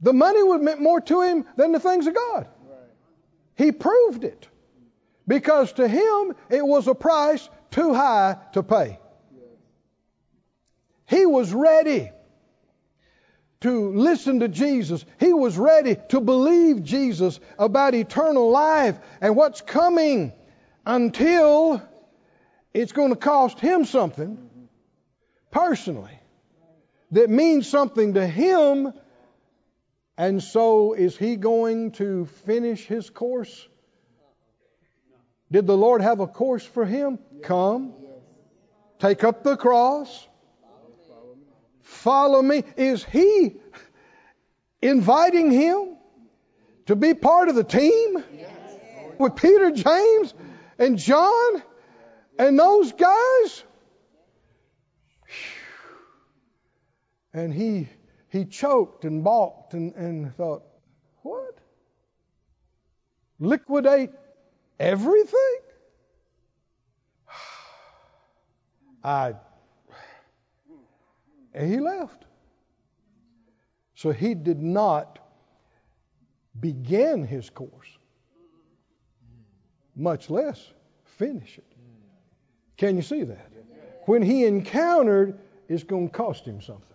the 0.00 0.12
money 0.12 0.42
would 0.42 0.62
meant 0.62 0.80
more 0.80 1.00
to 1.00 1.22
him 1.22 1.44
than 1.56 1.72
the 1.72 1.80
things 1.80 2.06
of 2.06 2.14
God. 2.14 2.46
He 3.56 3.72
proved 3.72 4.24
it 4.24 4.46
because 5.30 5.72
to 5.74 5.86
him 5.86 6.34
it 6.48 6.66
was 6.66 6.88
a 6.88 6.94
price 6.94 7.48
too 7.70 7.94
high 7.94 8.36
to 8.52 8.64
pay. 8.64 8.98
He 11.06 11.24
was 11.24 11.54
ready 11.54 12.10
to 13.60 13.92
listen 13.92 14.40
to 14.40 14.48
Jesus. 14.48 15.04
He 15.20 15.32
was 15.32 15.56
ready 15.56 15.96
to 16.08 16.20
believe 16.20 16.82
Jesus 16.82 17.38
about 17.60 17.94
eternal 17.94 18.50
life 18.50 18.98
and 19.20 19.36
what's 19.36 19.60
coming 19.60 20.32
until 20.84 21.80
it's 22.74 22.90
going 22.90 23.10
to 23.10 23.16
cost 23.16 23.60
him 23.60 23.84
something 23.84 24.36
personally 25.52 26.18
that 27.12 27.30
means 27.30 27.68
something 27.68 28.14
to 28.14 28.26
him. 28.26 28.92
And 30.18 30.42
so, 30.42 30.94
is 30.94 31.16
he 31.16 31.36
going 31.36 31.92
to 31.92 32.26
finish 32.46 32.84
his 32.84 33.10
course? 33.10 33.68
Did 35.52 35.66
the 35.66 35.76
Lord 35.76 36.00
have 36.00 36.20
a 36.20 36.26
course 36.26 36.64
for 36.64 36.84
him? 36.84 37.18
Come, 37.42 37.92
take 38.98 39.24
up 39.24 39.42
the 39.42 39.56
cross, 39.56 40.28
follow 41.82 42.40
me. 42.40 42.62
Is 42.76 43.04
he 43.04 43.56
inviting 44.80 45.50
him 45.50 45.96
to 46.86 46.94
be 46.94 47.14
part 47.14 47.48
of 47.48 47.56
the 47.56 47.64
team 47.64 48.22
with 49.18 49.34
Peter, 49.34 49.72
James, 49.72 50.34
and 50.78 50.98
John 50.98 51.62
and 52.38 52.58
those 52.58 52.92
guys? 52.92 53.64
And 57.32 57.52
he 57.52 57.88
he 58.28 58.44
choked 58.44 59.04
and 59.04 59.24
balked 59.24 59.74
and, 59.74 59.94
and 59.94 60.34
thought, 60.36 60.62
what? 61.22 61.58
Liquidate 63.40 64.10
everything? 64.80 65.58
I 69.04 69.34
and 71.54 71.72
he 71.72 71.80
left. 71.80 72.24
So 73.94 74.12
he 74.12 74.34
did 74.34 74.62
not 74.62 75.18
begin 76.58 77.24
his 77.24 77.50
course. 77.50 77.88
much 79.96 80.30
less 80.30 80.72
finish 81.04 81.58
it. 81.58 81.64
Can 82.76 82.96
you 82.96 83.02
see 83.02 83.24
that? 83.24 83.50
When 84.06 84.22
he 84.22 84.46
encountered, 84.46 85.38
it's 85.68 85.82
going 85.82 86.08
to 86.08 86.16
cost 86.16 86.46
him 86.46 86.62
something. 86.62 86.86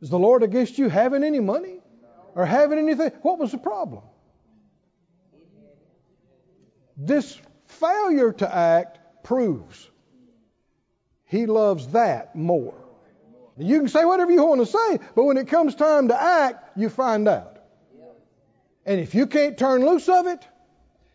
Is 0.00 0.10
the 0.10 0.18
Lord 0.18 0.42
against 0.44 0.78
you 0.78 0.88
having 0.88 1.24
any 1.24 1.40
money 1.40 1.80
or 2.34 2.46
having 2.46 2.78
anything? 2.78 3.10
What 3.22 3.38
was 3.38 3.50
the 3.50 3.58
problem? 3.58 4.02
This 6.96 7.38
failure 7.66 8.32
to 8.32 8.54
act 8.54 8.98
proves 9.22 9.90
he 11.26 11.46
loves 11.46 11.88
that 11.88 12.34
more. 12.36 12.74
You 13.58 13.80
can 13.80 13.88
say 13.88 14.04
whatever 14.04 14.30
you 14.30 14.44
want 14.44 14.60
to 14.60 14.66
say, 14.66 15.00
but 15.14 15.24
when 15.24 15.36
it 15.36 15.48
comes 15.48 15.74
time 15.74 16.08
to 16.08 16.20
act, 16.20 16.78
you 16.78 16.88
find 16.88 17.26
out. 17.26 17.58
And 18.84 19.00
if 19.00 19.14
you 19.14 19.26
can't 19.26 19.58
turn 19.58 19.84
loose 19.84 20.08
of 20.08 20.26
it, 20.26 20.46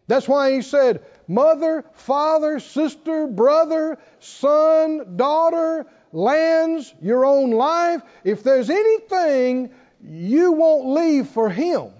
that's 0.08 0.28
why 0.28 0.52
he 0.52 0.62
said, 0.62 1.06
mother, 1.28 1.86
father, 1.94 2.60
sister, 2.60 3.28
brother, 3.28 3.98
son, 4.20 5.16
daughter, 5.16 5.86
lands, 6.12 6.94
your 7.02 7.26
own 7.26 7.52
life, 7.52 8.02
if 8.26 8.44
there's 8.44 8.70
anything 8.70 9.72
you 10.04 10.52
won't 10.52 10.88
leave 10.88 11.28
for 11.28 11.50
him, 11.50 11.92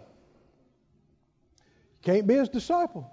can't 2.02 2.28
be 2.28 2.34
his 2.34 2.50
disciple. 2.50 3.10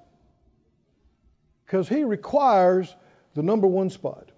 Because 1.69 1.87
he 1.87 2.03
requires 2.03 2.97
the 3.35 3.43
number 3.43 3.66
one 3.66 3.91
spot 3.91 4.31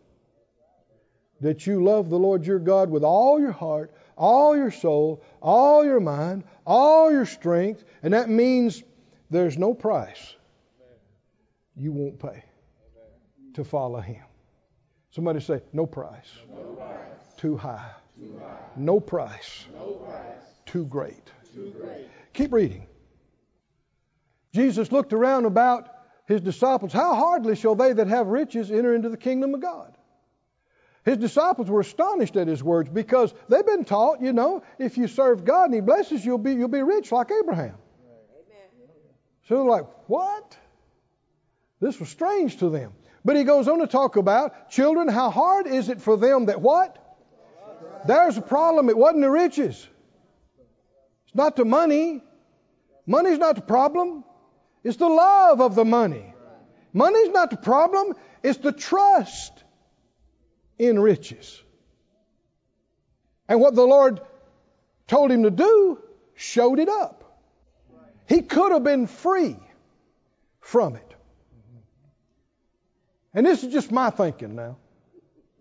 that 1.40 1.64
you 1.64 1.84
love 1.84 2.10
the 2.10 2.18
Lord 2.18 2.44
your 2.44 2.58
God 2.58 2.90
with 2.90 3.04
all 3.04 3.38
your 3.38 3.52
heart, 3.52 3.94
all 4.16 4.56
your 4.56 4.72
soul, 4.72 5.22
all 5.40 5.84
your 5.84 6.00
mind, 6.00 6.42
all 6.66 7.12
your 7.12 7.24
strength, 7.24 7.84
and 8.02 8.14
that 8.14 8.28
means 8.28 8.82
there's 9.30 9.56
no 9.56 9.72
price 9.72 10.34
you 11.76 11.92
won't 11.92 12.18
pay 12.18 12.42
to 13.54 13.62
follow 13.62 14.00
him. 14.00 14.24
Somebody 15.12 15.38
say, 15.38 15.62
no 15.72 15.86
price. 15.86 16.32
No 16.52 16.62
price. 16.74 17.34
Too 17.36 17.56
high. 17.56 17.92
Too 18.18 18.40
high. 18.42 18.58
No 18.74 18.98
price. 18.98 19.66
No 19.72 19.92
price. 19.92 20.36
Too 20.66 20.84
great. 20.86 21.30
Too 21.54 21.72
great. 21.80 22.08
Keep 22.32 22.52
reading. 22.52 22.86
Jesus 24.52 24.90
looked 24.90 25.12
around 25.12 25.46
about 25.46 25.99
his 26.30 26.40
disciples. 26.40 26.92
How 26.92 27.14
hardly 27.14 27.56
shall 27.56 27.74
they 27.74 27.92
that 27.92 28.06
have 28.06 28.28
riches 28.28 28.70
enter 28.70 28.94
into 28.94 29.08
the 29.08 29.16
kingdom 29.16 29.54
of 29.54 29.60
God? 29.60 29.96
His 31.04 31.16
disciples 31.16 31.68
were 31.68 31.80
astonished 31.80 32.36
at 32.36 32.46
his 32.46 32.62
words 32.62 32.88
because 32.88 33.34
they've 33.48 33.66
been 33.66 33.84
taught, 33.84 34.20
you 34.20 34.32
know, 34.32 34.62
if 34.78 34.96
you 34.96 35.08
serve 35.08 35.44
God 35.44 35.64
and 35.64 35.74
He 35.74 35.80
blesses 35.80 36.24
you, 36.24 36.32
you'll 36.32 36.38
be, 36.38 36.52
you'll 36.52 36.68
be 36.68 36.82
rich 36.82 37.10
like 37.10 37.30
Abraham. 37.30 37.74
Amen. 37.74 38.68
So 39.48 39.56
they're 39.56 39.64
like, 39.64 39.86
what? 40.06 40.56
This 41.80 41.98
was 41.98 42.10
strange 42.10 42.58
to 42.58 42.68
them. 42.68 42.92
But 43.24 43.36
he 43.36 43.44
goes 43.44 43.68
on 43.68 43.80
to 43.80 43.86
talk 43.86 44.16
about 44.16 44.70
children, 44.70 45.08
how 45.08 45.30
hard 45.30 45.66
is 45.66 45.88
it 45.88 46.00
for 46.00 46.16
them 46.16 46.46
that 46.46 46.60
what? 46.60 46.96
There's 48.06 48.36
a 48.36 48.42
problem. 48.42 48.88
It 48.88 48.96
wasn't 48.96 49.22
the 49.22 49.30
riches. 49.30 49.86
It's 51.26 51.34
not 51.34 51.56
the 51.56 51.64
money. 51.64 52.22
Money's 53.06 53.38
not 53.38 53.56
the 53.56 53.62
problem. 53.62 54.24
It's 54.82 54.96
the 54.96 55.08
love 55.08 55.60
of 55.60 55.74
the 55.74 55.84
money. 55.84 56.34
Money's 56.92 57.28
not 57.28 57.50
the 57.50 57.56
problem. 57.56 58.14
It's 58.42 58.58
the 58.58 58.72
trust 58.72 59.52
in 60.78 60.98
riches. 60.98 61.62
And 63.48 63.60
what 63.60 63.74
the 63.74 63.84
Lord 63.84 64.20
told 65.06 65.30
him 65.30 65.42
to 65.42 65.50
do 65.50 65.98
showed 66.34 66.78
it 66.78 66.88
up. 66.88 67.40
He 68.28 68.42
could 68.42 68.72
have 68.72 68.84
been 68.84 69.06
free 69.06 69.56
from 70.60 70.96
it. 70.96 71.14
And 73.34 73.44
this 73.44 73.62
is 73.62 73.72
just 73.72 73.90
my 73.90 74.10
thinking 74.10 74.54
now. 74.54 74.76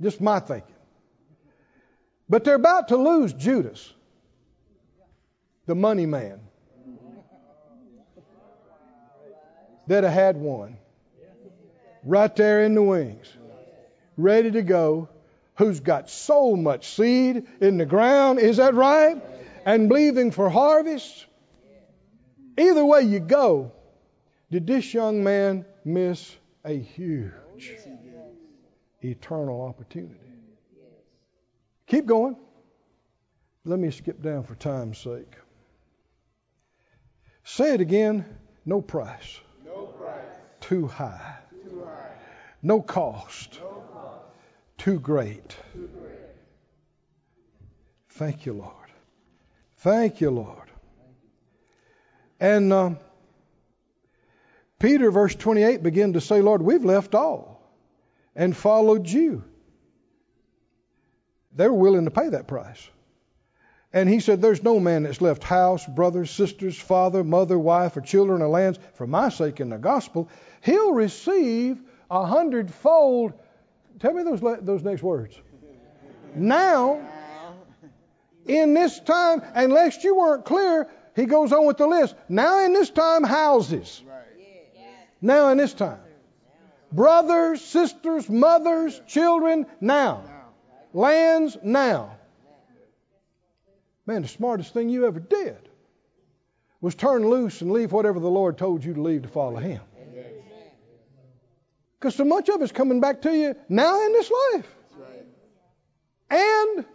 Just 0.02 0.22
my 0.22 0.40
thinking. 0.40 0.76
But 2.30 2.44
they're 2.44 2.56
about 2.56 2.90
to 2.90 2.98
lose 2.98 3.34
Judas, 3.34 3.92
the 5.66 5.76
money 5.76 6.06
man, 6.06 6.40
that 9.90 10.06
I 10.06 10.12
had 10.12 10.38
one. 10.38 10.78
Right 12.06 12.34
there 12.36 12.64
in 12.64 12.76
the 12.76 12.84
wings, 12.84 13.28
ready 14.16 14.52
to 14.52 14.62
go, 14.62 15.10
who's 15.58 15.82
got 15.82 16.10
so 16.10 16.56
much 16.56 16.88
seed 16.96 17.46
in 17.60 17.78
the 17.78 17.86
ground, 17.86 18.40
is 18.40 18.58
that 18.58 18.76
right? 18.76 19.22
And 19.66 19.90
believing 19.90 20.32
for 20.32 20.50
harvest. 20.50 21.26
Either 22.58 22.86
way 22.86 23.02
you 23.02 23.20
go, 23.20 23.72
did 24.52 24.68
this 24.68 24.94
young 24.94 25.24
man 25.24 25.66
miss 25.84 26.36
a 26.64 26.78
huge 26.78 27.32
eternal 29.02 29.62
opportunity. 29.62 30.16
Keep 31.88 32.06
going. 32.06 32.38
Let 33.66 33.80
me 33.80 33.90
skip 33.92 34.22
down 34.22 34.44
for 34.44 34.56
time's 34.56 35.00
sake. 35.00 35.34
Say 37.44 37.74
it 37.74 37.82
again. 37.82 38.24
No 38.66 38.82
price. 38.82 39.40
Too 40.70 40.86
high. 40.86 41.36
Too 41.68 41.84
high. 41.84 42.12
No 42.62 42.80
cost. 42.80 43.58
No 43.60 43.84
cost. 43.92 44.26
Too 44.78 45.00
great. 45.00 45.56
Too 45.74 45.90
great. 46.00 46.14
Thank 48.10 48.46
you, 48.46 48.54
Lord. 48.54 48.76
Thank 49.78 50.22
you, 50.22 50.30
Lord. 50.30 50.70
And 52.40 52.72
um, 52.72 53.00
Peter, 54.78 55.10
verse 55.10 55.34
28, 55.34 55.82
began 55.82 56.14
to 56.14 56.22
say, 56.22 56.40
Lord, 56.40 56.62
we've 56.62 56.86
left 56.86 57.16
all 57.16 57.68
and 58.36 58.56
followed 58.56 59.10
you. 59.10 59.44
They 61.52 61.68
were 61.68 61.74
willing 61.74 62.06
to 62.06 62.12
pay 62.12 62.30
that 62.30 62.46
price. 62.48 62.88
And 63.92 64.08
he 64.08 64.20
said, 64.20 64.42
There's 64.42 64.64
no 64.64 64.80
man 64.80 65.04
that's 65.04 65.22
left 65.22 65.44
house, 65.44 65.86
brothers, 65.86 66.30
sisters, 66.30 66.78
father, 66.78 67.24
mother, 67.24 67.58
wife, 67.58 67.98
or 67.98 68.02
children, 68.02 68.42
or 68.42 68.48
lands 68.48 68.80
for 68.94 69.08
my 69.08 69.30
sake 69.30 69.60
in 69.60 69.70
the 69.70 69.78
gospel. 69.78 70.30
He'll 70.62 70.94
receive 70.94 71.82
a 72.12 72.26
hundredfold. 72.26 73.34
Tell 74.00 74.14
me 74.14 74.24
those, 74.24 74.42
those 74.62 74.84
next 74.84 75.02
words. 75.02 75.36
Now, 76.36 77.02
in 78.46 78.74
this 78.74 79.00
time, 79.00 79.42
unless 79.56 80.04
you 80.04 80.16
weren't 80.16 80.46
clear, 80.46 80.88
he 81.16 81.26
goes 81.26 81.52
on 81.52 81.66
with 81.66 81.78
the 81.78 81.88
list. 81.88 82.16
Now, 82.30 82.64
in 82.64 82.74
this 82.74 82.92
time, 82.92 83.24
houses. 83.24 84.04
Now, 85.22 85.50
in 85.50 85.58
this 85.58 85.74
time. 85.74 86.00
Brothers, 86.92 87.62
sisters, 87.62 88.30
mothers, 88.30 89.02
children. 89.08 89.66
Now. 89.82 90.24
Lands, 90.94 91.58
now. 91.64 92.19
Man, 94.10 94.24
the 94.24 94.28
smartest 94.28 94.74
thing 94.74 94.90
you 94.90 95.06
ever 95.06 95.20
did 95.20 95.70
was 96.82 96.96
turn 96.96 97.30
loose 97.30 97.62
and 97.62 97.72
leave 97.72 97.92
whatever 97.92 98.20
the 98.20 98.28
Lord 98.28 98.58
told 98.58 98.84
you 98.84 98.96
to 98.96 99.02
leave 99.04 99.22
to 99.22 99.28
follow 99.28 99.58
Him. 99.58 99.82
Because 102.00 102.16
so 102.16 102.26
much 102.26 102.50
of 102.50 102.60
it's 102.64 102.72
coming 102.72 103.02
back 103.02 103.22
to 103.22 103.32
you 103.32 103.56
now 103.70 104.04
in 104.04 104.14
this 104.14 104.32
life. 104.32 104.76
And, 106.32 106.86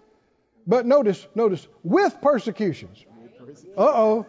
but 0.66 0.86
notice, 0.86 1.24
notice, 1.36 1.68
with 1.84 2.20
persecutions. 2.20 3.04
Uh 3.76 3.92
oh. 3.94 4.26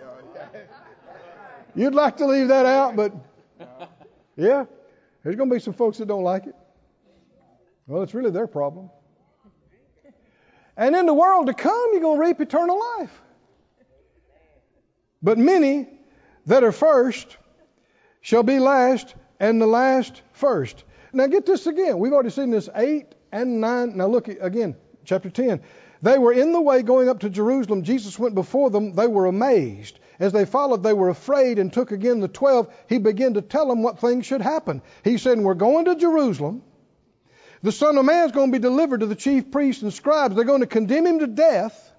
You'd 1.73 1.95
like 1.95 2.17
to 2.17 2.27
leave 2.27 2.49
that 2.49 2.67
out, 2.67 2.95
but 2.95 3.15
yeah, 4.37 4.65
there's 5.23 5.35
going 5.35 5.49
to 5.49 5.55
be 5.55 5.59
some 5.59 5.73
folks 5.73 5.97
that 5.97 6.07
don't 6.07 6.23
like 6.23 6.45
it. 6.45 6.55
Well, 7.87 8.03
it's 8.03 8.13
really 8.13 8.29
their 8.29 8.45
problem. 8.45 8.91
And 10.77 10.95
in 10.95 11.05
the 11.05 11.13
world 11.13 11.47
to 11.47 11.53
come, 11.53 11.89
you're 11.91 12.01
going 12.01 12.19
to 12.19 12.25
reap 12.25 12.41
eternal 12.41 12.79
life. 12.97 13.21
But 15.21 15.37
many 15.37 15.87
that 16.45 16.63
are 16.63 16.71
first 16.71 17.37
shall 18.21 18.43
be 18.43 18.59
last, 18.59 19.15
and 19.39 19.61
the 19.61 19.67
last 19.67 20.21
first. 20.33 20.83
Now 21.13 21.27
get 21.27 21.45
this 21.45 21.67
again. 21.67 21.99
We've 21.99 22.13
already 22.13 22.29
seen 22.29 22.51
this 22.51 22.69
8 22.75 23.05
and 23.31 23.61
9. 23.61 23.97
Now 23.97 24.07
look 24.07 24.27
again, 24.27 24.75
chapter 25.05 25.29
10. 25.29 25.61
They 26.01 26.17
were 26.17 26.33
in 26.33 26.51
the 26.51 26.61
way 26.61 26.83
going 26.83 27.09
up 27.09 27.21
to 27.21 27.29
Jerusalem. 27.29 27.83
Jesus 27.83 28.19
went 28.19 28.35
before 28.35 28.69
them. 28.69 28.93
They 28.93 29.07
were 29.07 29.25
amazed. 29.25 29.99
As 30.19 30.31
they 30.31 30.45
followed, 30.45 30.83
they 30.83 30.93
were 30.93 31.09
afraid 31.09 31.57
and 31.59 31.71
took 31.71 31.91
again 31.91 32.19
the 32.19 32.27
twelve. 32.27 32.73
He 32.87 32.99
began 32.99 33.33
to 33.33 33.41
tell 33.41 33.67
them 33.67 33.81
what 33.81 33.99
things 33.99 34.25
should 34.25 34.41
happen. 34.41 34.81
He 35.03 35.17
said, 35.17 35.39
We're 35.39 35.55
going 35.55 35.85
to 35.85 35.95
Jerusalem. 35.95 36.63
The 37.65 37.71
Son 37.71 37.97
of 37.97 38.05
Man 38.05 38.27
is 38.27 38.31
going 38.31 38.51
to 38.51 38.59
be 38.59 38.61
delivered 38.61 38.99
to 38.99 39.07
the 39.07 39.15
chief 39.15 39.49
priests 39.49 39.81
and 39.81 39.91
scribes. 39.91 40.35
They're 40.35 40.45
going 40.45 40.61
to 40.61 40.67
condemn 40.67 41.07
him 41.07 41.17
to 41.17 41.25
death. 41.25 41.91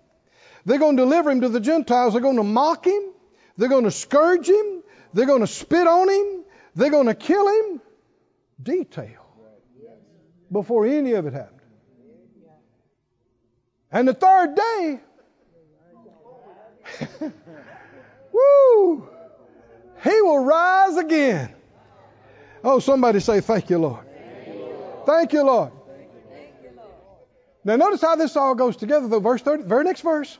They're 0.65 0.79
going 0.79 0.97
to 0.97 1.03
deliver 1.03 1.29
him 1.29 1.41
to 1.41 1.49
the 1.49 1.59
Gentiles. 1.59 2.13
They're 2.13 2.23
going 2.23 2.37
to 2.37 2.45
mock 2.45 2.87
him. 2.87 3.03
They're 3.57 3.69
going 3.69 3.83
to 3.83 3.91
scourge 3.91 4.49
him. 4.49 4.85
They're 5.13 5.27
going 5.27 5.41
to 5.41 5.49
spit 5.49 5.89
on 5.89 6.09
him. 6.09 6.45
They're 6.77 6.93
going 6.93 7.09
to 7.09 7.17
kill 7.17 7.49
him. 7.49 7.81
Detail. 8.63 9.27
Before 10.53 10.87
any 10.87 11.15
of 11.15 11.27
it 11.27 11.33
happened. 11.33 11.59
And 13.91 14.07
the 14.07 14.15
third 14.15 14.55
day, 14.55 15.01
woo, 18.33 19.09
he 20.05 20.21
will 20.21 20.45
rise 20.45 20.97
again. 20.97 21.53
Oh, 22.63 22.79
somebody 22.79 23.19
say, 23.19 23.41
Thank 23.41 23.69
you, 23.69 23.79
Lord. 23.79 24.06
Thank 25.07 25.33
you, 25.33 25.45
Lord. 25.45 25.73
Now, 27.65 27.77
notice 27.77 28.01
how 28.01 28.15
this 28.17 28.37
all 28.37 28.55
goes 28.55 28.77
together, 28.77 29.09
the 29.09 29.19
verse 29.19 29.43
30, 29.43 29.65
very 29.65 29.83
next 29.85 30.03
verse. 30.03 30.39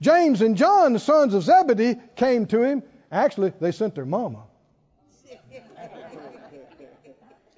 James 0.00 0.40
and 0.40 0.56
John, 0.56 0.94
the 0.94 0.98
sons 0.98 1.34
of 1.34 1.42
Zebedee, 1.42 1.96
came 2.16 2.46
to 2.46 2.62
him. 2.62 2.82
Actually, 3.12 3.52
they 3.60 3.70
sent 3.70 3.94
their 3.94 4.06
mama. 4.06 4.44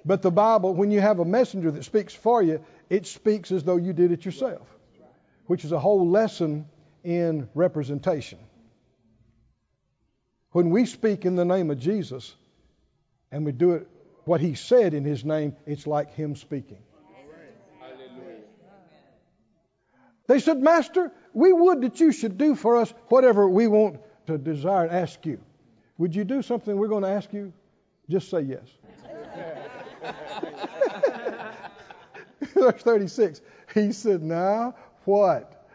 But 0.05 0.21
the 0.21 0.31
Bible, 0.31 0.73
when 0.73 0.89
you 0.91 1.01
have 1.01 1.19
a 1.19 1.25
messenger 1.25 1.69
that 1.69 1.83
speaks 1.83 2.13
for 2.13 2.41
you, 2.41 2.63
it 2.89 3.07
speaks 3.07 3.51
as 3.51 3.65
though 3.65 3.75
you 3.75 3.91
did 3.91 4.13
it 4.13 4.23
yourself, 4.23 4.65
which 5.47 5.65
is 5.65 5.73
a 5.73 5.79
whole 5.79 6.07
lesson 6.09 6.65
in 7.03 7.49
representation. 7.53 8.39
When 10.51 10.69
we 10.69 10.85
speak 10.85 11.25
in 11.25 11.35
the 11.35 11.43
name 11.43 11.71
of 11.71 11.79
Jesus 11.79 12.33
and 13.31 13.45
we 13.45 13.51
do 13.51 13.73
it 13.73 13.87
what 14.27 14.41
he 14.41 14.55
said 14.55 14.93
in 14.93 15.05
his 15.05 15.23
name, 15.23 15.55
it's 15.65 15.87
like 15.87 16.13
him 16.13 16.35
speaking. 16.35 16.79
They 20.27 20.39
said, 20.39 20.61
Master, 20.61 21.13
we 21.33 21.53
would 21.53 21.81
that 21.81 22.01
you 22.01 22.11
should 22.11 22.37
do 22.37 22.53
for 22.53 22.77
us 22.77 22.93
whatever 23.07 23.47
we 23.47 23.67
want 23.67 24.01
to 24.25 24.37
desire 24.37 24.85
and 24.85 24.93
ask 24.93 25.25
you. 25.25 25.39
Would 25.97 26.13
you 26.13 26.25
do 26.25 26.41
something 26.41 26.75
we're 26.75 26.89
going 26.89 27.03
to 27.03 27.09
ask 27.09 27.31
you? 27.31 27.53
Just 28.09 28.29
say 28.29 28.41
yes. 28.41 28.67
Verse 32.53 32.81
36. 32.81 33.41
He 33.73 33.93
said, 33.93 34.21
Now, 34.21 34.75
what? 35.05 35.69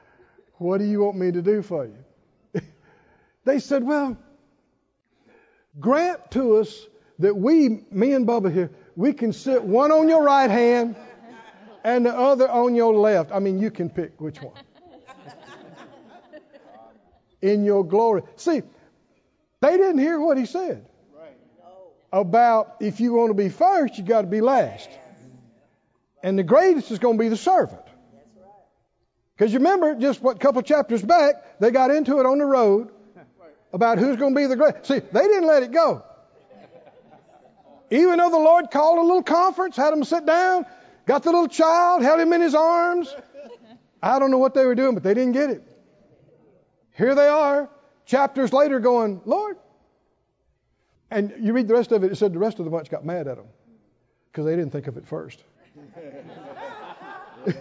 What 0.59 0.79
do 0.79 0.85
you 0.85 1.03
want 1.03 1.17
me 1.17 1.33
to 1.33 1.41
do 1.41 1.63
for 1.63 1.87
you? 1.87 2.61
they 3.45 3.59
said, 3.59 3.83
Well, 3.83 4.19
grant 5.81 6.31
to 6.33 6.59
us 6.59 6.87
that 7.19 7.37
we, 7.37 7.85
me 7.91 8.13
and 8.13 8.27
Bubba 8.27 8.53
here, 8.53 8.71
we 8.97 9.13
can 9.13 9.33
sit 9.33 9.63
one 9.63 9.93
on 9.93 10.09
your 10.09 10.23
right 10.23 10.51
hand 10.51 10.97
and 11.85 12.07
the 12.07 12.17
other 12.17 12.49
on 12.49 12.75
your 12.75 12.95
left. 12.95 13.33
I 13.33 13.39
mean, 13.39 13.59
you 13.59 13.71
can 13.71 13.91
pick 13.91 14.21
which 14.21 14.39
one. 14.41 14.55
In 17.41 17.65
your 17.65 17.85
glory. 17.85 18.23
See, 18.37 18.63
they 19.61 19.77
didn't 19.77 19.99
hear 19.99 20.21
what 20.21 20.39
he 20.39 20.47
said 20.47 20.87
about 22.13 22.77
if 22.81 23.01
you 23.01 23.15
want 23.15 23.31
to 23.31 23.35
be 23.35 23.49
first, 23.49 23.97
you 23.99 24.05
got 24.05 24.21
to 24.21 24.27
be 24.27 24.41
last. 24.41 24.89
And 26.23 26.39
the 26.39 26.45
greatest 26.45 26.91
is 26.91 26.99
going 26.99 27.17
to 27.17 27.23
be 27.23 27.29
the 27.29 27.37
servant. 27.37 27.81
Because 29.35 29.53
you 29.53 29.59
remember, 29.59 29.97
just 29.97 30.23
what 30.23 30.39
couple 30.39 30.63
chapters 30.63 31.03
back, 31.03 31.59
they 31.59 31.71
got 31.71 31.91
into 31.91 32.21
it 32.21 32.27
on 32.27 32.39
the 32.39 32.45
road 32.45 32.91
about 33.73 33.99
who's 33.99 34.17
going 34.17 34.35
to 34.35 34.41
be 34.41 34.47
the 34.47 34.57
greatest. 34.57 34.87
See, 34.87 35.01
they 35.01 35.23
didn't 35.23 35.47
let 35.47 35.63
it 35.63 35.73
go. 35.73 36.05
Even 37.93 38.19
though 38.19 38.31
the 38.31 38.39
Lord 38.39 38.71
called 38.71 38.99
a 38.99 39.03
little 39.03 39.23
conference, 39.23 39.77
had 39.77 39.93
them 39.93 40.03
sit 40.03 40.25
down, 40.25 40.65
got 41.05 41.25
the 41.25 41.31
little 41.31 41.47
child, 41.47 42.03
held 42.03 42.21
him 42.21 42.33
in 42.33 42.41
his 42.41 42.55
arms. 42.55 43.15
I 44.03 44.19
don't 44.19 44.31
know 44.31 44.39
what 44.39 44.55
they 44.55 44.65
were 44.65 44.75
doing, 44.75 44.95
but 44.95 45.03
they 45.03 45.13
didn't 45.13 45.33
get 45.33 45.51
it. 45.51 45.63
Here 46.97 47.15
they 47.15 47.29
are, 47.29 47.69
chapters 48.07 48.51
later, 48.51 48.81
going, 48.81 49.21
Lord. 49.27 49.59
And 51.11 51.35
you 51.39 51.53
read 51.53 51.69
the 51.69 51.75
rest 51.75 51.93
of 51.93 52.03
it, 52.03 52.13
it 52.13 52.17
said 52.17 52.33
the 52.33 52.39
rest 52.39 52.59
of 52.59 52.65
the 52.65 52.71
bunch 52.71 52.89
got 52.89 53.05
mad 53.05 53.29
at 53.29 53.37
them 53.37 53.45
because 54.31 54.47
they 54.47 54.57
didn't 54.57 54.73
think 54.73 54.87
of 54.87 54.97
it 54.97 55.07
first. 55.07 55.45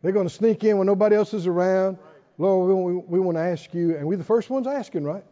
They're 0.00 0.12
going 0.12 0.28
to 0.28 0.34
sneak 0.34 0.62
in 0.62 0.78
when 0.78 0.86
nobody 0.86 1.16
else 1.16 1.34
is 1.34 1.48
around. 1.48 1.98
Lord, 2.38 2.68
we, 2.68 2.74
we, 2.74 3.02
we 3.08 3.18
want 3.18 3.36
to 3.36 3.42
ask 3.42 3.74
you, 3.74 3.96
and 3.96 4.06
we're 4.06 4.16
the 4.16 4.22
first 4.22 4.48
ones 4.48 4.68
asking, 4.68 5.02
right? 5.02 5.24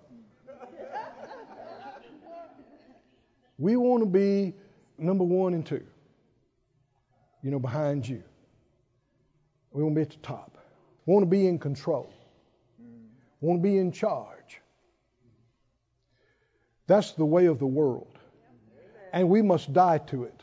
We 3.59 3.77
want 3.77 4.03
to 4.03 4.09
be 4.09 4.55
number 4.97 5.25
one 5.25 5.55
and 5.55 5.67
two, 5.67 5.85
you 7.43 7.51
know, 7.51 7.59
behind 7.59 8.09
you. 8.09 8.23
We 9.73 9.83
want 9.83 9.95
to 9.95 9.97
be 9.97 10.03
at 10.03 10.11
the 10.11 10.27
top. 10.27 10.57
We 11.05 11.13
want 11.13 11.25
to 11.25 11.31
be 11.31 11.47
in 11.47 11.59
control. 11.59 12.13
We 13.41 13.49
want 13.49 13.63
to 13.63 13.63
be 13.63 13.79
in 13.79 13.93
charge. 13.93 14.61
That's 16.87 17.13
the 17.13 17.25
way 17.25 17.47
of 17.47 17.59
the 17.59 17.67
world. 17.67 18.19
And 19.13 19.29
we 19.29 19.43
must 19.43 19.73
die 19.73 19.99
to 19.99 20.25
it. 20.25 20.43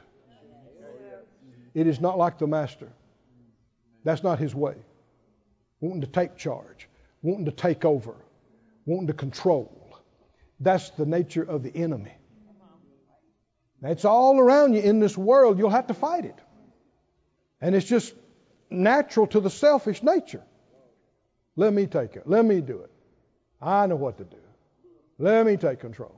It 1.73 1.87
is 1.87 1.99
not 1.99 2.17
like 2.17 2.37
the 2.37 2.47
master. 2.47 2.91
That's 4.03 4.23
not 4.23 4.39
his 4.39 4.53
way. 4.53 4.75
Wanting 5.81 6.01
to 6.01 6.07
take 6.07 6.37
charge, 6.37 6.87
wanting 7.21 7.45
to 7.45 7.51
take 7.51 7.83
over, 7.83 8.15
wanting 8.85 9.07
to 9.07 9.13
control. 9.13 9.99
That's 10.59 10.89
the 10.91 11.05
nature 11.05 11.43
of 11.43 11.63
the 11.63 11.75
enemy. 11.75 12.13
It's 13.85 14.05
all 14.05 14.39
around 14.39 14.73
you 14.73 14.81
in 14.81 14.99
this 14.99 15.17
world. 15.17 15.57
You'll 15.57 15.69
have 15.69 15.87
to 15.87 15.93
fight 15.93 16.25
it. 16.25 16.37
And 17.61 17.75
it's 17.75 17.85
just 17.85 18.13
natural 18.69 19.27
to 19.27 19.39
the 19.39 19.49
selfish 19.49 20.01
nature. 20.03 20.43
Let 21.55 21.73
me 21.73 21.87
take 21.87 22.15
it. 22.15 22.23
Let 22.27 22.43
me 22.43 22.61
do 22.61 22.79
it. 22.79 22.91
I 23.61 23.87
know 23.87 23.95
what 23.95 24.17
to 24.17 24.23
do. 24.23 24.37
Let 25.17 25.45
me 25.45 25.57
take 25.57 25.79
control. 25.79 26.15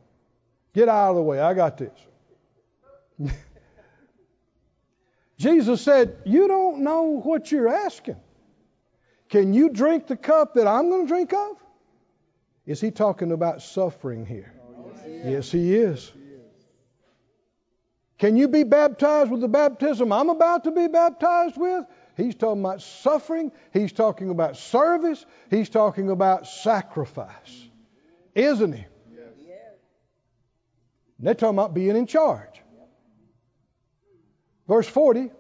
Get 0.74 0.89
out 0.89 1.11
of 1.11 1.15
the 1.18 1.22
way. 1.22 1.39
I 1.39 1.53
got 1.53 1.78
this. 1.78 1.91
Jesus 5.38 5.82
said, 5.82 6.18
You 6.26 6.47
don't 6.47 6.80
know 6.80 7.22
what 7.24 7.51
you're 7.51 7.68
asking. 7.68 8.18
Can 9.30 9.53
you 9.53 9.70
drink 9.70 10.07
the 10.07 10.15
cup 10.15 10.55
that 10.55 10.68
I'm 10.68 10.89
going 10.89 11.03
to 11.03 11.07
drink 11.07 11.34
of? 11.34 11.57
Is 12.65 12.82
he 12.82 12.91
talking 12.91 13.32
about 13.32 13.61
suffering 13.61 14.26
here? 14.26 14.53
yes, 15.05 15.51
he 15.51 15.76
is. 15.76 16.11
Can 18.18 18.36
you 18.36 18.47
be 18.47 18.63
baptized 18.63 19.30
with 19.30 19.41
the 19.41 19.47
baptism 19.47 20.11
I'm 20.11 20.30
about 20.30 20.63
to 20.63 20.72
be 20.72 20.88
baptized 20.88 21.55
with? 21.57 21.86
He's 22.15 22.34
talking 22.34 22.61
about 22.61 22.82
suffering. 22.82 23.51
He's 23.72 23.91
talking 23.91 24.32
about 24.32 24.57
service. 24.57 25.24
He's 25.51 25.70
talking 25.70 26.09
about 26.09 26.47
sacrifice. 26.47 27.68
Isn't 28.34 28.74
he? 28.74 28.86
They're 31.20 31.36
talking 31.36 31.55
about 31.55 31.74
being 31.74 31.95
in 31.95 32.07
charge. 32.07 32.61
Verse 34.68 34.88
40, 34.88 35.32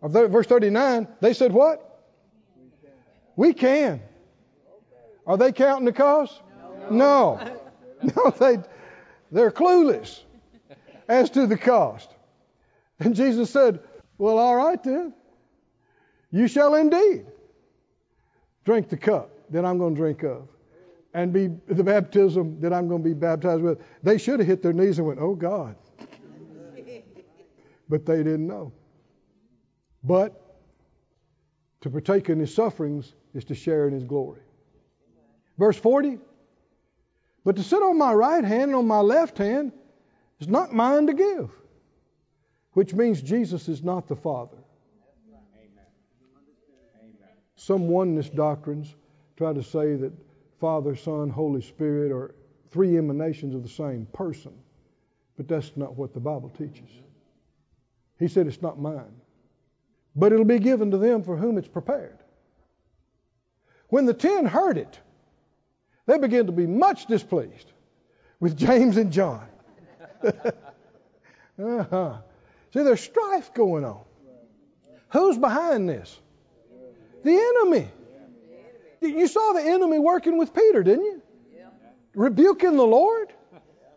or 0.00 0.08
verse 0.08 0.46
39, 0.46 1.08
they 1.20 1.34
said 1.34 1.52
what? 1.52 1.88
We 3.36 3.52
can. 3.52 4.00
Are 5.26 5.36
they 5.36 5.52
counting 5.52 5.84
the 5.84 5.92
cost? 5.92 6.40
No. 6.90 7.40
No, 7.40 7.60
no 8.16 8.30
they, 8.30 8.58
they're 9.30 9.50
clueless 9.50 10.20
as 11.12 11.28
to 11.30 11.46
the 11.46 11.58
cost. 11.58 12.08
And 12.98 13.14
Jesus 13.14 13.50
said, 13.50 13.80
Well, 14.16 14.38
all 14.38 14.56
right 14.56 14.82
then. 14.82 15.12
You 16.30 16.48
shall 16.48 16.74
indeed 16.74 17.26
drink 18.64 18.88
the 18.88 18.96
cup 18.96 19.30
that 19.50 19.66
I'm 19.66 19.76
going 19.76 19.94
to 19.94 20.00
drink 20.00 20.22
of 20.22 20.48
and 21.12 21.30
be 21.30 21.48
the 21.68 21.84
baptism 21.84 22.60
that 22.60 22.72
I'm 22.72 22.88
going 22.88 23.02
to 23.02 23.08
be 23.08 23.14
baptized 23.14 23.62
with. 23.62 23.82
They 24.02 24.16
should 24.16 24.40
have 24.40 24.48
hit 24.48 24.62
their 24.62 24.72
knees 24.72 24.98
and 24.98 25.06
went, 25.06 25.20
Oh 25.20 25.34
God. 25.34 25.76
but 27.88 28.06
they 28.06 28.18
didn't 28.18 28.46
know. 28.46 28.72
But 30.02 30.40
to 31.82 31.90
partake 31.90 32.30
in 32.30 32.38
his 32.38 32.54
sufferings 32.54 33.12
is 33.34 33.44
to 33.46 33.54
share 33.54 33.86
in 33.86 33.92
his 33.92 34.04
glory. 34.04 34.40
Verse 35.58 35.76
40 35.76 36.18
But 37.44 37.56
to 37.56 37.62
sit 37.62 37.82
on 37.82 37.98
my 37.98 38.14
right 38.14 38.44
hand 38.44 38.70
and 38.70 38.76
on 38.76 38.86
my 38.86 39.00
left 39.00 39.36
hand 39.36 39.72
is 40.42 40.48
not 40.48 40.74
mine 40.74 41.06
to 41.06 41.14
give, 41.14 41.50
which 42.72 42.94
means 42.94 43.22
Jesus 43.22 43.68
is 43.68 43.84
not 43.84 44.08
the 44.08 44.16
Father. 44.16 44.56
Some 47.54 47.86
oneness 47.86 48.28
doctrines 48.28 48.92
try 49.36 49.52
to 49.52 49.62
say 49.62 49.94
that 49.94 50.12
Father, 50.58 50.96
Son, 50.96 51.30
Holy 51.30 51.62
Spirit 51.62 52.10
are 52.10 52.34
three 52.70 52.98
emanations 52.98 53.54
of 53.54 53.62
the 53.62 53.68
same 53.68 54.04
person, 54.12 54.52
but 55.36 55.46
that's 55.46 55.76
not 55.76 55.94
what 55.94 56.12
the 56.12 56.18
Bible 56.18 56.48
teaches. 56.58 56.90
He 58.18 58.26
said, 58.26 58.48
It's 58.48 58.62
not 58.62 58.80
mine, 58.80 59.14
but 60.16 60.32
it'll 60.32 60.44
be 60.44 60.58
given 60.58 60.90
to 60.90 60.98
them 60.98 61.22
for 61.22 61.36
whom 61.36 61.56
it's 61.56 61.68
prepared. 61.68 62.18
When 63.90 64.06
the 64.06 64.14
ten 64.14 64.44
heard 64.44 64.76
it, 64.76 64.98
they 66.06 66.18
began 66.18 66.46
to 66.46 66.52
be 66.52 66.66
much 66.66 67.06
displeased 67.06 67.70
with 68.40 68.56
James 68.56 68.96
and 68.96 69.12
John. 69.12 69.46
Uh-huh. 70.24 72.16
See, 72.72 72.82
there's 72.82 73.00
strife 73.00 73.52
going 73.54 73.84
on. 73.84 74.00
Who's 75.10 75.36
behind 75.36 75.88
this? 75.88 76.18
The 77.22 77.36
enemy. 77.36 77.88
You 79.00 79.26
saw 79.26 79.52
the 79.52 79.62
enemy 79.62 79.98
working 79.98 80.38
with 80.38 80.54
Peter, 80.54 80.82
didn't 80.82 81.04
you? 81.04 81.22
Rebuking 82.14 82.76
the 82.76 82.86
Lord, 82.86 83.32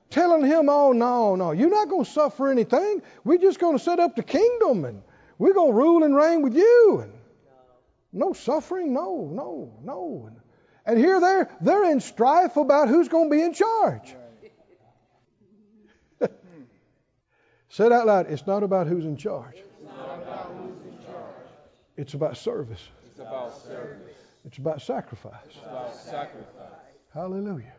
telling 0.09 0.45
him, 0.45 0.69
"Oh 0.69 0.91
no, 0.93 1.35
no, 1.35 1.51
you're 1.51 1.69
not 1.69 1.89
going 1.89 2.05
to 2.05 2.11
suffer 2.11 2.49
anything. 2.49 3.01
We're 3.23 3.37
just 3.37 3.59
going 3.59 3.77
to 3.77 3.83
set 3.83 3.99
up 3.99 4.15
the 4.15 4.23
kingdom, 4.23 4.85
and 4.85 5.03
we're 5.37 5.53
going 5.53 5.71
to 5.71 5.77
rule 5.77 6.03
and 6.03 6.15
reign 6.15 6.41
with 6.41 6.55
you." 6.55 6.99
And 7.03 7.13
no 8.11 8.33
suffering, 8.33 8.93
no, 8.93 9.29
no, 9.31 9.73
no. 9.83 10.29
And 10.85 10.97
here 10.97 11.19
they're 11.19 11.49
they're 11.61 11.91
in 11.91 11.99
strife 11.99 12.57
about 12.57 12.89
who's 12.89 13.07
going 13.07 13.29
to 13.29 13.35
be 13.35 13.41
in 13.41 13.53
charge. 13.53 14.15
Say 17.75 17.87
it 17.87 17.91
out 17.91 18.07
loud. 18.07 18.31
It's 18.31 18.47
not 18.47 18.63
about 18.63 18.87
who's 18.87 19.03
in 19.03 19.17
charge. 19.17 19.61
It's 21.97 22.13
about 22.13 22.37
service. 22.37 22.81
It's 23.11 23.19
about 23.19 23.53
service. 23.63 24.15
It's 24.45 24.57
about 24.57 24.81
sacrifice. 24.81 25.33
It's 25.45 25.57
about 25.57 25.93
sacrifice. 25.93 26.69
Hallelujah. 27.13 27.73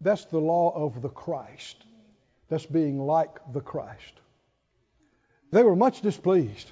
That's 0.00 0.26
the 0.26 0.38
law 0.38 0.70
of 0.76 1.02
the 1.02 1.08
Christ. 1.08 1.86
That's 2.48 2.66
being 2.66 3.00
like 3.00 3.40
the 3.52 3.60
Christ. 3.60 4.12
They 5.50 5.64
were 5.64 5.74
much 5.74 6.00
displeased. 6.00 6.70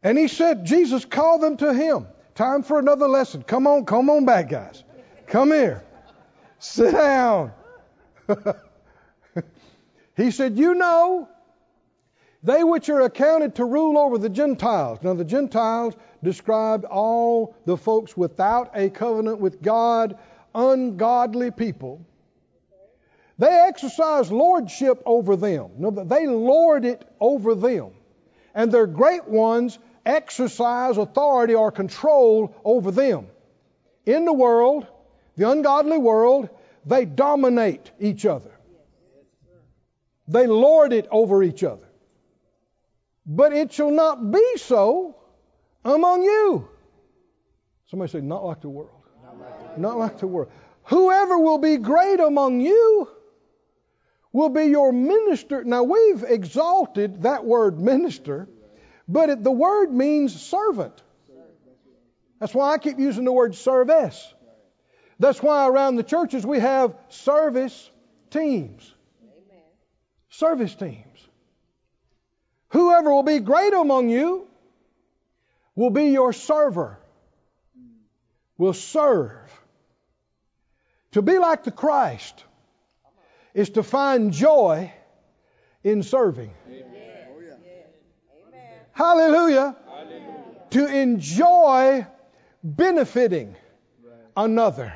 And 0.00 0.16
he 0.16 0.28
said, 0.28 0.64
Jesus 0.64 1.04
called 1.04 1.40
them 1.40 1.56
to 1.56 1.74
him. 1.74 2.06
Time 2.36 2.62
for 2.62 2.78
another 2.78 3.08
lesson. 3.08 3.42
Come 3.42 3.66
on, 3.66 3.84
come 3.84 4.08
on 4.08 4.26
back, 4.26 4.48
guys. 4.48 4.84
Come 5.26 5.50
here. 5.50 5.82
Sit 6.60 6.92
down. 6.92 7.50
he 10.20 10.30
said, 10.30 10.58
You 10.58 10.74
know, 10.74 11.28
they 12.42 12.64
which 12.64 12.88
are 12.88 13.02
accounted 13.02 13.56
to 13.56 13.64
rule 13.64 13.98
over 13.98 14.18
the 14.18 14.28
Gentiles. 14.28 14.98
Now, 15.02 15.14
the 15.14 15.24
Gentiles 15.24 15.94
described 16.22 16.84
all 16.84 17.54
the 17.66 17.76
folks 17.76 18.16
without 18.16 18.70
a 18.74 18.90
covenant 18.90 19.40
with 19.40 19.60
God, 19.60 20.18
ungodly 20.54 21.50
people. 21.50 22.04
They 23.38 23.64
exercise 23.68 24.30
lordship 24.30 25.02
over 25.06 25.36
them. 25.36 25.70
No, 25.78 25.90
they 25.90 26.26
lord 26.26 26.84
it 26.84 27.08
over 27.20 27.54
them. 27.54 27.92
And 28.54 28.70
their 28.70 28.86
great 28.86 29.26
ones 29.26 29.78
exercise 30.04 30.98
authority 30.98 31.54
or 31.54 31.70
control 31.70 32.54
over 32.64 32.90
them. 32.90 33.26
In 34.04 34.24
the 34.24 34.32
world, 34.32 34.86
the 35.36 35.48
ungodly 35.48 35.98
world, 35.98 36.48
they 36.84 37.04
dominate 37.04 37.90
each 37.98 38.26
other. 38.26 38.50
They 40.30 40.46
lord 40.46 40.92
it 40.92 41.08
over 41.10 41.42
each 41.42 41.64
other. 41.64 41.88
But 43.26 43.52
it 43.52 43.72
shall 43.72 43.90
not 43.90 44.30
be 44.30 44.56
so 44.56 45.16
among 45.84 46.22
you. 46.22 46.68
Somebody 47.86 48.12
say, 48.12 48.20
not 48.20 48.44
like 48.44 48.60
the 48.60 48.68
world. 48.68 48.90
Not 49.76 49.98
like 49.98 50.18
the 50.18 50.28
world. 50.28 50.52
Whoever 50.84 51.38
will 51.38 51.58
be 51.58 51.78
great 51.78 52.20
among 52.20 52.60
you 52.60 53.08
will 54.32 54.50
be 54.50 54.66
your 54.66 54.92
minister. 54.92 55.64
Now, 55.64 55.82
we've 55.82 56.22
exalted 56.22 57.22
that 57.22 57.44
word 57.44 57.80
minister, 57.80 58.48
but 59.08 59.30
it, 59.30 59.42
the 59.42 59.50
word 59.50 59.92
means 59.92 60.40
servant. 60.40 61.02
That's 62.38 62.54
why 62.54 62.72
I 62.72 62.78
keep 62.78 63.00
using 63.00 63.24
the 63.24 63.32
word 63.32 63.56
service. 63.56 64.32
That's 65.18 65.42
why 65.42 65.66
around 65.68 65.96
the 65.96 66.04
churches 66.04 66.46
we 66.46 66.60
have 66.60 66.94
service 67.08 67.90
teams. 68.30 68.94
Service 70.30 70.74
teams. 70.74 71.28
Whoever 72.68 73.10
will 73.12 73.24
be 73.24 73.40
great 73.40 73.74
among 73.74 74.08
you 74.08 74.46
will 75.74 75.90
be 75.90 76.06
your 76.10 76.32
server, 76.32 76.98
will 78.56 78.72
serve. 78.72 79.36
To 81.12 81.22
be 81.22 81.38
like 81.38 81.64
the 81.64 81.72
Christ 81.72 82.44
is 83.54 83.70
to 83.70 83.82
find 83.82 84.32
joy 84.32 84.92
in 85.82 86.02
serving. 86.02 86.52
Hallelujah. 88.92 89.76
Hallelujah. 89.86 90.44
To 90.70 90.86
enjoy 90.86 92.06
benefiting 92.62 93.56
another. 94.36 94.92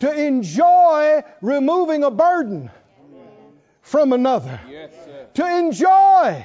To 0.00 0.10
enjoy 0.10 1.22
removing 1.42 2.02
a 2.02 2.10
burden 2.10 2.70
from 3.82 4.12
another. 4.12 4.60
Yes, 4.68 4.92
to 5.34 5.58
enjoy 5.58 6.44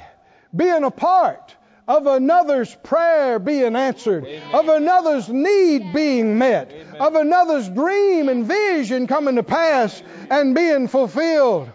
being 0.54 0.84
a 0.84 0.90
part 0.90 1.54
of 1.88 2.06
another's 2.06 2.74
prayer 2.74 3.38
being 3.38 3.76
answered, 3.76 4.24
Amen. 4.24 4.54
of 4.54 4.68
another's 4.68 5.28
need 5.28 5.92
being 5.94 6.38
met, 6.38 6.72
Amen. 6.72 6.96
of 7.00 7.14
another's 7.14 7.68
dream 7.68 8.28
and 8.28 8.44
vision 8.44 9.06
coming 9.06 9.36
to 9.36 9.42
pass 9.42 10.02
and 10.30 10.54
being 10.54 10.88
fulfilled. 10.88 11.70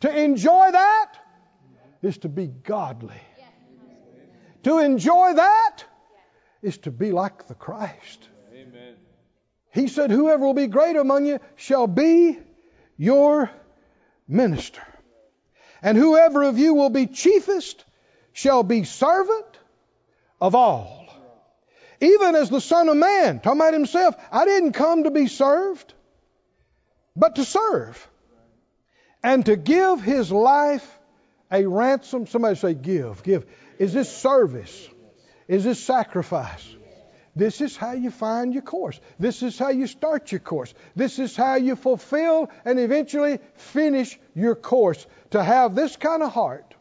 To 0.00 0.16
enjoy 0.16 0.70
that 0.72 1.12
is 2.02 2.18
to 2.18 2.28
be 2.28 2.46
godly. 2.46 3.20
To 4.64 4.78
enjoy 4.78 5.34
that 5.34 5.84
is 6.62 6.78
to 6.78 6.90
be 6.90 7.12
like 7.12 7.46
the 7.46 7.54
Christ. 7.54 8.28
Amen. 8.52 8.94
He 9.72 9.86
said, 9.86 10.10
Whoever 10.10 10.44
will 10.44 10.54
be 10.54 10.66
great 10.66 10.96
among 10.96 11.26
you 11.26 11.38
shall 11.56 11.86
be 11.86 12.38
your 12.96 13.50
minister. 14.28 14.82
And 15.82 15.96
whoever 15.96 16.42
of 16.42 16.58
you 16.58 16.74
will 16.74 16.90
be 16.90 17.06
chiefest 17.06 17.84
shall 18.32 18.62
be 18.62 18.84
servant 18.84 19.46
of 20.40 20.54
all. 20.54 21.06
Even 22.00 22.36
as 22.36 22.48
the 22.48 22.60
Son 22.60 22.88
of 22.88 22.96
Man, 22.96 23.40
talking 23.40 23.60
about 23.60 23.72
himself, 23.72 24.14
I 24.30 24.44
didn't 24.44 24.72
come 24.72 25.04
to 25.04 25.10
be 25.10 25.26
served, 25.26 25.92
but 27.16 27.36
to 27.36 27.44
serve. 27.44 28.08
And 29.22 29.44
to 29.46 29.56
give 29.56 30.00
his 30.00 30.30
life 30.30 30.98
a 31.50 31.66
ransom. 31.66 32.26
Somebody 32.26 32.54
say, 32.54 32.74
give, 32.74 33.22
give. 33.22 33.46
Is 33.78 33.92
this 33.92 34.14
service? 34.14 34.88
Is 35.48 35.64
this 35.64 35.82
sacrifice? 35.82 36.76
This 37.38 37.60
is 37.60 37.76
how 37.76 37.92
you 37.92 38.10
find 38.10 38.52
your 38.52 38.64
course. 38.64 38.98
This 39.20 39.44
is 39.44 39.56
how 39.56 39.68
you 39.68 39.86
start 39.86 40.32
your 40.32 40.40
course. 40.40 40.74
This 40.96 41.20
is 41.20 41.36
how 41.36 41.54
you 41.54 41.76
fulfill 41.76 42.50
and 42.64 42.80
eventually 42.80 43.38
finish 43.54 44.18
your 44.34 44.56
course. 44.56 45.06
To 45.30 45.44
have 45.44 45.76
this 45.76 45.94
kind 45.94 46.24
of 46.24 46.32
heart 46.32 46.74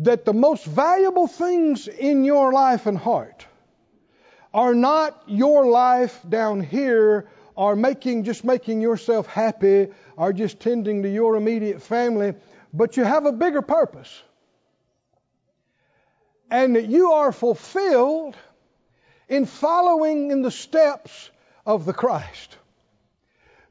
that 0.00 0.26
the 0.26 0.34
most 0.34 0.66
valuable 0.66 1.26
things 1.26 1.88
in 1.88 2.24
your 2.24 2.52
life 2.52 2.84
and 2.84 2.98
heart 2.98 3.46
are 4.52 4.74
not 4.74 5.22
your 5.26 5.64
life 5.64 6.20
down 6.28 6.60
here 6.60 7.26
or 7.54 7.76
making 7.76 8.24
just 8.24 8.44
making 8.44 8.82
yourself 8.82 9.26
happy 9.26 9.88
or 10.18 10.34
just 10.34 10.60
tending 10.60 11.04
to 11.04 11.08
your 11.08 11.36
immediate 11.36 11.80
family, 11.80 12.34
but 12.74 12.98
you 12.98 13.04
have 13.04 13.24
a 13.24 13.32
bigger 13.32 13.62
purpose. 13.62 14.22
And 16.50 16.76
that 16.76 16.86
you 16.86 17.12
are 17.12 17.32
fulfilled 17.32 18.36
in 19.30 19.46
following 19.46 20.32
in 20.32 20.42
the 20.42 20.50
steps 20.50 21.30
of 21.64 21.86
the 21.86 21.92
Christ, 21.92 22.58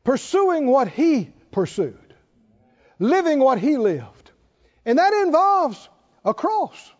pursuing 0.05 0.65
what 0.65 0.87
He 0.87 1.29
pursued, 1.51 2.13
living 2.97 3.39
what 3.39 3.59
He 3.59 3.77
lived. 3.77 4.31
And 4.85 4.97
that 4.97 5.13
involves 5.13 5.89
a 6.23 6.33
cross. 6.33 6.91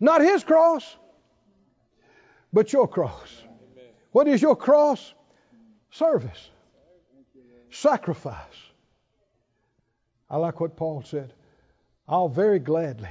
Not 0.00 0.20
His 0.20 0.42
cross, 0.42 0.96
but 2.52 2.72
your 2.72 2.88
cross. 2.88 3.30
What 4.10 4.26
is 4.26 4.42
your 4.42 4.56
cross? 4.56 5.14
Service, 5.92 6.50
sacrifice. 7.70 8.36
I 10.28 10.38
like 10.38 10.58
what 10.58 10.76
Paul 10.76 11.02
said. 11.04 11.32
I'll 12.08 12.28
very 12.28 12.58
gladly 12.58 13.10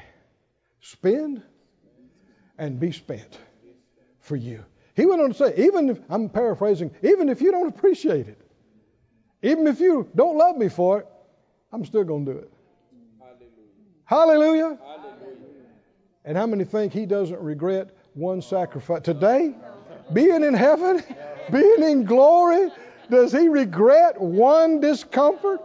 spend 0.82 1.44
and 2.58 2.80
be 2.80 2.92
spent 2.92 3.40
for 4.32 4.38
you. 4.38 4.64
He 4.96 5.06
went 5.06 5.22
on 5.22 5.28
to 5.28 5.34
say, 5.34 5.54
even 5.58 5.90
if, 5.90 6.00
I'm 6.10 6.30
paraphrasing, 6.30 6.90
even 7.04 7.28
if 7.28 7.42
you 7.42 7.52
don't 7.52 7.68
appreciate 7.68 8.30
it, 8.30 8.40
even 9.42 9.68
if 9.68 9.82
you 9.82 10.08
don't 10.16 10.38
love 10.38 10.56
me 10.56 10.70
for 10.70 11.02
it, 11.02 11.08
I'm 11.74 11.84
still 11.84 12.06
going 12.06 12.26
to 12.26 12.32
do 12.32 12.38
it. 12.40 12.52
Hallelujah. 14.06 14.78
Hallelujah. 14.78 14.78
And 16.24 16.38
how 16.38 16.46
many 16.46 16.64
think 16.64 16.94
he 16.94 17.06
doesn't 17.06 17.42
regret 17.42 17.90
one 18.14 18.42
sacrifice? 18.42 19.02
Today, 19.02 19.54
being 20.14 20.46
in 20.46 20.54
heaven, 20.54 21.04
being 21.52 21.84
in 21.84 22.06
glory, 22.06 22.72
does 23.10 23.34
he 23.34 23.50
regret 23.50 24.22
one 24.22 24.80
discomfort, 24.80 25.60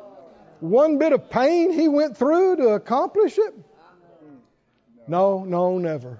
one 0.58 0.98
bit 0.98 1.12
of 1.12 1.30
pain 1.30 1.70
he 1.72 1.86
went 1.86 2.16
through 2.16 2.56
to 2.56 2.70
accomplish 2.70 3.38
it? 3.38 3.54
No, 5.06 5.44
no, 5.44 5.78
never. 5.78 6.18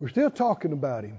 We're 0.00 0.08
still 0.08 0.32
talking 0.32 0.72
about 0.72 1.04
him. 1.04 1.18